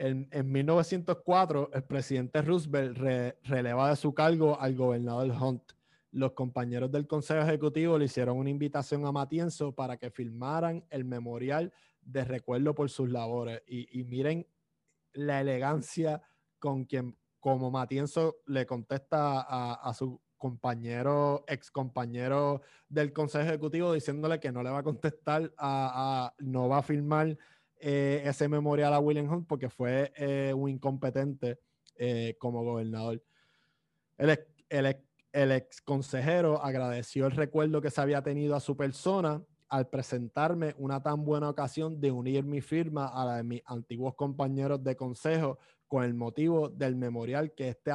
En, 0.03 0.51
1904, 0.51 1.69
el 1.73 1.83
presidente 1.83 2.41
Roosevelt 2.41 2.97
releva 3.43 3.91
de 3.91 3.95
su 3.95 4.15
cargo 4.15 4.59
al 4.59 4.75
gobernador 4.75 5.29
Hunt 5.29 5.73
los 6.11 6.33
compañeros 6.33 6.91
del 6.91 7.07
Consejo 7.07 7.41
Ejecutivo 7.41 7.97
le 7.97 8.05
hicieron 8.05 8.37
una 8.37 8.49
invitación 8.49 9.05
a 9.05 9.11
Matienzo 9.11 9.73
para 9.73 9.97
que 9.97 10.09
firmaran 10.09 10.83
el 10.89 11.05
memorial 11.05 11.71
de 12.01 12.25
recuerdo 12.25 12.75
por 12.75 12.89
sus 12.89 13.09
labores. 13.09 13.61
Y, 13.67 14.03
miren 14.03 14.47
la 15.13 15.39
elegancia 15.39 16.21
con 16.59 16.85
quien, 16.85 17.17
como 17.39 17.71
Matienzo 17.71 18.37
le 18.47 18.65
contesta 18.65 19.41
a, 19.41 19.93
su 19.93 20.19
compañero, 20.37 21.45
ex 21.47 21.71
compañero 21.71 22.61
del 22.89 23.13
Consejo 23.13 23.45
Ejecutivo, 23.45 23.93
diciéndole 23.93 24.39
que 24.39 24.51
no 24.51 24.63
le 24.63 24.69
va 24.71 24.79
a 24.79 24.83
contestar, 24.83 25.53
a, 25.57 26.33
no 26.39 26.67
va 26.67 26.79
a 26.79 26.83
firmar 26.83 27.37
eh, 27.81 28.21
ese 28.25 28.47
memorial 28.47 28.93
a 28.93 28.99
William 28.99 29.31
Hunt 29.31 29.47
porque 29.47 29.69
fue 29.69 30.11
eh, 30.15 30.53
un 30.53 30.69
incompetente 30.69 31.59
eh, 31.95 32.35
como 32.39 32.63
gobernador. 32.63 33.21
El, 34.17 34.39
el, 34.69 34.97
el 35.31 35.51
ex 35.51 35.81
consejero 35.81 36.63
agradeció 36.63 37.25
el 37.25 37.31
recuerdo 37.31 37.81
que 37.81 37.91
se 37.91 38.01
había 38.01 38.21
tenido 38.21 38.55
a 38.55 38.59
su 38.59 38.77
persona 38.77 39.43
al 39.69 39.87
presentarme 39.87 40.75
una 40.77 41.01
tan 41.01 41.23
buena 41.23 41.49
ocasión 41.49 42.01
de 42.01 42.11
unir 42.11 42.43
mi 42.43 42.61
firma 42.61 43.07
a 43.07 43.25
la 43.25 43.37
de 43.37 43.43
mis 43.43 43.61
antiguos 43.65 44.15
compañeros 44.15 44.83
de 44.83 44.95
consejo 44.95 45.57
con 45.87 46.03
el 46.03 46.13
motivo 46.13 46.69
del 46.69 46.95
memorial 46.95 47.53
que 47.53 47.69
este 47.69 47.91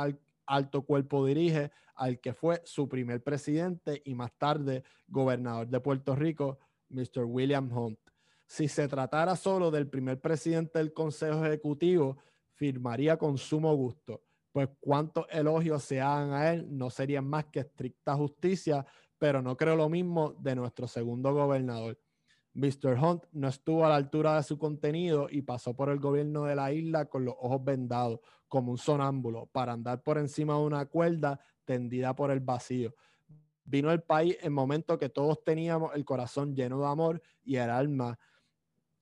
alto 0.46 0.82
cuerpo 0.82 1.24
dirige 1.26 1.70
al 1.94 2.20
que 2.20 2.32
fue 2.32 2.62
su 2.64 2.88
primer 2.88 3.22
presidente 3.22 4.02
y 4.04 4.14
más 4.14 4.32
tarde 4.38 4.84
gobernador 5.08 5.66
de 5.68 5.80
Puerto 5.80 6.14
Rico, 6.14 6.58
Mr. 6.90 7.24
William 7.24 7.70
Hunt. 7.70 7.98
Si 8.46 8.68
se 8.68 8.88
tratara 8.88 9.36
solo 9.36 9.70
del 9.70 9.88
primer 9.88 10.20
presidente 10.20 10.78
del 10.78 10.92
Consejo 10.92 11.44
Ejecutivo, 11.44 12.18
firmaría 12.54 13.16
con 13.16 13.36
sumo 13.38 13.74
gusto 13.74 14.22
pues 14.56 14.70
cuántos 14.80 15.26
elogios 15.28 15.82
se 15.82 16.00
hagan 16.00 16.32
a 16.32 16.50
él 16.50 16.66
no 16.70 16.88
serían 16.88 17.26
más 17.26 17.44
que 17.44 17.60
estricta 17.60 18.14
justicia, 18.14 18.86
pero 19.18 19.42
no 19.42 19.54
creo 19.54 19.76
lo 19.76 19.90
mismo 19.90 20.32
de 20.38 20.54
nuestro 20.54 20.88
segundo 20.88 21.34
gobernador. 21.34 22.00
Mr. 22.54 22.98
Hunt 22.98 23.24
no 23.32 23.48
estuvo 23.48 23.84
a 23.84 23.90
la 23.90 23.96
altura 23.96 24.36
de 24.36 24.42
su 24.42 24.58
contenido 24.58 25.28
y 25.30 25.42
pasó 25.42 25.76
por 25.76 25.90
el 25.90 26.00
gobierno 26.00 26.44
de 26.44 26.56
la 26.56 26.72
isla 26.72 27.04
con 27.04 27.26
los 27.26 27.34
ojos 27.38 27.62
vendados, 27.64 28.20
como 28.48 28.70
un 28.70 28.78
sonámbulo, 28.78 29.44
para 29.52 29.74
andar 29.74 30.02
por 30.02 30.16
encima 30.16 30.54
de 30.54 30.60
una 30.60 30.86
cuerda 30.86 31.38
tendida 31.66 32.16
por 32.16 32.30
el 32.30 32.40
vacío. 32.40 32.94
Vino 33.62 33.92
el 33.92 34.04
país 34.04 34.38
en 34.40 34.54
momento 34.54 34.98
que 34.98 35.10
todos 35.10 35.44
teníamos 35.44 35.94
el 35.94 36.06
corazón 36.06 36.54
lleno 36.54 36.80
de 36.80 36.86
amor 36.86 37.20
y 37.44 37.56
el 37.56 37.68
alma 37.68 38.18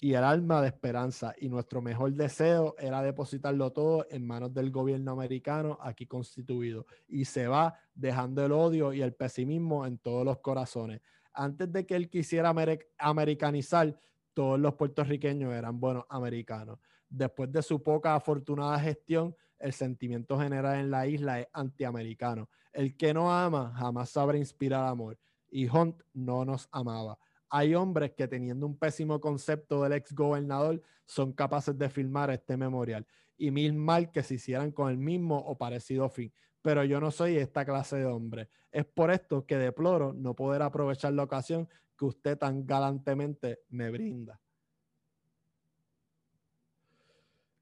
y 0.04 0.12
el 0.12 0.22
alma 0.22 0.60
de 0.60 0.68
esperanza. 0.68 1.34
Y 1.38 1.48
nuestro 1.48 1.80
mejor 1.80 2.12
deseo 2.12 2.74
era 2.78 3.00
depositarlo 3.00 3.72
todo 3.72 4.06
en 4.10 4.26
manos 4.26 4.52
del 4.52 4.70
gobierno 4.70 5.12
americano 5.12 5.78
aquí 5.80 6.04
constituido. 6.04 6.84
Y 7.08 7.24
se 7.24 7.46
va 7.46 7.74
dejando 7.94 8.44
el 8.44 8.52
odio 8.52 8.92
y 8.92 9.00
el 9.00 9.14
pesimismo 9.14 9.86
en 9.86 9.96
todos 9.96 10.22
los 10.26 10.40
corazones. 10.40 11.00
Antes 11.32 11.72
de 11.72 11.86
que 11.86 11.96
él 11.96 12.10
quisiera 12.10 12.54
americanizar, 12.98 13.98
todos 14.34 14.60
los 14.60 14.74
puertorriqueños 14.74 15.54
eran 15.54 15.80
buenos 15.80 16.04
americanos. 16.10 16.78
Después 17.08 17.50
de 17.50 17.62
su 17.62 17.82
poca 17.82 18.14
afortunada 18.14 18.78
gestión, 18.78 19.34
el 19.58 19.72
sentimiento 19.72 20.38
general 20.38 20.80
en 20.80 20.90
la 20.90 21.06
isla 21.06 21.40
es 21.40 21.46
antiamericano. 21.54 22.50
El 22.74 22.94
que 22.94 23.14
no 23.14 23.34
ama 23.34 23.72
jamás 23.74 24.10
sabrá 24.10 24.36
inspirar 24.36 24.86
amor. 24.86 25.18
Y 25.50 25.66
Hunt 25.66 26.02
no 26.12 26.44
nos 26.44 26.68
amaba 26.72 27.18
hay 27.56 27.76
hombres 27.76 28.10
que 28.14 28.26
teniendo 28.26 28.66
un 28.66 28.76
pésimo 28.76 29.20
concepto 29.20 29.80
del 29.80 29.92
ex 29.92 30.12
gobernador 30.12 30.82
son 31.06 31.32
capaces 31.32 31.78
de 31.78 31.88
firmar 31.88 32.28
este 32.30 32.56
memorial 32.56 33.06
y 33.36 33.52
mil 33.52 33.74
mal 33.74 34.10
que 34.10 34.24
se 34.24 34.34
hicieran 34.34 34.72
con 34.72 34.90
el 34.90 34.98
mismo 34.98 35.38
o 35.38 35.56
parecido 35.56 36.08
fin. 36.08 36.32
Pero 36.62 36.82
yo 36.82 36.98
no 36.98 37.12
soy 37.12 37.36
esta 37.36 37.64
clase 37.64 37.98
de 37.98 38.06
hombre. 38.06 38.48
Es 38.72 38.84
por 38.84 39.12
esto 39.12 39.46
que 39.46 39.56
deploro 39.56 40.12
no 40.12 40.34
poder 40.34 40.62
aprovechar 40.62 41.12
la 41.12 41.22
ocasión 41.22 41.68
que 41.96 42.06
usted 42.06 42.36
tan 42.36 42.66
galantemente 42.66 43.60
me 43.68 43.88
brinda. 43.88 44.40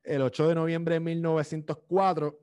El 0.03 0.23
8 0.23 0.49
de 0.49 0.55
noviembre 0.55 0.95
de 0.95 1.01
1904 1.01 2.41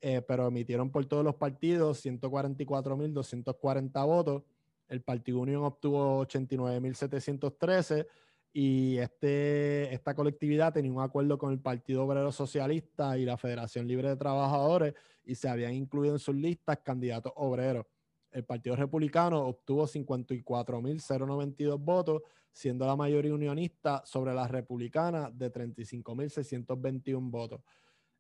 eh, 0.01 0.21
pero 0.21 0.47
emitieron 0.47 0.91
por 0.91 1.05
todos 1.05 1.23
los 1.23 1.35
partidos 1.35 2.05
144.240 2.05 4.05
votos. 4.05 4.43
El 4.87 5.01
Partido 5.01 5.39
Unión 5.39 5.63
obtuvo 5.63 6.23
89.713 6.25 8.05
y 8.53 8.97
este, 8.97 9.93
esta 9.93 10.15
colectividad 10.15 10.73
tenía 10.73 10.91
un 10.91 11.01
acuerdo 11.01 11.37
con 11.37 11.51
el 11.51 11.59
Partido 11.59 12.05
Obrero 12.05 12.31
Socialista 12.31 13.17
y 13.17 13.25
la 13.25 13.37
Federación 13.37 13.87
Libre 13.87 14.09
de 14.09 14.17
Trabajadores 14.17 14.93
y 15.25 15.35
se 15.35 15.49
habían 15.49 15.73
incluido 15.73 16.15
en 16.15 16.19
sus 16.19 16.35
listas 16.35 16.79
candidatos 16.83 17.33
obreros. 17.35 17.85
El 18.31 18.45
Partido 18.45 18.75
Republicano 18.75 19.45
obtuvo 19.45 19.87
54.092 19.87 21.79
votos 21.79 22.21
siendo 22.51 22.85
la 22.85 22.95
mayoría 22.95 23.33
unionista 23.33 24.01
sobre 24.05 24.33
la 24.33 24.47
republicana 24.47 25.31
de 25.31 25.51
35.621 25.51 27.29
votos. 27.29 27.61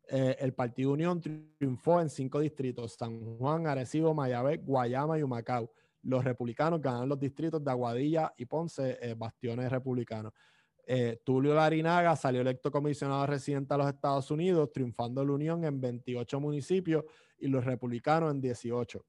Eh, 0.07 0.37
el 0.39 0.53
Partido 0.53 0.91
Unión 0.91 1.21
triunfó 1.21 2.01
en 2.01 2.09
cinco 2.09 2.39
distritos, 2.39 2.93
San 2.93 3.37
Juan, 3.37 3.67
Arecibo, 3.67 4.13
Mayabé, 4.13 4.57
Guayama 4.57 5.19
y 5.19 5.23
Humacao. 5.23 5.71
Los 6.01 6.23
republicanos 6.23 6.81
ganaron 6.81 7.09
los 7.09 7.19
distritos 7.19 7.63
de 7.63 7.69
Aguadilla 7.69 8.33
y 8.37 8.45
Ponce, 8.45 8.97
eh, 9.01 9.13
bastiones 9.15 9.69
republicanos. 9.69 10.33
Eh, 10.87 11.21
Tulio 11.23 11.53
Larinaga 11.53 12.15
salió 12.15 12.41
electo 12.41 12.71
comisionado 12.71 13.27
residente 13.27 13.73
a 13.75 13.77
los 13.77 13.87
Estados 13.87 14.31
Unidos, 14.31 14.71
triunfando 14.71 15.23
la 15.23 15.33
Unión 15.33 15.63
en 15.63 15.79
28 15.79 16.39
municipios 16.39 17.03
y 17.37 17.47
los 17.47 17.63
republicanos 17.63 18.31
en 18.31 18.41
18. 18.41 19.05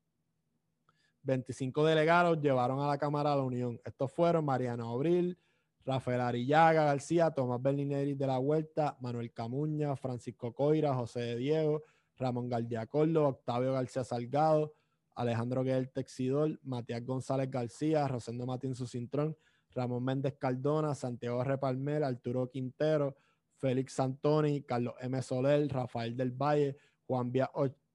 25 1.23 1.85
delegados 1.85 2.41
llevaron 2.41 2.81
a 2.81 2.89
la 2.89 2.99
Cámara 2.99 3.31
de 3.31 3.37
la 3.37 3.43
Unión. 3.43 3.81
Estos 3.85 4.13
fueron 4.13 4.45
Mariana 4.45 4.91
Obril, 4.91 5.39
Rafael 5.85 6.21
Arillaga 6.21 6.85
García, 6.85 7.31
Tomás 7.31 7.61
Berlineri 7.61 8.15
de 8.15 8.27
la 8.27 8.39
Huerta, 8.39 8.97
Manuel 9.01 9.33
Camuña, 9.33 9.97
Francisco 9.97 10.53
Coira, 10.53 10.95
José 10.95 11.21
de 11.21 11.37
Diego, 11.37 11.83
Ramón 12.17 12.49
Galdiacordo, 12.49 13.29
Octavio 13.29 13.73
García 13.73 14.05
Salgado, 14.05 14.75
Alejandro 15.15 15.65
Guerrero 15.65 15.91
Texidor, 15.93 16.59
Matías 16.63 17.05
González 17.05 17.51
García, 17.51 18.07
Rosendo 18.07 18.47
Matín 18.47 18.75
Sucintrón, 18.75 19.37
Ramón 19.75 20.05
Méndez 20.05 20.37
Cardona, 20.39 20.95
Santiago 20.95 21.43
Repalmer, 21.45 22.05
Arturo 22.05 22.49
Quintero, 22.51 23.17
Félix 23.57 23.95
Santoni, 23.95 24.63
Carlos 24.63 24.95
M. 25.01 25.21
Soler, 25.23 25.69
Rafael 25.69 26.17
del 26.17 26.31
Valle, 26.31 26.77
Juan 27.07 27.31
Vía 27.31 27.51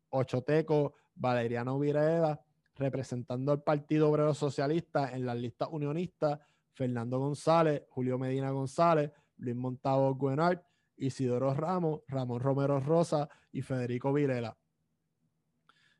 Ochoteco, 0.09 0.93
Valeriano 1.15 1.79
Vireda, 1.79 2.39
representando 2.75 3.51
al 3.51 3.63
Partido 3.63 4.09
Obrero 4.09 4.33
Socialista 4.33 5.15
en 5.15 5.25
las 5.25 5.37
listas 5.37 5.69
unionistas, 5.71 6.39
Fernando 6.73 7.19
González, 7.19 7.83
Julio 7.89 8.17
Medina 8.17 8.51
González, 8.51 9.11
Luis 9.37 9.55
Montavo 9.55 10.15
Guenart, 10.15 10.63
Isidoro 10.97 11.53
Ramos, 11.53 12.01
Ramón 12.07 12.39
Romero 12.39 12.79
Rosa 12.79 13.29
y 13.51 13.61
Federico 13.61 14.11
Virela. 14.13 14.57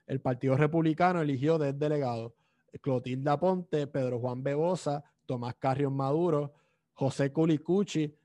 El 0.06 0.22
Partido 0.22 0.56
Republicano 0.56 1.22
eligió 1.22 1.58
10 1.58 1.80
delegados, 1.80 2.34
Clotilda 2.82 3.40
Ponte, 3.40 3.88
Pedro 3.88 4.20
Juan 4.20 4.44
Bebosa, 4.44 5.04
Tomás 5.26 5.56
Carrión 5.56 5.96
Maduro, 5.96 6.54
José 6.94 7.32
Culicucci, 7.32 8.16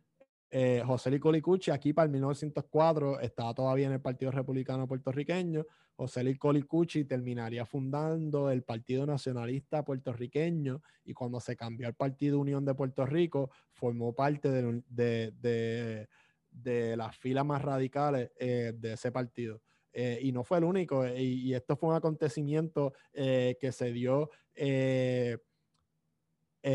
eh, 0.51 0.83
José 0.85 1.13
Licolicucci 1.13 1.71
aquí 1.71 1.93
para 1.93 2.07
el 2.07 2.13
1904 2.13 3.21
estaba 3.21 3.55
todavía 3.55 3.87
en 3.87 3.93
el 3.93 4.01
Partido 4.01 4.33
Republicano 4.33 4.89
Puertorriqueño. 4.89 5.65
José 6.01 6.25
Licolicucci 6.25 7.05
terminaría 7.05 7.67
fundando 7.67 8.51
el 8.51 8.63
Partido 8.63 9.05
Nacionalista 9.05 9.85
Puertorriqueño 9.85 10.81
y 11.05 11.13
cuando 11.13 11.41
se 11.41 11.57
cambió 11.57 11.87
al 11.87 11.95
Partido 11.95 12.39
Unión 12.39 12.65
de 12.65 12.73
Puerto 12.75 13.05
Rico 13.05 13.51
formó 13.75 14.15
parte 14.15 14.51
de, 14.51 16.09
de, 16.51 16.97
las 16.97 17.15
filas 17.19 17.45
más 17.45 17.61
radicales 17.61 18.31
eh, 18.39 18.73
de 18.75 18.95
ese 18.95 19.13
partido. 19.13 19.61
Eh, 19.93 20.19
y 20.23 20.33
no 20.33 20.43
fue 20.43 20.57
el 20.57 20.65
único, 20.65 21.07
y, 21.07 21.49
y, 21.49 21.53
esto 21.53 21.77
fue 21.77 21.91
un 21.91 21.97
acontecimiento 21.97 22.95
que 23.13 23.71
se 23.71 23.93
dio 23.93 24.31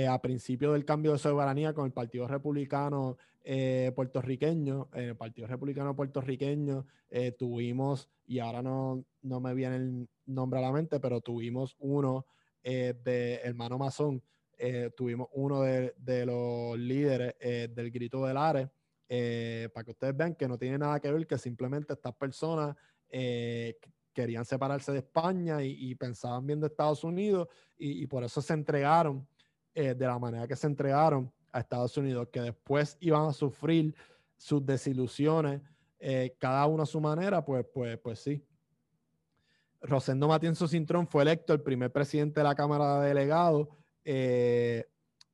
a 0.08 0.22
principio 0.22 0.74
del 0.74 0.86
cambio 0.86 1.14
de 1.14 1.18
soberanía 1.18 1.74
con 1.74 1.88
el 1.88 1.94
Partido 1.94 2.28
Republicano 2.28 3.18
eh, 3.48 3.92
puertorriqueño, 3.94 4.90
en 4.94 5.10
el 5.10 5.16
Partido 5.16 5.46
Republicano 5.46 5.96
Puertorriqueño, 5.96 6.88
eh, 7.12 7.32
tuvimos, 7.32 8.10
y 8.26 8.40
ahora 8.40 8.64
no, 8.64 9.06
no, 9.22 9.40
me 9.40 9.54
viene 9.54 9.76
el 9.76 10.10
nombre 10.26 10.58
a 10.58 10.64
la 10.64 10.72
mente, 10.72 11.00
pero 11.00 11.22
tuvimos 11.22 11.76
uno 11.78 12.26
eh, 12.64 12.96
de 13.04 13.36
Hermano 13.44 13.78
Mazón, 13.78 14.24
tuvimos 14.98 15.28
uno 15.34 15.62
de, 15.62 15.94
de 15.98 16.26
los 16.26 16.80
líderes 16.80 17.36
del 17.76 17.92
Grito 17.92 18.26
del 18.26 18.38
Ares, 18.38 18.68
para 19.08 19.84
que 19.84 19.92
ustedes 19.92 20.18
vean 20.18 20.34
que 20.34 20.48
no 20.48 20.58
tiene 20.58 20.80
nada 20.80 21.00
que 21.00 21.12
ver, 21.12 21.28
que 21.28 21.38
simplemente 21.38 21.94
estas 21.94 22.16
personas 22.16 22.76
querían 24.14 24.46
separarse 24.46 24.92
de 24.92 25.00
España 25.00 25.62
y, 25.62 25.94
pensaban 25.96 26.48
bien 26.48 26.62
de 26.62 26.68
Estados 26.68 27.04
Unidos 27.04 27.48
y, 27.78 28.02
y, 28.02 28.08
por 28.08 28.24
eso 28.24 28.42
se 28.42 28.54
entregaron 28.54 29.28
de 29.74 29.96
la 29.96 30.18
manera 30.18 30.48
que 30.48 30.56
se 30.56 30.68
entregaron 30.68 31.32
a 31.56 31.62
Estados 31.62 31.96
Unidos, 31.96 32.28
que 32.34 32.42
después 32.42 32.98
iban 33.00 33.30
a 33.30 33.32
sufrir 33.32 33.96
sus 34.36 34.66
desilusiones, 34.66 35.62
eh, 36.00 36.36
cada 36.38 36.66
uno 36.68 36.84
a 36.84 36.86
su 36.86 37.00
manera, 37.00 37.46
pues, 37.46 37.66
pues, 37.74 37.98
pues 37.98 38.20
sí. 38.20 38.46
Rosendo 39.80 40.28
Matienzo 40.28 40.68
Cintrón 40.68 41.08
fue 41.08 41.22
electo 41.22 41.54
el 41.54 41.62
primer 41.62 41.94
presidente 41.94 42.42
de 42.42 42.44
la 42.44 42.56
Cámara 42.56 43.00
de 43.00 43.08
Delegados 43.08 43.70
eh, 44.04 44.86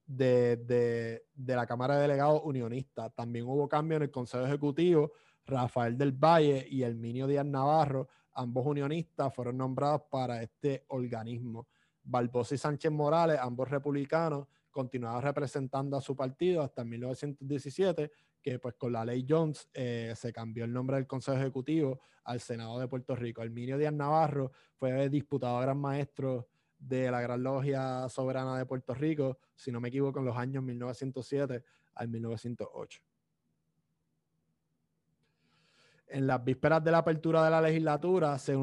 de, 0.06 1.24
la 1.36 1.66
Cámara 1.66 1.96
de 1.96 2.04
Delegados 2.04 2.42
unionista. 2.44 3.10
También 3.10 3.46
hubo 3.48 3.68
cambio 3.68 3.98
en 3.98 4.04
el 4.04 4.12
Consejo 4.12 4.46
Ejecutivo. 4.46 5.14
Rafael 5.48 5.98
del 5.98 6.12
Valle 6.12 6.68
y 6.70 6.84
Herminio 6.84 7.26
Díaz 7.26 7.46
Navarro, 7.46 8.08
ambos 8.34 8.64
unionistas, 8.68 9.34
fueron 9.34 9.58
nombrados 9.58 10.04
para 10.12 10.44
este 10.44 10.86
organismo. 10.90 11.68
Barbosa 12.04 12.54
y 12.54 12.60
Sánchez 12.60 12.92
Morales, 12.92 13.40
ambos 13.42 13.68
republicanos, 13.70 14.48
continuaban 14.72 15.22
representando 15.22 15.98
a 15.98 16.02
su 16.02 16.16
partido 16.16 16.62
hasta 16.62 16.84
1917, 16.84 18.12
que 18.42 18.60
pues 18.60 18.76
con 18.76 18.94
la 18.94 19.06
ley 19.06 19.26
Jones 19.28 19.70
eh, 19.74 20.14
se 20.16 20.34
cambió 20.34 20.66
el 20.66 20.74
nombre 20.74 20.96
del 20.96 21.08
Consejo 21.08 21.38
Ejecutivo 21.38 22.00
al 22.24 22.40
Senado 22.40 22.80
de 22.80 22.88
Puerto 22.88 23.16
Rico. 23.16 23.44
Herminio 23.44 23.78
Díaz 23.78 23.94
Navarro 23.94 24.52
fue 24.76 25.10
disputado 25.10 25.58
a 25.58 25.62
gran 25.62 25.78
maestro 25.78 26.48
de 26.78 27.12
la 27.12 27.22
Gran 27.22 27.44
Logia 27.44 28.10
Soberana 28.10 28.58
de 28.58 28.66
Puerto 28.66 28.96
Rico, 28.96 29.38
si 29.56 29.72
no 29.72 29.80
me 29.80 29.90
equivoco, 29.90 30.20
en 30.20 30.26
los 30.26 30.38
años 30.38 30.64
1907 30.64 31.64
al 31.94 32.08
1908. 32.08 33.02
En 36.14 36.28
las 36.28 36.44
vísperas 36.44 36.84
de 36.84 36.92
la 36.92 36.98
apertura 36.98 37.42
de 37.46 37.50
la 37.50 37.62
legislatura 37.62 38.38
se, 38.38 38.54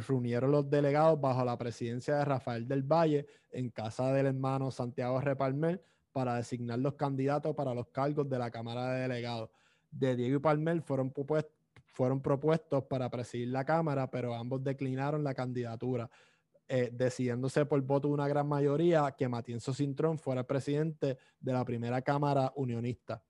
reunieron 0.00 0.50
los 0.50 0.68
delegados 0.68 1.18
bajo 1.18 1.42
la 1.42 1.56
presidencia 1.56 2.16
de 2.16 2.24
Rafael 2.26 2.68
del 2.68 2.82
Valle 2.82 3.26
en 3.50 3.70
casa 3.70 4.12
del 4.12 4.26
hermano 4.26 4.70
Santiago 4.70 5.18
Repalmer 5.18 5.82
para 6.12 6.36
designar 6.36 6.78
los 6.80 6.92
candidatos 6.92 7.56
para 7.56 7.72
los 7.72 7.88
cargos 7.88 8.28
de 8.28 8.38
la 8.38 8.50
Cámara 8.50 8.92
de 8.92 9.00
Delegados. 9.08 9.48
De 9.90 10.14
Diego 10.16 10.36
y 10.36 10.40
Palmer 10.40 10.82
fueron, 10.82 11.10
fueron 11.86 12.20
propuestos 12.20 12.84
para 12.84 13.08
presidir 13.08 13.48
la 13.48 13.64
Cámara, 13.64 14.10
pero 14.10 14.34
ambos 14.34 14.62
declinaron 14.62 15.24
la 15.24 15.32
candidatura, 15.32 16.10
eh, 16.68 16.90
decidiéndose 16.92 17.64
por 17.64 17.80
voto 17.80 18.08
de 18.08 18.14
una 18.14 18.28
gran 18.28 18.46
mayoría 18.46 19.14
que 19.16 19.28
Matienzo 19.28 19.72
Cintrón 19.72 20.18
fuera 20.18 20.46
presidente 20.46 21.16
de 21.40 21.52
la 21.54 21.64
primera 21.64 22.02
Cámara 22.02 22.52
unionista 22.54 23.22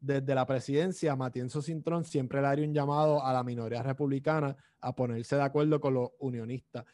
desde 0.00 0.34
la 0.34 0.46
presidencia, 0.46 1.16
Matienzo 1.16 1.60
Cintrón 1.60 2.04
siempre 2.04 2.40
le 2.40 2.46
haría 2.46 2.66
un 2.66 2.74
llamado 2.74 3.24
a 3.24 3.32
la 3.32 3.42
minoría 3.42 3.82
republicana 3.82 4.56
a 4.80 4.94
ponerse 4.94 5.36
de 5.36 5.42
acuerdo 5.42 5.80
con 5.80 5.94
los 5.94 6.10
unionistas. 6.18 6.84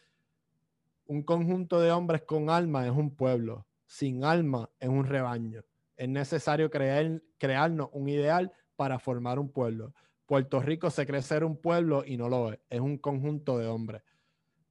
Un 1.06 1.22
conjunto 1.22 1.80
de 1.80 1.92
hombres 1.92 2.22
con 2.22 2.48
alma 2.48 2.86
es 2.86 2.92
un 2.92 3.14
pueblo, 3.14 3.66
sin 3.86 4.24
alma 4.24 4.70
es 4.80 4.88
un 4.88 5.04
rebaño. 5.04 5.62
Es 5.96 6.08
necesario 6.08 6.70
crear, 6.70 7.22
crearnos 7.38 7.90
un 7.92 8.08
ideal 8.08 8.52
para 8.74 8.98
formar 8.98 9.38
un 9.38 9.50
pueblo. 9.50 9.92
Puerto 10.26 10.60
Rico 10.60 10.90
se 10.90 11.06
cree 11.06 11.20
ser 11.20 11.44
un 11.44 11.56
pueblo 11.56 12.04
y 12.06 12.16
no 12.16 12.28
lo 12.28 12.52
es, 12.52 12.58
es 12.70 12.80
un 12.80 12.96
conjunto 12.96 13.58
de 13.58 13.66
hombres. 13.66 14.02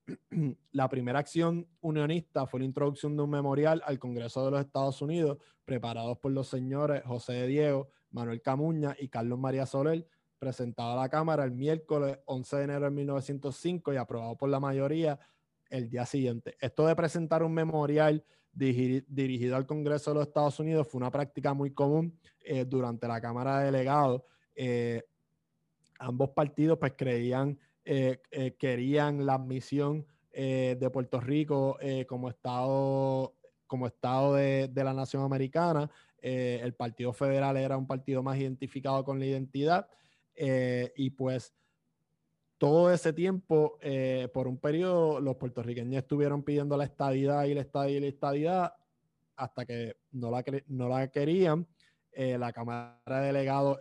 la 0.71 0.89
primera 0.89 1.19
acción 1.19 1.67
unionista 1.81 2.45
fue 2.47 2.61
la 2.61 2.65
introducción 2.65 3.15
de 3.15 3.23
un 3.23 3.29
memorial 3.29 3.81
al 3.85 3.99
Congreso 3.99 4.43
de 4.43 4.51
los 4.51 4.61
Estados 4.61 5.01
Unidos, 5.01 5.37
preparados 5.65 6.17
por 6.17 6.31
los 6.31 6.47
señores 6.47 7.03
José 7.05 7.33
de 7.33 7.47
Diego, 7.47 7.89
Manuel 8.13 8.41
Camuña 8.41 8.95
y 8.97 9.09
Carlos 9.09 9.37
María 9.37 9.65
Soler, 9.65 10.07
presentado 10.39 10.93
a 10.93 11.01
la 11.01 11.09
Cámara 11.09 11.43
el 11.43 11.51
miércoles 11.51 12.19
11 12.25 12.57
de 12.57 12.63
enero 12.63 12.85
de 12.85 12.91
1905 12.91 13.93
y 13.93 13.97
aprobado 13.97 14.37
por 14.37 14.49
la 14.49 14.59
mayoría 14.59 15.19
el 15.69 15.89
día 15.89 16.05
siguiente. 16.05 16.55
Esto 16.61 16.85
de 16.85 16.95
presentar 16.95 17.43
un 17.43 17.53
memorial 17.53 18.23
dirigido 18.53 19.55
al 19.55 19.65
Congreso 19.65 20.11
de 20.11 20.19
los 20.19 20.27
Estados 20.27 20.59
Unidos 20.59 20.87
fue 20.87 20.99
una 20.99 21.09
práctica 21.09 21.53
muy 21.53 21.73
común 21.73 22.19
eh, 22.41 22.65
durante 22.65 23.07
la 23.07 23.19
Cámara 23.19 23.59
de 23.59 23.65
Delegados. 23.65 24.21
Eh, 24.55 25.03
ambos 25.97 26.29
partidos 26.29 26.77
pues 26.77 26.93
creían, 26.95 27.57
eh, 27.83 28.21
querían 28.59 29.25
la 29.25 29.35
admisión 29.35 30.05
de 30.31 30.89
Puerto 30.91 31.19
Rico 31.19 31.77
como 32.07 32.27
Estado, 32.27 33.35
como 33.67 33.85
estado 33.85 34.33
de, 34.33 34.67
de, 34.67 34.83
la 34.83 34.91
nación 34.91 35.21
americana 35.21 35.91
eh, 36.25 36.61
el 36.63 36.73
Partido 36.73 37.11
Federal 37.11 37.57
era 37.57 37.75
un 37.77 37.85
partido 37.85 38.23
más 38.23 38.37
identificado 38.37 39.03
con 39.03 39.19
la 39.19 39.25
identidad 39.25 39.89
eh, 40.35 40.93
y 40.95 41.09
pues 41.09 41.53
todo 42.57 42.93
ese 42.93 43.11
tiempo, 43.11 43.77
eh, 43.81 44.29
por 44.33 44.47
un 44.47 44.57
periodo, 44.57 45.19
los 45.19 45.35
puertorriqueños 45.35 46.01
estuvieron 46.01 46.41
pidiendo 46.41 46.77
la 46.77 46.85
estadidad 46.85 47.43
y 47.43 47.53
la 47.53 47.59
estadidad 47.59 47.97
y 47.97 47.99
la 47.99 48.07
estadidad 48.07 48.73
hasta 49.35 49.65
que 49.65 49.97
no 50.13 50.31
la, 50.31 50.45
no 50.67 50.87
la 50.87 51.09
querían. 51.09 51.67
la 52.15 52.53
Cámara 52.53 53.01
de 53.05 53.25
Delegados 53.27 53.79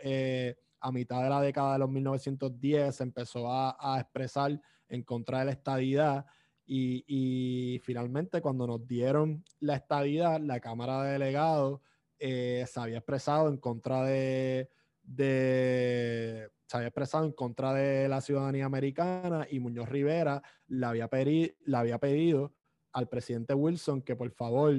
a 0.80 0.90
mitad 0.90 1.22
de 1.22 1.30
la 1.30 1.40
década 1.40 1.74
de 1.74 1.78
los 1.78 1.90
1910 1.90 3.02
empezó 3.02 3.52
a, 3.52 3.76
a 3.78 4.00
expresar 4.00 4.60
en 4.88 5.02
contra 5.04 5.38
de 5.38 5.44
la 5.44 5.52
estadidad 5.52 6.26
y, 6.66 7.04
y, 7.06 7.78
finalmente 7.84 8.40
cuando 8.40 8.66
nos 8.66 8.84
dieron 8.84 9.44
la 9.60 9.76
estadidad, 9.76 10.40
la 10.40 10.58
Cámara 10.58 11.04
de 11.04 11.12
Delegados 11.12 11.80
eh, 12.24 12.64
se 12.68 12.78
había 12.78 12.98
expresado 12.98 13.48
en 13.48 13.56
contra 13.56 14.04
de, 14.04 14.70
se 15.18 16.76
había 16.76 16.86
expresado 16.86 17.24
en 17.24 17.32
contra 17.32 17.74
de 17.74 18.08
la 18.08 18.20
ciudadanía 18.20 18.64
americana 18.64 19.44
y 19.50 19.58
Muñoz 19.58 19.88
Rivera 19.88 20.40
le 20.68 20.86
había, 20.86 21.10
le 21.12 21.76
había 21.76 21.98
pedido 21.98 22.54
al 22.92 23.08
presidente 23.08 23.54
Wilson 23.54 24.02
que 24.02 24.14
por 24.14 24.30
favor 24.30 24.72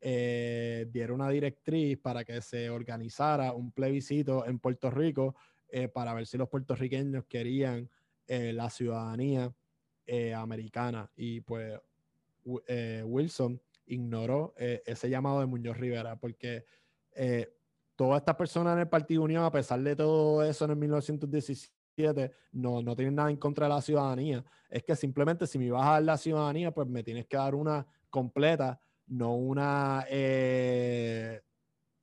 eh, 0.00 0.86
diera 0.92 1.12
una 1.12 1.28
directriz 1.28 1.98
para 1.98 2.24
que 2.24 2.40
se 2.40 2.70
organizara 2.70 3.52
un 3.52 3.72
plebiscito 3.72 4.46
en 4.46 4.60
Puerto 4.60 4.88
Rico 4.88 5.34
eh, 5.68 5.88
para 5.88 6.14
ver 6.14 6.28
si 6.28 6.38
los 6.38 6.48
puertorriqueños 6.48 7.24
querían 7.24 7.90
la 8.28 8.70
ciudadanía 8.70 9.52
americana. 10.36 11.10
Y 11.16 11.40
pues 11.40 11.80
Wilson 12.44 13.60
ignoró 13.86 14.54
eh, 14.56 14.82
ese 14.86 15.08
llamado 15.08 15.40
de 15.40 15.46
Muñoz 15.46 15.76
Rivera, 15.76 16.16
porque 16.16 16.64
eh, 17.12 17.52
todas 17.94 18.20
estas 18.20 18.36
personas 18.36 18.74
en 18.74 18.80
el 18.80 18.88
Partido 18.88 19.22
Unión, 19.22 19.44
a 19.44 19.50
pesar 19.50 19.80
de 19.80 19.96
todo 19.96 20.44
eso 20.44 20.64
en 20.64 20.72
el 20.72 20.76
1917, 20.76 22.32
no, 22.52 22.82
no 22.82 22.94
tienen 22.94 23.14
nada 23.14 23.30
en 23.30 23.36
contra 23.36 23.66
de 23.66 23.74
la 23.74 23.80
ciudadanía. 23.80 24.44
Es 24.68 24.84
que 24.84 24.94
simplemente 24.94 25.46
si 25.46 25.58
me 25.58 25.70
vas 25.70 25.86
a 25.86 25.92
dar 25.92 26.02
la 26.02 26.16
ciudadanía, 26.16 26.72
pues 26.72 26.86
me 26.88 27.02
tienes 27.02 27.26
que 27.26 27.36
dar 27.36 27.54
una 27.54 27.86
completa, 28.10 28.78
no 29.06 29.34
una 29.34 30.04
eh, 30.10 31.40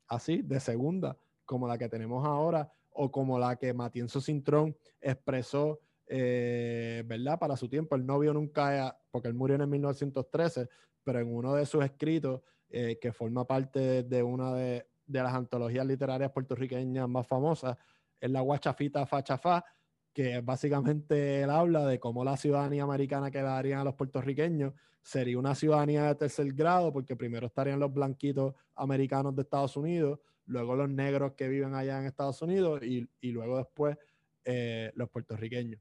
así, 0.07 0.41
de 0.41 0.59
segunda, 0.59 1.17
como 1.45 1.67
la 1.67 1.77
que 1.77 1.89
tenemos 1.89 2.25
ahora, 2.25 2.71
o 2.91 3.11
como 3.11 3.38
la 3.38 3.55
que 3.55 3.73
Matienzo 3.73 4.21
Cintrón 4.21 4.75
expresó 5.01 5.79
¿verdad? 6.07 7.39
Para 7.39 7.55
su 7.57 7.67
tiempo, 7.69 7.95
el 7.95 8.05
novio 8.05 8.33
nunca, 8.33 8.97
porque 9.11 9.27
él 9.27 9.33
murió 9.33 9.55
en 9.55 9.61
el 9.61 9.67
1913, 9.67 10.67
pero 11.03 11.19
en 11.19 11.33
uno 11.33 11.55
de 11.55 11.65
sus 11.65 11.83
escritos, 11.83 12.41
eh, 12.75 12.97
que 12.99 13.11
forma 13.11 13.45
parte 13.45 14.01
de, 14.01 14.23
una 14.23 14.51
de, 14.55 14.87
las 15.05 15.33
antologías 15.35 15.85
literarias 15.85 16.31
puertorriqueñas 16.31 17.07
más 17.07 17.27
famosas, 17.27 17.77
es 18.19 18.31
la 18.31 18.41
Guachafita 18.41 19.05
Fachafá, 19.05 19.63
que 20.11 20.41
básicamente 20.41 21.43
él 21.43 21.51
habla 21.51 21.85
de 21.85 21.99
cómo 21.99 22.23
la 22.23 22.35
ciudadanía 22.35 22.81
americana 22.81 23.29
que 23.29 23.43
darían 23.43 23.81
a 23.81 23.83
los 23.83 23.93
puertorriqueños 23.93 24.73
sería 25.03 25.37
una 25.37 25.53
ciudadanía 25.53 26.05
de 26.05 26.15
tercer 26.15 26.51
grado, 26.53 26.91
porque 26.91 27.15
primero 27.15 27.45
estarían 27.45 27.79
los 27.79 27.93
blanquitos 27.93 28.55
americanos 28.73 29.35
de 29.35 29.43
Estados 29.43 29.77
Unidos, 29.77 30.19
luego 30.47 30.75
los 30.75 30.89
negros 30.89 31.33
que 31.33 31.47
viven 31.47 31.75
allá 31.75 31.99
en 31.99 32.05
Estados 32.05 32.41
Unidos 32.41 32.81
y, 32.81 33.07
luego 33.21 33.59
después 33.59 33.97
eh, 34.45 34.91
los 34.95 35.09
puertorriqueños 35.09 35.79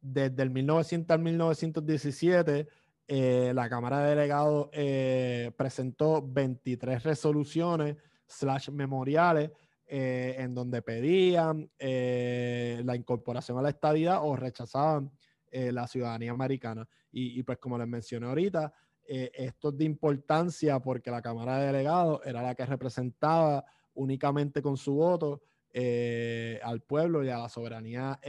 desde 0.00 0.42
el 0.42 0.50
1900 0.50 1.14
al 1.14 1.22
1917, 1.22 2.68
eh, 3.12 3.52
la 3.54 3.68
Cámara 3.68 4.00
de 4.00 4.10
Delegados 4.10 4.68
eh, 4.72 5.50
presentó 5.56 6.22
23 6.22 7.02
resoluciones 7.02 7.96
slash 8.26 8.70
memoriales 8.70 9.50
eh, 9.86 10.36
en 10.38 10.54
donde 10.54 10.80
pedían 10.82 11.68
la 11.80 12.94
incorporación 12.94 13.58
a 13.58 13.62
la 13.62 13.70
estadidad 13.70 14.20
o 14.22 14.36
rechazaban 14.36 15.10
la 15.50 15.88
ciudadanía 15.88 16.30
americana. 16.30 16.88
Y, 17.10 17.42
pues 17.42 17.58
como 17.58 17.76
les 17.76 17.88
mencioné 17.88 18.28
ahorita, 18.28 18.72
esto 19.04 19.70
es 19.70 19.76
de 19.76 19.84
importancia 19.84 20.78
porque 20.78 21.10
la 21.10 21.20
Cámara 21.20 21.58
de 21.58 21.66
Delegados 21.66 22.20
era 22.24 22.40
la 22.40 22.54
que 22.54 22.64
representaba 22.64 23.64
únicamente 23.94 24.62
con 24.62 24.76
su 24.76 24.94
voto 24.94 25.42
al 25.74 26.82
pueblo 26.82 27.24
y 27.24 27.30
a 27.30 27.38
la 27.38 27.48
soberanía 27.48 28.20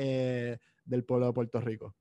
del 0.92 1.06
pueblo 1.06 1.28
de 1.28 1.34
Puerto 1.34 1.62
Rico. 1.62 1.96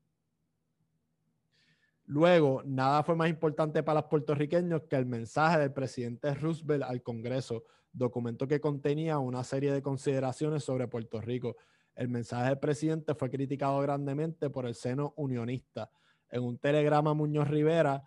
Luego, 2.05 2.61
nada 2.65 3.03
fue 3.03 3.15
más 3.15 3.29
importante 3.29 3.83
para 3.83 4.01
los 4.01 4.09
puertorriqueños 4.09 4.83
que 4.83 4.97
el 4.97 5.05
mensaje 5.05 5.59
del 5.59 5.71
presidente 5.71 6.33
Roosevelt 6.33 6.83
al 6.83 7.01
Congreso, 7.01 7.63
documento 7.93 8.47
que 8.47 8.59
contenía 8.59 9.17
una 9.17 9.45
serie 9.45 9.71
de 9.71 9.81
consideraciones 9.81 10.65
sobre 10.65 10.89
Puerto 10.89 11.21
Rico. 11.21 11.55
El 11.95 12.09
mensaje 12.09 12.49
del 12.49 12.59
presidente 12.59 13.15
fue 13.15 13.29
criticado 13.29 13.79
grandemente 13.79 14.49
por 14.49 14.65
el 14.65 14.75
seno 14.75 15.13
unionista. 15.15 15.89
En 16.29 16.43
un 16.43 16.57
telegrama 16.57 17.13
Muñoz 17.13 17.47
Rivera, 17.47 18.03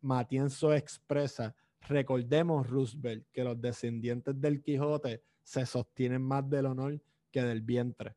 Matienzo 0.00 0.72
expresa, 0.72 1.56
Recordemos, 1.80 2.68
Roosevelt, 2.68 3.26
que 3.32 3.42
los 3.42 3.60
descendientes 3.60 4.40
del 4.40 4.62
Quijote 4.62 5.22
se 5.42 5.66
sostienen 5.66 6.22
más 6.22 6.48
del 6.48 6.66
honor 6.66 7.00
que 7.32 7.42
del 7.42 7.62
vientre. 7.62 8.14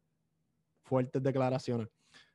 Fuertes 0.83 1.23
declaraciones. 1.23 1.87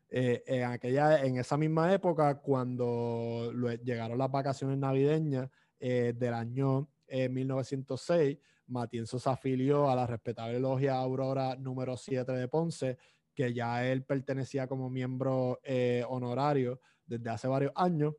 Eh, 0.08 0.42
en, 0.46 0.64
aquella, 0.64 1.24
en 1.24 1.38
esa 1.38 1.56
misma 1.56 1.92
época, 1.92 2.40
cuando 2.40 3.52
llegaron 3.82 4.18
las 4.18 4.30
vacaciones 4.30 4.78
navideñas 4.78 5.50
eh, 5.78 6.14
del 6.16 6.34
año 6.34 6.88
1906, 7.08 8.38
Matienzo 8.68 9.18
se 9.18 9.30
afilió 9.30 9.88
a 9.88 9.94
la 9.94 10.06
respetable 10.06 10.58
logia 10.58 10.96
Aurora 10.96 11.56
número 11.56 11.96
7 11.96 12.32
de 12.32 12.48
Ponce, 12.48 12.98
que 13.34 13.52
ya 13.52 13.86
él 13.86 14.04
pertenecía 14.04 14.66
como 14.66 14.90
miembro 14.90 15.60
eh, 15.62 16.04
honorario 16.08 16.80
desde 17.04 17.30
hace 17.30 17.48
varios 17.48 17.72
años. 17.76 18.14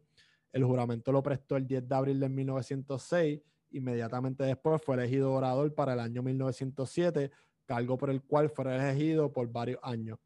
El 0.52 0.64
juramento 0.64 1.12
lo 1.12 1.22
prestó 1.22 1.58
el 1.58 1.68
10 1.68 1.88
de 1.88 1.96
abril 1.96 2.20
de 2.20 2.30
1906. 2.30 3.42
Inmediatamente 3.72 4.44
después 4.44 4.82
fue 4.82 4.96
elegido 4.96 5.34
orador 5.34 5.74
para 5.74 5.94
el 5.94 6.00
año 6.00 6.24
1907, 6.24 7.32
cargo 7.66 7.98
por 7.98 8.10
el 8.10 8.22
cual 8.24 8.50
fue 8.50 8.74
elegido 8.74 9.34
por 9.34 9.52
varios 9.52 9.80
años. 9.84 10.20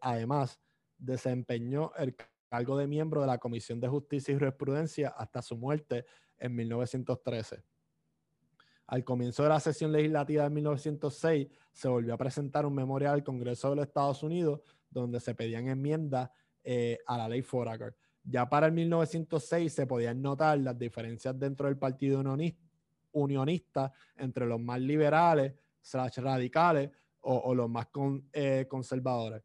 Además, 0.00 0.60
desempeñó 0.98 1.92
el 1.96 2.16
cargo 2.48 2.76
de 2.78 2.86
miembro 2.86 3.20
de 3.20 3.26
la 3.26 3.38
Comisión 3.38 3.80
de 3.80 3.88
Justicia 3.88 4.32
y 4.32 4.38
Jurisprudencia 4.38 5.08
hasta 5.08 5.42
su 5.42 5.56
muerte 5.56 6.06
en 6.38 6.54
1913. 6.54 7.62
Al 8.86 9.02
comienzo 9.02 9.42
de 9.42 9.48
la 9.48 9.60
sesión 9.60 9.92
legislativa 9.92 10.44
de 10.44 10.50
1906, 10.50 11.48
se 11.72 11.88
volvió 11.88 12.14
a 12.14 12.18
presentar 12.18 12.66
un 12.66 12.74
memorial 12.74 13.14
al 13.14 13.24
Congreso 13.24 13.70
de 13.70 13.76
los 13.76 13.86
Estados 13.86 14.22
Unidos 14.22 14.60
donde 14.90 15.20
se 15.20 15.34
pedían 15.34 15.68
enmiendas 15.68 16.30
eh, 16.62 16.98
a 17.06 17.18
la 17.18 17.28
ley 17.28 17.42
Foraker. 17.42 17.96
Ya 18.22 18.48
para 18.48 18.66
el 18.66 18.72
1906 18.72 19.72
se 19.72 19.86
podían 19.86 20.22
notar 20.22 20.58
las 20.58 20.78
diferencias 20.78 21.38
dentro 21.38 21.66
del 21.66 21.76
Partido 21.76 22.22
Unionista 23.12 23.92
entre 24.16 24.46
los 24.46 24.60
más 24.60 24.80
liberales, 24.80 25.54
slash 25.80 26.18
radicales 26.18 26.90
o, 27.20 27.54
los 27.54 27.68
más 27.68 27.88
eh, 28.32 28.66
conservadores. 28.68 29.42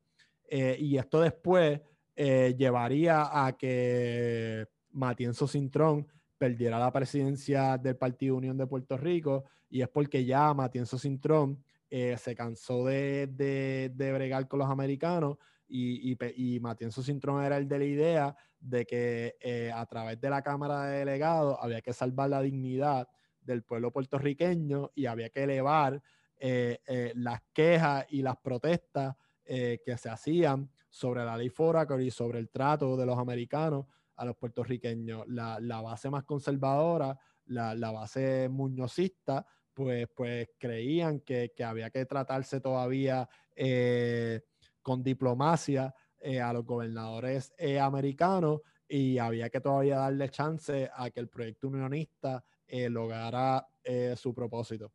Eh, 0.50 0.78
y 0.80 0.98
esto 0.98 1.22
después 1.22 1.80
llevaría 2.16 3.46
a 3.46 3.56
que 3.56 4.68
Matienzo 4.92 5.48
Cintrón 5.48 6.06
perdiera 6.38 6.80
la 6.80 6.92
presidencia 6.92 7.78
del 7.78 7.96
Partido 7.96 8.36
Unión 8.36 8.58
de 8.58 8.68
Puerto 8.68 8.98
Rico 8.98 9.46
y 9.70 9.82
es 9.82 9.90
porque 9.90 10.26
ya 10.26 10.54
Matienzo 10.54 10.98
Cintrón 10.98 11.64
eh, 11.90 12.16
se 12.18 12.36
cansó 12.36 12.86
de, 12.86 13.28
de, 13.28 14.14
bregar 14.14 14.48
con 14.48 14.60
los 14.60 14.70
americanos 14.70 15.38
y, 15.68 16.12
y, 16.12 16.56
y 16.56 16.60
Matienzo 16.60 17.02
era 17.42 17.58
el 17.58 17.68
de 17.68 17.80
la 17.80 17.86
idea 17.86 18.36
de 18.60 18.86
que 18.86 19.38
eh, 19.40 19.72
a 19.74 19.86
través 19.86 20.20
de 20.20 20.30
la 20.30 20.42
Cámara 20.42 20.86
de 20.86 21.00
Delegados 21.00 21.58
había 21.60 21.82
que 21.82 21.94
salvar 21.94 22.30
la 22.30 22.42
dignidad 22.42 23.08
del 23.42 23.64
pueblo 23.64 23.92
puertorriqueño 23.92 24.92
y 24.96 25.06
había 25.08 25.30
que 25.30 25.44
elevar 25.44 26.02
eh, 26.38 26.80
las 27.16 27.42
quejas 27.54 28.06
y 28.10 28.22
las 28.22 28.38
protestas 28.38 29.16
que 29.50 29.98
se 29.98 30.10
hacían 30.10 30.70
sobre 30.90 31.26
la 31.26 31.36
ley 31.36 31.50
Foraker 31.50 32.00
y 32.02 32.12
sobre 32.12 32.38
el 32.38 32.50
trato 32.50 32.96
de 32.96 33.06
los 33.06 33.18
americanos 33.18 33.88
a 34.16 34.26
los 34.26 34.36
puertorriqueños. 34.36 35.28
La, 35.28 35.60
la 35.60 35.82
base 35.82 36.10
más 36.10 36.24
conservadora, 36.24 37.18
la, 37.46 37.74
la, 37.74 37.92
base 37.92 38.48
muñozista, 38.50 39.46
pues, 39.74 40.08
pues 40.14 40.50
creían 40.58 41.22
que, 41.22 41.54
que 41.56 41.64
había 41.64 41.90
que 41.90 42.06
tratarse 42.06 42.60
todavía 42.60 43.28
eh, 43.56 44.42
con 44.82 45.02
diplomacia 45.04 45.94
eh, 46.20 46.42
a 46.42 46.52
los 46.52 46.66
gobernadores 46.66 47.54
eh, 47.58 47.80
americanos 47.80 48.62
y 48.88 49.18
había 49.20 49.50
que 49.50 49.62
todavía 49.62 50.00
darle 50.00 50.30
chance 50.30 50.90
a 50.94 51.10
que 51.12 51.20
el 51.22 51.30
proyecto 51.30 51.68
unionista 51.68 52.44
lograra 52.90 53.68
su 54.16 54.34
propósito. 54.34 54.92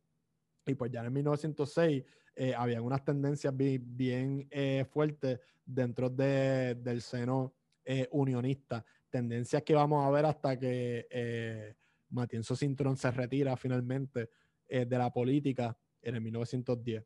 Y 0.65 0.75
pues 0.75 0.91
ya 0.91 1.03
en 1.03 1.11
1906 1.11 2.03
habían 2.57 2.83
unas 2.83 3.03
tendencias 3.03 3.55
bien, 3.55 3.83
bien 3.95 4.49
fuertes 4.89 5.39
dentro 5.65 6.09
de, 6.09 6.75
del 6.75 7.01
seno 7.01 7.53
unionista 8.11 8.85
tendencias 9.15 9.63
que 9.63 9.73
vamos 9.73 10.05
a 10.05 10.11
ver 10.11 10.25
hasta 10.25 10.59
que 10.59 11.07
eh, 11.09 11.73
Matienzo 12.09 12.53
Cintrón 12.53 12.97
se 12.97 13.09
retira 13.11 13.55
finalmente 13.55 14.29
eh, 14.67 14.85
de 14.85 14.97
la 14.97 15.09
política 15.13 15.77
en 16.01 16.15
el 16.15 16.21
1910. 16.21 17.01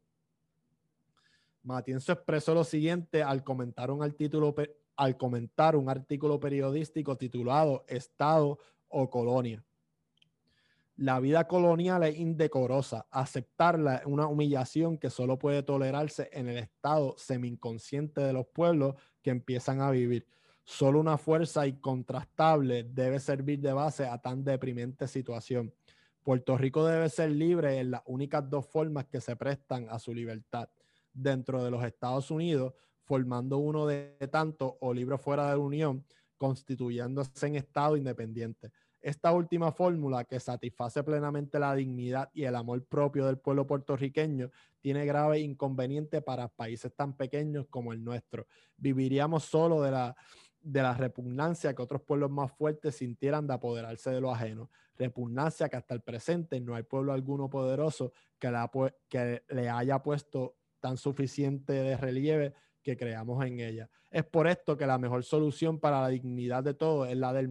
Matienzo 1.61 2.13
expresó 2.13 2.55
lo 2.55 2.63
siguiente 2.63 3.21
al 3.21 3.43
comentar 3.43 3.91
un, 3.91 4.01
artículo, 4.01 4.55
al 4.95 5.17
comentar 5.17 5.75
un 5.75 5.87
artículo 5.87 6.39
periodístico 6.39 7.15
titulado 7.15 7.85
Estado 7.87 8.57
o 8.87 9.07
Colonia. 9.07 9.63
La 11.01 11.21
vida 11.21 11.47
colonial 11.47 12.03
es 12.03 12.17
indecorosa. 12.17 13.07
Aceptarla 13.09 13.95
es 13.95 14.05
una 14.05 14.27
humillación 14.27 14.97
que 14.97 15.09
solo 15.09 15.39
puede 15.39 15.63
tolerarse 15.63 16.29
en 16.33 16.49
el 16.49 16.57
estado 16.57 17.15
semi-inconsciente 17.17 18.19
de 18.19 18.33
los 18.33 18.47
pueblos 18.47 18.95
que 19.21 19.29
empiezan 19.29 19.79
a 19.79 19.91
vivir. 19.91 20.27
Solo 20.65 20.99
una 20.99 21.17
fuerza 21.17 21.65
incontrastable 21.65 22.83
debe 22.83 23.21
servir 23.21 23.61
de 23.61 23.71
base 23.71 24.07
a 24.07 24.17
tan 24.17 24.43
deprimente 24.43 25.07
situación. 25.07 25.73
Puerto 26.21 26.57
Rico 26.57 26.85
debe 26.85 27.07
ser 27.07 27.31
libre 27.31 27.79
en 27.79 27.91
las 27.91 28.01
únicas 28.05 28.49
dos 28.49 28.67
formas 28.67 29.05
que 29.05 29.21
se 29.21 29.37
prestan 29.37 29.87
a 29.89 29.99
su 29.99 30.13
libertad. 30.13 30.67
Dentro 31.13 31.63
de 31.63 31.71
los 31.71 31.81
Estados 31.81 32.29
Unidos, 32.29 32.73
formando 33.05 33.57
uno 33.57 33.87
de 33.87 34.17
tanto 34.29 34.77
o 34.81 34.93
libre 34.93 35.17
fuera 35.17 35.45
de 35.45 35.51
la 35.51 35.59
Unión, 35.59 36.05
constituyéndose 36.37 37.47
en 37.47 37.55
Estado 37.55 37.95
independiente. 37.95 38.73
Esta 39.01 39.31
última 39.31 39.71
fórmula, 39.71 40.25
que 40.25 40.39
satisface 40.39 41.03
plenamente 41.03 41.57
la 41.57 41.73
dignidad 41.73 42.29
y 42.33 42.43
el 42.43 42.55
amor 42.55 42.85
propio 42.85 43.25
del 43.25 43.37
pueblo 43.37 43.65
puertorriqueño, 43.65 44.51
tiene 44.81 45.05
grave 45.05 45.39
inconveniente 45.39 46.21
para 46.21 46.49
países 46.49 46.93
tan 46.93 47.15
pequeños 47.15 47.65
como 47.69 47.93
el 47.93 48.03
nuestro. 48.03 48.47
Viviríamos 48.77 49.43
solo 49.45 49.81
de 49.81 49.91
la 50.81 50.93
repugnancia 50.93 51.73
que 51.73 51.81
otros 51.81 52.01
pueblos 52.01 52.29
más 52.29 52.51
fuertes 52.51 52.95
sintieran 52.95 53.47
de 53.47 53.53
apoderarse 53.53 54.09
de 54.09 54.19
lo 54.19 54.31
ajeno. 54.31 54.69
Repugnancia 54.97 55.69
que 55.69 55.77
hasta 55.77 55.93
el 55.93 56.01
presente 56.01 56.59
no 56.59 56.75
hay 56.75 56.83
pueblo 56.83 57.13
alguno 57.13 57.49
poderoso 57.49 58.11
que, 58.37 59.43
le 59.47 59.69
haya 59.69 60.03
puesto 60.03 60.57
tan 60.81 60.97
suficiente 60.97 61.71
de 61.71 61.95
relieve 61.95 62.53
que 62.83 62.97
creamos 62.97 63.45
en 63.45 63.61
ella. 63.61 63.89
Es 64.11 64.25
por 64.25 64.47
esto 64.47 64.75
que 64.75 64.85
la 64.85 64.97
mejor 64.97 65.23
solución 65.23 65.79
para 65.79 66.01
la 66.01 66.09
dignidad 66.09 66.63
de 66.63 66.73
todos 66.73 67.07
es 67.07 67.15
la, 67.15 67.31
del 67.31 67.47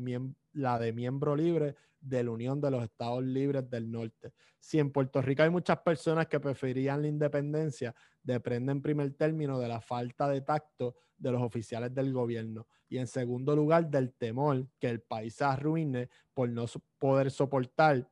la 0.59 0.79
de 0.79 0.93
miembro 0.93 1.37
libre 1.37 1.77
de 2.01 2.23
la 2.23 2.31
Unión 2.31 2.61
de 2.61 2.71
los 2.71 2.83
Estados 2.83 3.23
Libres 3.23 3.69
del 3.71 3.91
Norte. 3.91 4.33
Si 4.59 4.79
en 4.79 4.91
Puerto 4.91 5.23
Rico 5.23 5.43
hay 5.43 5.51
muchas 5.51 5.79
personas 5.79 6.27
que 6.27 6.41
preferían 6.41 7.03
la 7.03 7.09
independencia, 7.09 7.95
depende 8.23 8.73
en 8.73 8.83
primer 8.83 9.13
término 9.15 9.59
de 9.59 9.69
la 9.69 9.81
falta 9.81 10.29
de 10.29 10.41
tacto 10.43 10.97
de 11.17 11.33
los 11.33 11.43
oficiales 11.43 11.95
del 11.95 12.13
gobierno 12.13 12.67
y 12.89 12.99
en 12.99 13.07
segundo 13.07 13.55
lugar 13.55 13.89
del 13.89 14.13
temor 14.15 14.67
que 14.79 14.89
el 14.89 15.01
país 15.01 15.35
se 15.35 15.45
arruine 15.45 16.09
por 16.33 16.49
no 16.49 16.67
poder 16.99 17.31
soportar 17.31 18.09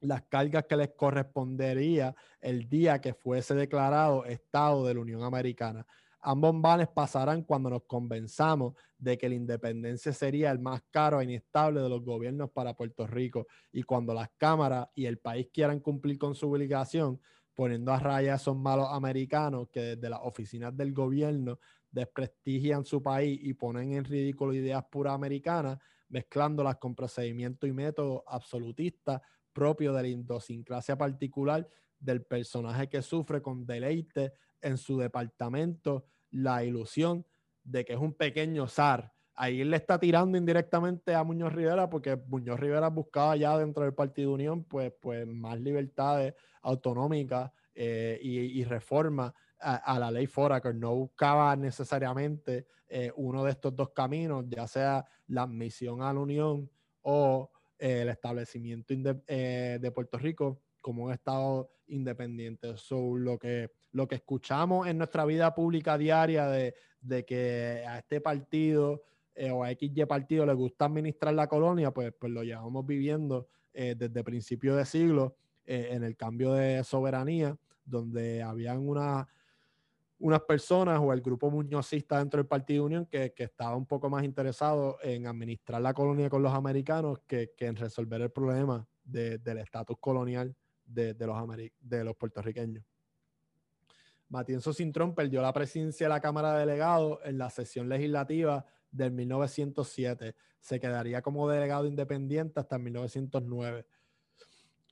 las 0.00 0.22
cargas 0.22 0.64
que 0.64 0.76
les 0.76 0.90
correspondería 0.90 2.14
el 2.40 2.68
día 2.68 3.00
que 3.00 3.14
fuese 3.14 3.54
declarado 3.54 4.24
Estado 4.26 4.86
de 4.86 4.94
la 4.94 5.00
Unión 5.00 5.22
Americana. 5.22 5.86
Ambos 6.26 6.58
vales 6.58 6.88
pasarán 6.88 7.42
cuando 7.42 7.68
nos 7.68 7.82
convenzamos 7.82 8.74
de 8.98 9.18
que 9.18 9.28
la 9.28 9.34
independencia 9.34 10.10
sería 10.10 10.50
el 10.50 10.58
más 10.58 10.82
caro 10.90 11.20
e 11.20 11.24
inestable 11.24 11.82
de 11.82 11.88
los 11.90 12.02
gobiernos 12.02 12.50
para 12.50 12.74
Puerto 12.74 13.06
Rico. 13.06 13.46
Y 13.72 13.82
cuando 13.82 14.14
las 14.14 14.30
cámaras 14.38 14.88
y 14.94 15.04
el 15.04 15.18
país 15.18 15.48
quieran 15.52 15.80
cumplir 15.80 16.16
con 16.16 16.34
su 16.34 16.50
obligación, 16.50 17.20
poniendo 17.54 17.92
a 17.92 17.98
raya 17.98 18.32
a 18.32 18.36
esos 18.36 18.56
malos 18.56 18.88
americanos 18.90 19.68
que 19.70 19.80
desde 19.80 20.08
las 20.08 20.20
oficinas 20.22 20.74
del 20.74 20.94
gobierno 20.94 21.58
desprestigian 21.90 22.86
su 22.86 23.02
país 23.02 23.38
y 23.42 23.52
ponen 23.52 23.92
en 23.92 24.04
ridículo 24.04 24.54
ideas 24.54 24.82
pura 24.90 25.12
americanas, 25.12 25.78
mezclándolas 26.08 26.76
con 26.76 26.94
procedimientos 26.94 27.68
y 27.68 27.72
métodos 27.74 28.22
absolutistas 28.26 29.20
propios 29.52 29.94
de 29.94 30.02
la 30.02 30.08
idiosincrasia 30.08 30.96
particular 30.96 31.68
del 32.00 32.22
personaje 32.22 32.88
que 32.88 33.02
sufre 33.02 33.42
con 33.42 33.66
deleite 33.66 34.32
en 34.64 34.78
su 34.78 34.98
departamento 34.98 36.06
la 36.30 36.64
ilusión 36.64 37.24
de 37.62 37.84
que 37.84 37.92
es 37.92 37.98
un 37.98 38.14
pequeño 38.14 38.66
zar. 38.66 39.12
Ahí 39.36 39.64
le 39.64 39.76
está 39.76 39.98
tirando 39.98 40.38
indirectamente 40.38 41.14
a 41.14 41.24
Muñoz 41.24 41.52
Rivera 41.52 41.88
porque 41.88 42.16
Muñoz 42.16 42.58
Rivera 42.58 42.88
buscaba 42.88 43.36
ya 43.36 43.56
dentro 43.58 43.84
del 43.84 43.94
Partido 43.94 44.32
Unión 44.32 44.64
pues, 44.64 44.92
pues 45.00 45.26
más 45.26 45.60
libertades 45.60 46.34
autonómicas 46.62 47.50
eh, 47.74 48.18
y, 48.22 48.60
y 48.60 48.64
reformas 48.64 49.32
a, 49.64 49.98
la 49.98 50.10
ley 50.10 50.28
que 50.62 50.74
no 50.74 50.94
buscaba 50.94 51.56
necesariamente 51.56 52.66
eh, 52.88 53.10
uno 53.16 53.44
de 53.44 53.52
estos 53.52 53.74
dos 53.74 53.90
caminos, 53.90 54.44
ya 54.48 54.66
sea 54.66 55.04
la 55.28 55.42
admisión 55.42 56.02
a 56.02 56.12
la 56.12 56.20
Unión 56.20 56.70
o 57.02 57.50
eh, 57.78 58.02
el 58.02 58.08
establecimiento 58.10 58.94
eh, 59.26 59.78
de 59.80 59.90
Puerto 59.90 60.18
Rico 60.18 60.60
como 60.80 61.04
un 61.04 61.12
Estado 61.12 61.70
independiente. 61.86 62.76
So, 62.76 63.16
lo, 63.16 63.38
que, 63.38 63.70
lo 63.94 64.06
que 64.08 64.16
escuchamos 64.16 64.86
en 64.88 64.98
nuestra 64.98 65.24
vida 65.24 65.54
pública 65.54 65.96
diaria 65.96 66.48
de, 66.48 66.74
de 67.00 67.24
que 67.24 67.84
a 67.86 67.98
este 67.98 68.20
partido 68.20 69.04
o 69.52 69.64
a 69.64 69.70
XY 69.70 70.06
partido 70.06 70.44
le 70.44 70.52
gusta 70.52 70.84
administrar 70.84 71.34
la 71.34 71.46
colonia, 71.46 71.92
pues, 71.92 72.12
pues 72.18 72.32
lo 72.32 72.42
llevamos 72.42 72.84
viviendo 72.86 73.48
eh, 73.72 73.94
desde 73.96 74.22
principios 74.22 74.76
de 74.76 74.84
siglo 74.84 75.36
eh, 75.64 75.88
en 75.92 76.04
el 76.04 76.16
cambio 76.16 76.52
de 76.52 76.82
soberanía, 76.84 77.56
donde 77.84 78.42
habían 78.42 78.86
una, 78.86 79.28
unas 80.18 80.40
personas 80.42 81.00
o 81.00 81.12
el 81.12 81.20
grupo 81.20 81.50
muñozista 81.50 82.18
dentro 82.18 82.38
del 82.38 82.46
Partido 82.46 82.84
Unión 82.84 83.06
que, 83.06 83.32
que, 83.32 83.44
estaba 83.44 83.76
un 83.76 83.86
poco 83.86 84.10
más 84.10 84.24
interesado 84.24 84.98
en 85.02 85.26
administrar 85.26 85.80
la 85.80 85.94
colonia 85.94 86.28
con 86.28 86.42
los 86.42 86.52
americanos 86.52 87.20
que, 87.26 87.52
que 87.56 87.66
en 87.66 87.76
resolver 87.76 88.20
el 88.20 88.30
problema 88.30 88.86
de, 89.04 89.38
del 89.38 89.58
estatus 89.58 89.96
colonial 90.00 90.54
de, 90.84 91.14
de, 91.14 91.26
los 91.26 91.36
de 91.80 92.04
los 92.04 92.16
puertorriqueños. 92.16 92.84
Matienzo 94.28 94.72
Cintrón 94.72 95.14
perdió 95.14 95.42
la 95.42 95.52
presidencia 95.52 96.06
de 96.06 96.10
la 96.10 96.20
Cámara 96.20 96.54
de 96.54 96.60
Delegados 96.60 97.18
en 97.24 97.38
la 97.38 97.50
sesión 97.50 97.88
legislativa 97.88 98.64
del 98.90 99.12
1907. 99.12 100.34
Se 100.60 100.80
quedaría 100.80 101.22
como 101.22 101.48
delegado 101.48 101.86
independiente 101.86 102.60
hasta 102.60 102.78
1909. 102.78 103.86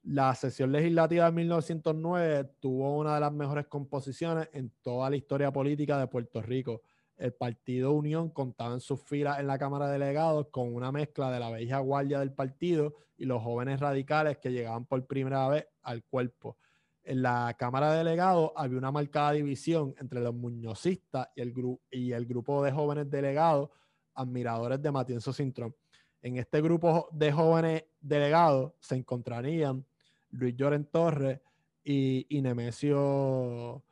La 0.05 0.35
sesión 0.35 0.73
legislativa 0.73 1.27
de 1.27 1.33
1909 1.33 2.57
tuvo 2.59 2.99
una 2.99 3.15
de 3.15 3.21
las 3.21 3.33
mejores 3.33 3.67
composiciones 3.69 4.49
en 4.53 4.71
toda 4.83 5.09
la 5.09 5.17
historia 5.17 5.53
política 5.53 5.99
de 5.99 6.09
Puerto 6.09 6.43
Rico. 6.43 6.83
El 7.17 7.33
Partido 7.33 7.93
Unión 7.93 8.31
contaba 8.31 8.75
en 8.75 8.81
sus 8.81 9.01
filas 9.01 9.39
en 9.39 9.47
la 9.47 9.59
Cámara 9.59 9.87
de 9.87 9.93
Delegados 9.93 10.49
con 10.51 10.75
una 10.75 10.91
mezcla 10.91 11.31
de 11.31 11.39
la 11.39 11.53
vieja 11.53 11.79
guardia 11.79 12.19
del 12.19 12.33
partido 12.33 12.97
y 13.17 13.27
los 13.27 13.41
jóvenes 13.43 13.79
radicales 13.79 14.39
que 14.39 14.51
llegaban 14.51 14.87
por 14.87 15.07
primera 15.07 15.47
vez 15.47 15.69
al 15.83 16.03
cuerpo. 16.03 16.57
En 17.05 17.23
la 17.23 17.55
Cámara 17.59 17.93
de 17.93 17.99
Delegados 17.99 18.53
había 18.55 18.79
una 18.79 18.93
marcada 18.93 19.33
división 19.33 19.95
entre 19.99 20.21
los 20.21 20.35
muñozistas 20.35 21.29
y 21.35 21.41
el, 21.41 21.53
y 21.91 22.13
el 22.13 22.27
grupo 22.27 22.63
de 22.63 22.71
jóvenes 22.71 23.11
delegados 23.11 23.71
admiradores 24.15 24.81
de 24.81 24.93
Matienzo 24.93 25.33
Cintrón. 25.33 25.75
En 26.23 26.37
este 26.37 26.61
grupo 26.61 27.09
de 27.11 27.33
jóvenes 27.33 27.85
delegados 28.01 28.73
se 28.79 28.95
encontrarían 28.95 29.85
Luis 30.31 30.55
Lloren 30.57 30.85
Torres 30.85 31.41
y, 31.83 32.27
y, 32.29 32.41
Nemesio, 32.41 33.83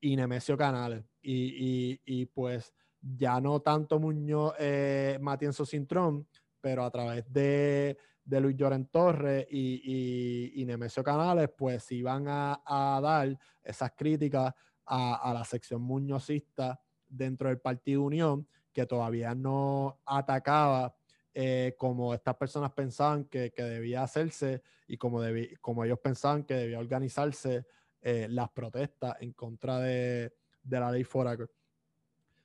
y 0.00 0.16
Nemesio 0.16 0.56
Canales. 0.58 1.02
Y, 1.22 1.32
y, 1.32 2.00
y, 2.04 2.26
pues 2.26 2.74
ya 3.00 3.40
no 3.40 3.60
tanto 3.60 3.98
Muñoz, 3.98 4.54
eh, 4.58 5.18
Matienzo 5.20 5.64
Cintrón, 5.64 6.26
pero 6.60 6.84
a 6.84 6.90
través 6.90 7.30
de, 7.32 7.96
de 8.24 8.40
Luis 8.40 8.56
Lloren 8.56 8.86
Torres 8.86 9.46
y, 9.50 10.62
Nemesio 10.66 11.02
Canales, 11.02 11.50
pues 11.56 11.90
iban 11.92 12.26
a, 12.28 12.62
a 12.64 13.00
dar 13.00 13.38
esas 13.62 13.92
críticas 13.96 14.54
a, 14.90 15.32
la 15.32 15.44
sección 15.44 15.82
muñozista 15.82 16.80
dentro 17.08 17.48
del 17.48 17.60
Partido 17.60 18.02
Unión, 18.02 18.46
que 18.72 18.86
todavía 18.86 19.34
no 19.34 20.00
atacaba 20.04 20.94
eh, 21.32 21.74
como 21.78 22.12
estas 22.12 22.36
personas 22.36 22.72
pensaban 22.72 23.24
que, 23.26 23.52
que, 23.52 23.62
debía 23.62 24.02
hacerse 24.02 24.62
y 24.88 24.96
como, 24.96 25.20
como 25.60 25.84
ellos 25.84 26.00
pensaban 26.00 26.42
que 26.42 26.54
debía 26.54 26.80
organizarse 26.80 27.66
eh, 28.02 28.26
las 28.28 28.50
protestas 28.50 29.16
en 29.20 29.32
contra 29.32 29.78
de, 29.78 30.34
de 30.62 30.80
la 30.80 30.90
ley 30.90 31.04
Foraker. 31.04 31.48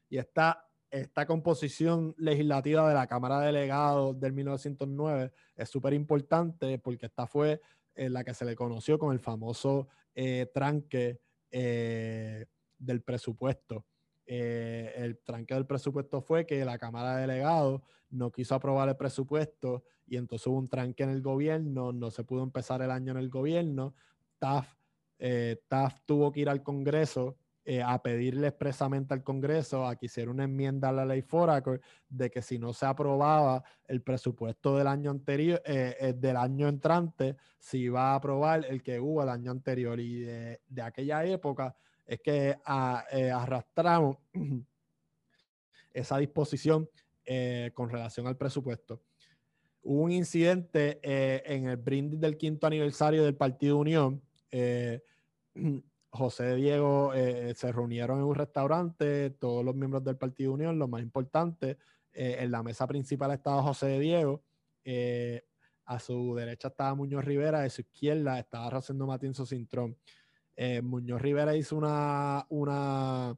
Y 0.10 0.18
esta, 0.18 0.65
esta 0.96 1.26
composición 1.26 2.16
legislativa 2.18 2.88
de 2.88 2.96
la 2.96 3.08
Cámara 3.08 3.40
de 3.40 3.48
Delegados 3.48 4.18
del 4.18 4.32
1909 4.32 5.32
es 5.58 5.70
súper 5.70 5.94
importante 5.94 6.80
porque 6.80 7.08
esta 7.08 7.28
fue 7.28 7.62
eh, 7.96 8.10
la 8.10 8.24
que 8.24 8.34
se 8.34 8.46
le 8.46 8.56
conoció 8.56 8.98
con 8.98 9.12
el 9.12 9.20
famoso 9.20 9.90
eh, 10.14 10.50
tranque 10.54 11.20
eh, 11.52 12.46
del 12.78 13.02
presupuesto. 13.02 13.86
El 14.26 15.20
tranque 15.20 15.54
del 15.54 15.68
presupuesto 15.68 16.22
fue 16.22 16.46
que 16.48 16.64
la 16.64 16.80
Cámara 16.80 17.16
de 17.16 17.22
Delegados 17.22 17.82
no 18.10 18.32
quiso 18.32 18.56
aprobar 18.56 18.88
el 18.90 18.96
presupuesto 18.96 19.84
y 20.08 20.16
entonces 20.16 20.48
hubo 20.48 20.58
un 20.58 20.70
tranque 20.70 21.04
en 21.04 21.10
el 21.10 21.22
gobierno, 21.22 21.92
no 21.92 22.10
se 22.10 22.24
pudo 22.24 22.42
empezar 22.42 22.82
el 22.82 22.90
año 22.90 23.12
en 23.12 23.18
el 23.18 23.30
gobierno. 23.30 23.94
TAF, 24.40 24.74
TAF 25.68 26.02
tuvo 26.06 26.32
que 26.32 26.40
ir 26.40 26.50
al 26.50 26.64
Congreso 26.64 27.38
eh, 27.66 27.82
a 27.82 28.02
pedirle 28.02 28.48
expresamente 28.48 29.14
al 29.14 29.24
Congreso 29.24 29.86
a 29.86 29.96
que 29.96 30.06
hiciera 30.06 30.32
una 30.32 30.44
enmienda 30.44 30.90
a 30.90 30.92
la 30.94 31.06
ley 31.06 31.22
Foraker 31.22 31.82
de 32.08 32.30
que 32.30 32.42
si 32.42 32.60
no 32.60 32.72
se 32.74 32.86
aprobaba 32.86 33.64
el 33.88 34.02
presupuesto 34.02 34.78
del 34.78 34.88
año 34.88 35.12
anterior, 35.12 35.62
eh, 35.66 36.14
del 36.16 36.38
año 36.38 36.68
entrante, 36.68 37.36
se 37.66 37.80
iba 37.80 38.12
a 38.12 38.16
aprobar 38.16 38.64
el 38.70 38.84
que 38.84 39.00
hubo 39.00 39.24
el 39.24 39.30
año 39.30 39.50
anterior. 39.50 40.00
Y 40.00 40.20
de, 40.20 40.60
aquella 40.84 41.26
época 41.26 41.76
es 42.06 42.22
que 42.22 42.56
a, 42.64 43.06
eh, 43.12 43.32
arrastramos 43.32 44.18
esa 45.94 46.18
disposición 46.20 46.88
eh, 47.26 47.72
con 47.74 47.90
relación 47.90 48.28
al 48.28 48.38
presupuesto. 48.38 49.02
Hubo 49.82 50.04
un 50.04 50.12
incidente 50.12 51.00
eh, 51.02 51.42
en 51.46 51.68
el 51.68 51.78
brindis 51.78 52.20
del 52.20 52.38
quinto 52.38 52.68
aniversario 52.68 53.24
del 53.24 53.36
Partido 53.36 53.78
Unión. 53.78 54.22
Eh, 56.16 56.18
José 56.18 56.56
Diego 56.56 57.14
eh, 57.14 57.54
se 57.56 57.72
reunieron 57.72 58.20
en 58.20 58.26
un 58.26 58.36
restaurante, 58.36 59.32
todos 59.32 59.64
los 59.64 59.76
miembros 59.76 60.04
del 60.04 60.18
Partido 60.18 60.54
Unión, 60.54 60.80
los 60.80 60.90
más 60.90 61.02
importantes. 61.02 61.78
en 62.14 62.50
la 62.50 62.64
mesa 62.64 62.88
principal 62.88 63.32
estaba 63.32 63.62
José 63.62 64.00
Diego. 64.00 64.44
a 65.86 66.00
su 66.00 66.36
derecha 66.36 66.70
estaba 66.70 66.96
Muñoz 66.96 67.26
Rivera, 67.26 67.64
a 67.64 67.70
su 67.70 67.82
izquierda 67.82 68.40
estaba 68.40 68.70
Rosendo 68.70 69.06
Matinzo 69.06 69.46
Cintrón. 69.46 69.98
Eh, 70.56 70.82
Muñoz 70.82 71.22
Rivera 71.22 71.56
hizo 71.56 71.76
una, 71.76 72.46
una, 72.50 73.36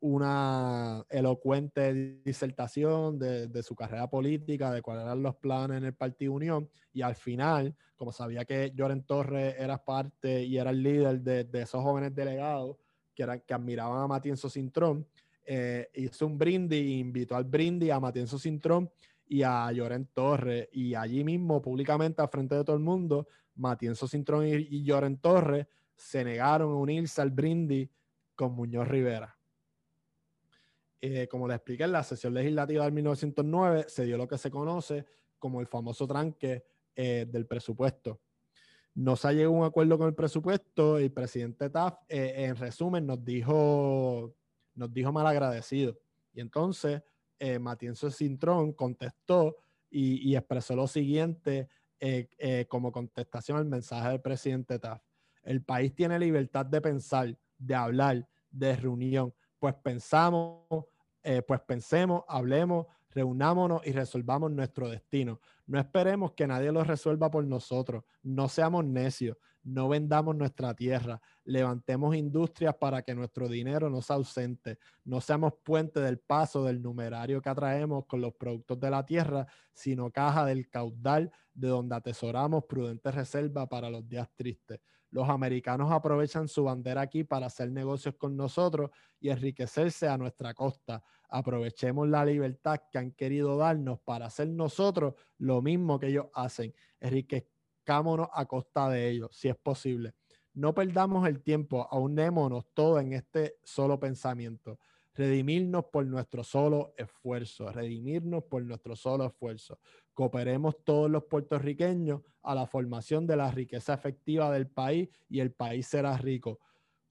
una 0.00 1.04
elocuente 1.08 2.20
disertación 2.24 3.18
de, 3.18 3.62
su 3.62 3.74
carrera 3.74 4.08
política, 4.08 4.70
de 4.70 4.82
cuáles 4.82 5.04
eran 5.04 5.22
los 5.22 5.36
planes 5.36 5.78
en 5.78 5.84
el 5.84 5.94
Partido 5.94 6.32
Unión, 6.32 6.68
y 6.92 7.02
al 7.02 7.14
final, 7.14 7.74
como 7.96 8.12
sabía 8.12 8.44
que 8.44 8.72
Lloren 8.74 9.04
Torres 9.04 9.54
era 9.58 9.82
parte 9.82 10.44
y 10.44 10.58
era 10.58 10.70
el 10.70 10.82
líder 10.82 11.20
de, 11.20 11.62
esos 11.62 11.82
jóvenes 11.82 12.14
delegados 12.14 12.76
que, 13.14 13.24
admiraban 13.24 14.02
a 14.02 14.06
Matienzo 14.06 14.50
Cintrón, 14.50 15.06
eh, 15.44 15.88
hizo 15.94 16.26
un 16.26 16.36
brindis, 16.36 16.86
invitó 17.00 17.36
al 17.36 17.44
brindis 17.44 17.92
a 17.92 18.00
Matienzo 18.00 18.38
Cintrón 18.38 18.90
y 19.28 19.42
a 19.42 19.72
Lloren 19.72 20.08
Torres, 20.12 20.68
y 20.72 20.94
allí 20.94 21.24
mismo, 21.24 21.62
públicamente, 21.62 22.20
al 22.20 22.28
frente 22.28 22.54
de 22.54 22.64
todo 22.64 22.76
el 22.76 22.82
mundo, 22.82 23.26
Matienzo 23.54 24.06
Cintrón 24.06 24.46
y, 24.46 24.52
y 24.54 24.84
Lloren 24.84 25.16
Torres 25.18 25.66
se 25.96 26.22
negaron 26.22 26.70
a 26.72 26.76
unirse 26.76 27.22
al 27.22 27.30
brindis 27.30 27.88
con 28.34 28.52
Muñoz 28.52 28.86
Rivera. 28.86 29.35
Eh, 31.08 31.28
como 31.28 31.46
les 31.46 31.56
expliqué, 31.56 31.84
en 31.84 31.92
la 31.92 32.02
sesión 32.02 32.34
legislativa 32.34 32.84
del 32.84 32.92
1909 32.92 33.84
se 33.88 34.04
dio 34.04 34.16
lo 34.16 34.26
que 34.26 34.38
se 34.38 34.50
conoce 34.50 35.04
como 35.38 35.60
el 35.60 35.66
famoso 35.66 36.06
tranque 36.06 36.64
eh, 36.94 37.26
del 37.28 37.46
presupuesto. 37.46 38.20
No 38.94 39.14
se 39.14 39.32
llegado 39.34 39.54
a 39.54 39.58
un 39.58 39.64
acuerdo 39.64 39.98
con 39.98 40.08
el 40.08 40.14
presupuesto 40.14 40.98
y 40.98 41.04
el 41.04 41.12
presidente 41.12 41.68
Taft, 41.70 42.02
eh, 42.08 42.46
en 42.46 42.56
resumen, 42.56 43.06
nos 43.06 43.22
dijo, 43.24 44.34
nos 44.74 44.92
dijo 44.92 45.12
mal 45.12 45.26
agradecido. 45.26 45.96
Y 46.32 46.40
entonces 46.40 47.02
eh, 47.38 47.58
Matienzo 47.58 48.10
Cintrón 48.10 48.72
contestó 48.72 49.58
y, 49.90 50.28
y, 50.28 50.34
expresó 50.34 50.74
lo 50.74 50.86
siguiente 50.88 51.68
eh, 52.00 52.66
como 52.68 52.90
contestación 52.90 53.58
al 53.58 53.66
mensaje 53.66 54.08
del 54.08 54.20
presidente 54.20 54.78
Taft. 54.78 55.04
El 55.42 55.62
país 55.62 55.94
tiene 55.94 56.18
libertad 56.18 56.66
de 56.66 56.80
pensar, 56.80 57.38
de 57.58 57.74
hablar, 57.74 58.28
de 58.50 58.74
reunión. 58.74 59.32
Pues 59.58 59.74
pensamos, 59.74 60.86
eh, 61.26 61.42
pues 61.42 61.60
pensemos, 61.60 62.22
hablemos, 62.28 62.86
reunámonos 63.10 63.84
y 63.84 63.90
resolvamos 63.90 64.52
nuestro 64.52 64.88
destino. 64.88 65.40
No 65.66 65.80
esperemos 65.80 66.32
que 66.32 66.46
nadie 66.46 66.70
lo 66.70 66.84
resuelva 66.84 67.28
por 67.28 67.44
nosotros. 67.44 68.04
No 68.22 68.48
seamos 68.48 68.84
necios, 68.84 69.36
no 69.64 69.88
vendamos 69.88 70.36
nuestra 70.36 70.72
tierra. 70.74 71.20
Levantemos 71.42 72.14
industrias 72.14 72.76
para 72.76 73.02
que 73.02 73.12
nuestro 73.16 73.48
dinero 73.48 73.90
no 73.90 74.00
sea 74.02 74.14
ausente. 74.14 74.78
No 75.04 75.20
seamos 75.20 75.54
puente 75.64 75.98
del 75.98 76.20
paso 76.20 76.62
del 76.62 76.80
numerario 76.80 77.42
que 77.42 77.48
atraemos 77.48 78.06
con 78.06 78.20
los 78.20 78.34
productos 78.34 78.78
de 78.78 78.90
la 78.90 79.04
tierra, 79.04 79.48
sino 79.72 80.12
caja 80.12 80.44
del 80.44 80.70
caudal 80.70 81.32
de 81.52 81.66
donde 81.66 81.96
atesoramos 81.96 82.66
prudentes 82.66 83.12
reservas 83.12 83.66
para 83.66 83.90
los 83.90 84.08
días 84.08 84.28
tristes. 84.36 84.78
Los 85.10 85.28
americanos 85.28 85.90
aprovechan 85.92 86.48
su 86.48 86.64
bandera 86.64 87.02
aquí 87.02 87.24
para 87.24 87.46
hacer 87.46 87.70
negocios 87.70 88.14
con 88.16 88.36
nosotros 88.36 88.90
y 89.20 89.30
enriquecerse 89.30 90.08
a 90.08 90.18
nuestra 90.18 90.52
costa. 90.54 91.02
Aprovechemos 91.28 92.08
la 92.08 92.24
libertad 92.24 92.80
que 92.90 92.98
han 92.98 93.12
querido 93.12 93.56
darnos 93.56 94.00
para 94.00 94.26
hacer 94.26 94.48
nosotros 94.48 95.14
lo 95.38 95.62
mismo 95.62 95.98
que 95.98 96.08
ellos 96.08 96.26
hacen. 96.34 96.74
Enriquezcámonos 97.00 98.28
a 98.32 98.46
costa 98.46 98.88
de 98.90 99.08
ellos, 99.08 99.30
si 99.32 99.48
es 99.48 99.56
posible. 99.56 100.14
No 100.54 100.74
perdamos 100.74 101.28
el 101.28 101.42
tiempo, 101.42 101.86
aunémonos 101.90 102.64
todo 102.74 102.98
en 102.98 103.12
este 103.12 103.58
solo 103.62 104.00
pensamiento. 104.00 104.78
Redimirnos 105.14 105.86
por 105.86 106.04
nuestro 106.06 106.44
solo 106.44 106.92
esfuerzo, 106.96 107.70
redimirnos 107.72 108.44
por 108.44 108.62
nuestro 108.62 108.96
solo 108.96 109.26
esfuerzo 109.26 109.78
cooperemos 110.16 110.82
todos 110.82 111.10
los 111.10 111.24
puertorriqueños 111.24 112.22
a 112.42 112.54
la 112.54 112.66
formación 112.66 113.26
de 113.26 113.36
la 113.36 113.50
riqueza 113.50 113.92
efectiva 113.92 114.50
del 114.50 114.66
país 114.66 115.10
y 115.28 115.40
el 115.40 115.52
país 115.52 115.86
será 115.86 116.16
rico. 116.16 116.58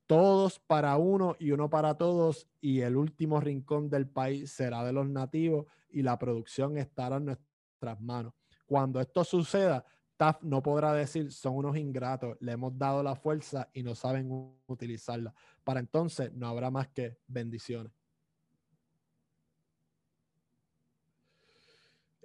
Todos 0.08 0.58
para 0.58 0.98
uno 0.98 1.36
y 1.38 1.52
uno 1.52 1.70
para 1.70 1.96
todos 2.00 2.48
y 2.62 2.82
el 2.82 2.98
último 2.98 3.40
rincón 3.40 3.92
del 3.92 4.08
país 4.08 4.52
será 4.52 4.84
de 4.84 4.92
los 4.92 5.08
nativos 5.08 5.68
y 5.92 6.02
la 6.02 6.18
producción 6.18 6.80
estará 6.80 7.18
en 7.18 7.26
nuestras 7.26 8.02
manos. 8.02 8.34
Cuando 8.66 9.00
esto 9.00 9.24
suceda, 9.24 9.86
Taft 10.18 10.42
no 10.42 10.64
podrá 10.64 10.92
decir 10.94 11.32
son 11.32 11.58
unos 11.58 11.78
ingratos, 11.78 12.36
le 12.40 12.54
hemos 12.54 12.76
dado 12.76 13.04
la 13.04 13.16
fuerza 13.16 13.70
y 13.72 13.84
no 13.84 13.94
saben 13.94 14.58
utilizarla. 14.66 15.32
Para 15.64 15.80
entonces 15.80 16.34
no 16.34 16.48
habrá 16.48 16.72
más 16.72 16.88
que 16.88 17.20
bendiciones. 17.28 17.92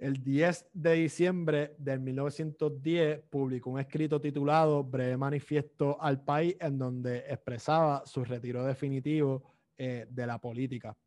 El 0.01 0.23
10 0.23 0.71
de 0.73 0.93
diciembre 0.93 1.75
de 1.77 1.99
1910 1.99 3.21
publicó 3.29 3.69
un 3.69 3.79
escrito 3.79 4.19
titulado 4.19 4.83
Breve 4.83 5.15
Manifiesto 5.15 6.01
al 6.01 6.23
País 6.23 6.55
en 6.59 6.79
donde 6.79 7.19
expresaba 7.19 8.03
su 8.07 8.25
retiro 8.25 8.65
definitivo 8.65 9.43
eh, 9.77 10.07
de 10.09 10.25
la 10.25 10.39
política. 10.41 10.97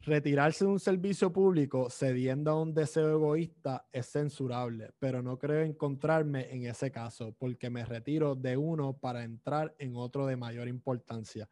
Retirarse 0.00 0.64
de 0.64 0.70
un 0.70 0.80
servicio 0.80 1.30
público 1.30 1.90
cediendo 1.90 2.50
a 2.50 2.62
un 2.62 2.72
deseo 2.72 3.10
egoísta 3.10 3.86
es 3.92 4.06
censurable, 4.06 4.92
pero 4.98 5.20
no 5.20 5.38
creo 5.38 5.60
encontrarme 5.60 6.50
en 6.54 6.64
ese 6.64 6.90
caso 6.90 7.34
porque 7.38 7.68
me 7.68 7.84
retiro 7.84 8.34
de 8.34 8.56
uno 8.56 8.96
para 8.96 9.22
entrar 9.22 9.74
en 9.78 9.96
otro 9.96 10.24
de 10.24 10.36
mayor 10.36 10.66
importancia. 10.66 11.46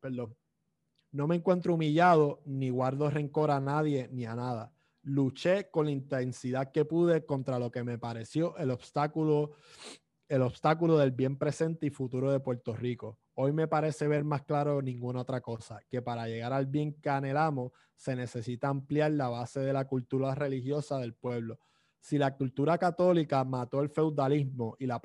Perdón. 0.00 0.39
No 1.12 1.26
me 1.26 1.36
encuentro 1.36 1.74
humillado 1.74 2.40
ni 2.44 2.70
guardo 2.70 3.10
rencor 3.10 3.50
a 3.50 3.60
nadie 3.60 4.08
ni 4.12 4.26
a 4.26 4.36
nada. 4.36 4.72
Luché 5.02 5.70
con 5.70 5.86
la 5.86 5.92
intensidad 5.92 6.70
que 6.70 6.84
pude 6.84 7.24
contra 7.24 7.58
lo 7.58 7.70
que 7.70 7.82
me 7.82 7.98
pareció 7.98 8.56
el 8.58 8.70
obstáculo, 8.70 9.52
el 10.28 10.42
obstáculo 10.42 10.96
del 10.98 11.10
bien 11.10 11.36
presente 11.36 11.86
y 11.86 11.90
futuro 11.90 12.30
de 12.30 12.38
Puerto 12.38 12.76
Rico. 12.76 13.18
Hoy 13.34 13.52
me 13.52 13.66
parece 13.66 14.06
ver 14.06 14.22
más 14.22 14.42
claro 14.42 14.82
ninguna 14.82 15.22
otra 15.22 15.40
cosa, 15.40 15.80
que 15.88 16.02
para 16.02 16.28
llegar 16.28 16.52
al 16.52 16.66
bien 16.66 16.92
que 16.92 17.08
anhelamos 17.08 17.72
se 17.96 18.14
necesita 18.14 18.68
ampliar 18.68 19.12
la 19.12 19.28
base 19.28 19.60
de 19.60 19.72
la 19.72 19.86
cultura 19.86 20.34
religiosa 20.34 20.98
del 20.98 21.14
pueblo. 21.14 21.58
Si 21.98 22.18
la 22.18 22.36
cultura 22.36 22.78
católica 22.78 23.42
mató 23.44 23.80
el 23.80 23.88
feudalismo 23.88 24.76
y 24.78 24.86
la, 24.86 25.02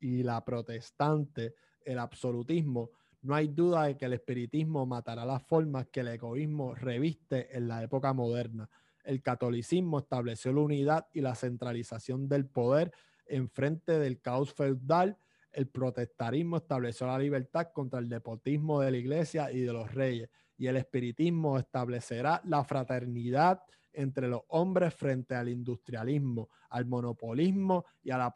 y 0.00 0.22
la 0.22 0.44
protestante 0.44 1.54
el 1.84 1.98
absolutismo, 1.98 2.90
no 3.28 3.34
hay 3.34 3.48
duda 3.48 3.84
de 3.84 3.98
que 3.98 4.06
el 4.06 4.14
espiritismo 4.14 4.86
matará 4.86 5.26
las 5.26 5.42
formas 5.42 5.86
que 5.88 6.00
el 6.00 6.08
egoísmo 6.08 6.74
reviste 6.74 7.54
en 7.54 7.68
la 7.68 7.82
época 7.82 8.14
moderna. 8.14 8.70
El 9.04 9.20
catolicismo 9.20 9.98
estableció 9.98 10.50
la 10.54 10.62
unidad 10.62 11.06
y 11.12 11.20
la 11.20 11.34
centralización 11.34 12.26
del 12.26 12.46
poder 12.46 12.90
en 13.26 13.50
frente 13.50 13.98
del 13.98 14.22
caos 14.22 14.54
feudal. 14.54 15.18
El 15.52 15.68
protestarismo 15.68 16.56
estableció 16.56 17.06
la 17.06 17.18
libertad 17.18 17.68
contra 17.74 17.98
el 17.98 18.08
depotismo 18.08 18.80
de 18.80 18.92
la 18.92 18.96
iglesia 18.96 19.52
y 19.52 19.60
de 19.60 19.74
los 19.74 19.92
reyes. 19.92 20.30
Y 20.56 20.68
el 20.68 20.78
espiritismo 20.78 21.58
establecerá 21.58 22.40
la 22.46 22.64
fraternidad 22.64 23.60
entre 23.92 24.28
los 24.28 24.40
hombres 24.48 24.94
frente 24.94 25.34
al 25.34 25.50
industrialismo, 25.50 26.48
al 26.70 26.86
monopolismo 26.86 27.84
y 28.02 28.10
a 28.10 28.16
la 28.16 28.32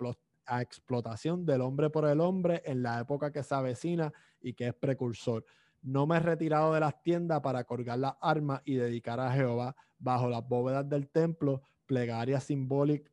a 0.46 0.62
explotación 0.62 1.44
del 1.44 1.60
hombre 1.60 1.90
por 1.90 2.06
el 2.06 2.20
hombre 2.20 2.62
en 2.64 2.82
la 2.82 3.00
época 3.00 3.32
que 3.32 3.42
se 3.42 3.54
avecina 3.54 4.12
y 4.40 4.54
que 4.54 4.68
es 4.68 4.74
precursor. 4.74 5.44
No 5.82 6.06
me 6.06 6.16
he 6.16 6.20
retirado 6.20 6.72
de 6.72 6.80
las 6.80 7.02
tiendas 7.02 7.40
para 7.40 7.64
colgar 7.64 7.98
las 7.98 8.14
armas 8.20 8.62
y 8.64 8.74
dedicar 8.74 9.18
a 9.20 9.32
Jehová 9.32 9.74
bajo 9.98 10.28
las 10.28 10.46
bóvedas 10.46 10.88
del 10.88 11.08
templo 11.08 11.62
plegarias 11.86 12.44
simbólicas, 12.44 13.12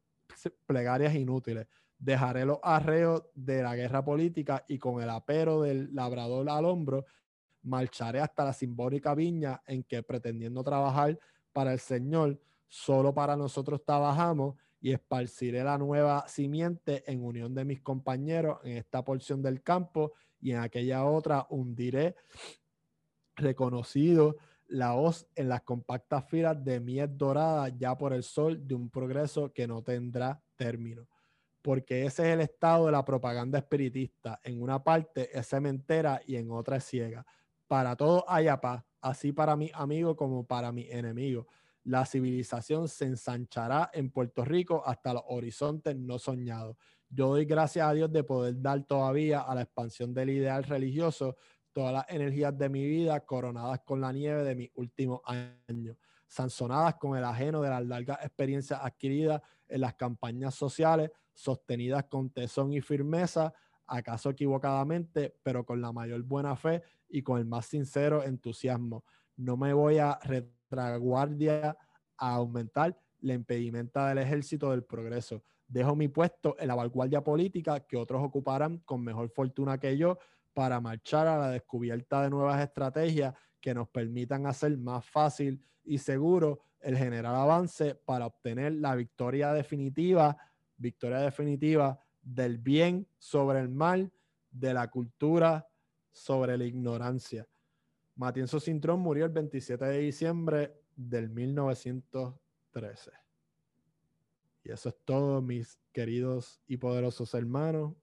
plegarias 0.66 1.16
inútiles. 1.16 1.68
Dejaré 1.98 2.46
los 2.46 2.60
arreos 2.64 3.24
de 3.34 3.62
la 3.62 3.76
guerra 3.76 4.06
política 4.06 4.64
y 4.68 4.78
con 4.78 5.02
el 5.02 5.10
apero 5.10 5.62
del 5.62 5.94
labrador 5.94 6.50
al 6.50 6.66
hombro, 6.66 7.06
marcharé 7.64 8.22
hasta 8.22 8.46
la 8.46 8.54
simbólica 8.54 9.14
viña 9.16 9.62
en 9.68 9.84
que 9.84 10.02
pretendiendo 10.02 10.64
trabajar 10.64 11.20
para 11.52 11.74
el 11.74 11.80
Señor, 11.80 12.40
solo 12.68 13.14
para 13.14 13.36
nosotros 13.36 13.84
trabajamos 13.84 14.56
y 14.82 14.94
esparciré 14.94 15.64
la 15.64 15.78
nueva 15.78 16.28
simiente 16.28 17.04
en 17.12 17.24
unión 17.24 17.54
de 17.54 17.66
mis 17.66 17.82
compañeros 17.82 18.60
en 18.64 18.78
esta 18.78 19.04
porción 19.04 19.42
del 19.42 19.62
campo 19.62 20.14
y 20.40 20.52
en 20.52 20.60
aquella 20.60 21.06
otra 21.06 21.46
hundiré 21.50 22.16
reconocido 23.36 24.38
la 24.68 24.94
hoz 24.94 25.28
en 25.36 25.50
las 25.50 25.64
compactas 25.64 26.30
filas 26.30 26.64
de 26.64 26.80
miel 26.80 27.18
dorada 27.18 27.70
ya 27.70 27.98
por 27.98 28.14
el 28.14 28.24
sol 28.24 28.68
de 28.68 28.76
un 28.76 28.90
progreso 28.90 29.52
que 29.52 29.68
no 29.68 29.82
tendrá 29.82 30.42
término. 30.56 31.08
Porque 31.62 32.06
ese 32.06 32.28
es 32.28 32.34
el 32.36 32.42
estado 32.42 32.86
de 32.86 32.92
la 32.94 33.04
propaganda 33.04 33.58
espiritista. 33.58 34.40
En 34.44 34.62
una 34.62 34.82
parte 34.82 35.38
es 35.38 35.50
cementera 35.50 36.22
y 36.26 36.36
en 36.36 36.52
otra 36.52 36.78
es 36.78 36.86
ciega. 36.86 37.26
Para 37.68 37.96
todos 37.96 38.24
hay 38.28 38.48
paz, 38.62 38.84
así 39.02 39.34
para 39.34 39.56
mi 39.56 39.72
amigo 39.74 40.16
como 40.16 40.46
para 40.46 40.72
mi 40.72 40.90
enemigo 40.90 41.48
la 41.90 42.06
civilización 42.06 42.88
se 42.88 43.06
ensanchará 43.06 43.90
en 43.94 44.12
Puerto 44.12 44.46
Rico 44.46 44.84
hasta 44.86 45.12
los 45.12 45.24
horizontes 45.28 45.96
no 45.96 46.20
soñados. 46.20 46.78
Yo 47.10 47.30
doy 47.30 47.46
gracias 47.46 47.88
a 47.88 47.94
Dios 47.94 48.12
de 48.12 48.24
poder 48.24 48.62
dar 48.62 48.84
todavía 48.84 49.42
a 49.42 49.56
la 49.56 49.64
expansión 49.64 50.14
del 50.14 50.30
ideal 50.30 50.64
religioso 50.64 51.36
todas 51.74 51.92
las 51.92 52.06
energías 52.10 52.56
de 52.56 52.70
mi 52.70 52.86
vida 52.86 53.20
coronadas 53.22 53.80
con 53.80 54.02
la 54.02 54.12
nieve 54.12 54.44
de 54.44 54.54
mis 54.54 54.70
últimos 54.76 55.22
años, 55.26 55.98
sanzonadas 56.28 56.96
con 56.96 57.18
el 57.18 57.24
ajeno 57.24 57.64
de 57.64 57.70
las 57.70 57.84
largas 57.84 58.20
experiencias 58.22 58.80
adquiridas 58.84 59.42
en 59.68 59.82
las 59.82 59.96
campañas 59.96 60.54
sociales, 60.54 61.10
sostenidas 61.34 62.06
con 62.06 62.30
tesón 62.30 62.72
y 62.72 62.82
firmeza, 62.82 63.52
acaso 63.88 64.30
equivocadamente, 64.30 65.40
pero 65.42 65.66
con 65.66 65.82
la 65.82 65.92
mayor 65.92 66.22
buena 66.22 66.56
fe 66.56 66.84
y 67.08 67.24
con 67.24 67.40
el 67.40 67.46
más 67.46 67.66
sincero 67.66 68.24
entusiasmo. 68.24 69.04
No 69.38 69.58
me 69.58 69.74
voy 69.74 69.98
a 69.98 70.20
guardia 71.00 71.78
a 72.18 72.36
aumentar 72.36 72.98
la 73.22 73.34
impedimenta 73.34 74.10
del 74.10 74.20
ejército 74.20 74.72
del 74.72 74.84
progreso. 74.84 75.44
Dejo 75.68 75.96
mi 75.96 76.08
puesto 76.08 76.56
en 76.60 76.68
la 76.68 76.76
vanguardia 76.76 77.24
política 77.24 77.82
que 77.82 77.98
otros 77.98 78.24
ocuparán 78.24 78.80
con 78.80 79.04
mejor 79.04 79.30
fortuna 79.30 79.78
que 79.78 79.98
yo 79.98 80.18
para 80.54 80.80
marchar 80.82 81.28
a 81.28 81.38
la 81.38 81.50
descubierta 81.52 82.24
de 82.24 82.30
nuevas 82.30 82.62
estrategias 82.62 83.34
que 83.62 83.74
nos 83.74 83.88
permitan 83.90 84.46
hacer 84.46 84.78
más 84.78 85.06
fácil 85.06 85.64
y 85.84 85.98
seguro 85.98 86.62
el 86.80 86.98
general 86.98 87.36
avance 87.36 87.96
para 87.96 88.26
obtener 88.26 88.74
la 88.74 88.96
victoria 88.96 89.54
definitiva, 89.54 90.38
victoria 90.78 91.20
definitiva 91.20 92.00
del 92.22 92.58
bien 92.58 93.08
sobre 93.18 93.60
el 93.60 93.70
mal, 93.70 94.12
de 94.50 94.74
la 94.74 94.90
cultura 94.90 95.68
sobre 96.12 96.58
la 96.58 96.66
ignorancia. 96.66 97.48
Matienzo 98.20 98.60
Cintrón 98.60 99.00
murió 99.00 99.24
el 99.24 99.32
27 99.32 99.86
de 99.86 100.00
diciembre 100.00 100.76
del 100.94 101.30
1913. 101.30 103.12
Y 104.66 104.72
eso 104.72 104.90
es 104.90 104.96
todo, 105.06 105.42
mis 105.42 105.80
queridos 105.94 106.62
y 106.68 106.76
poderosos 106.76 107.34
hermanos. 107.34 107.94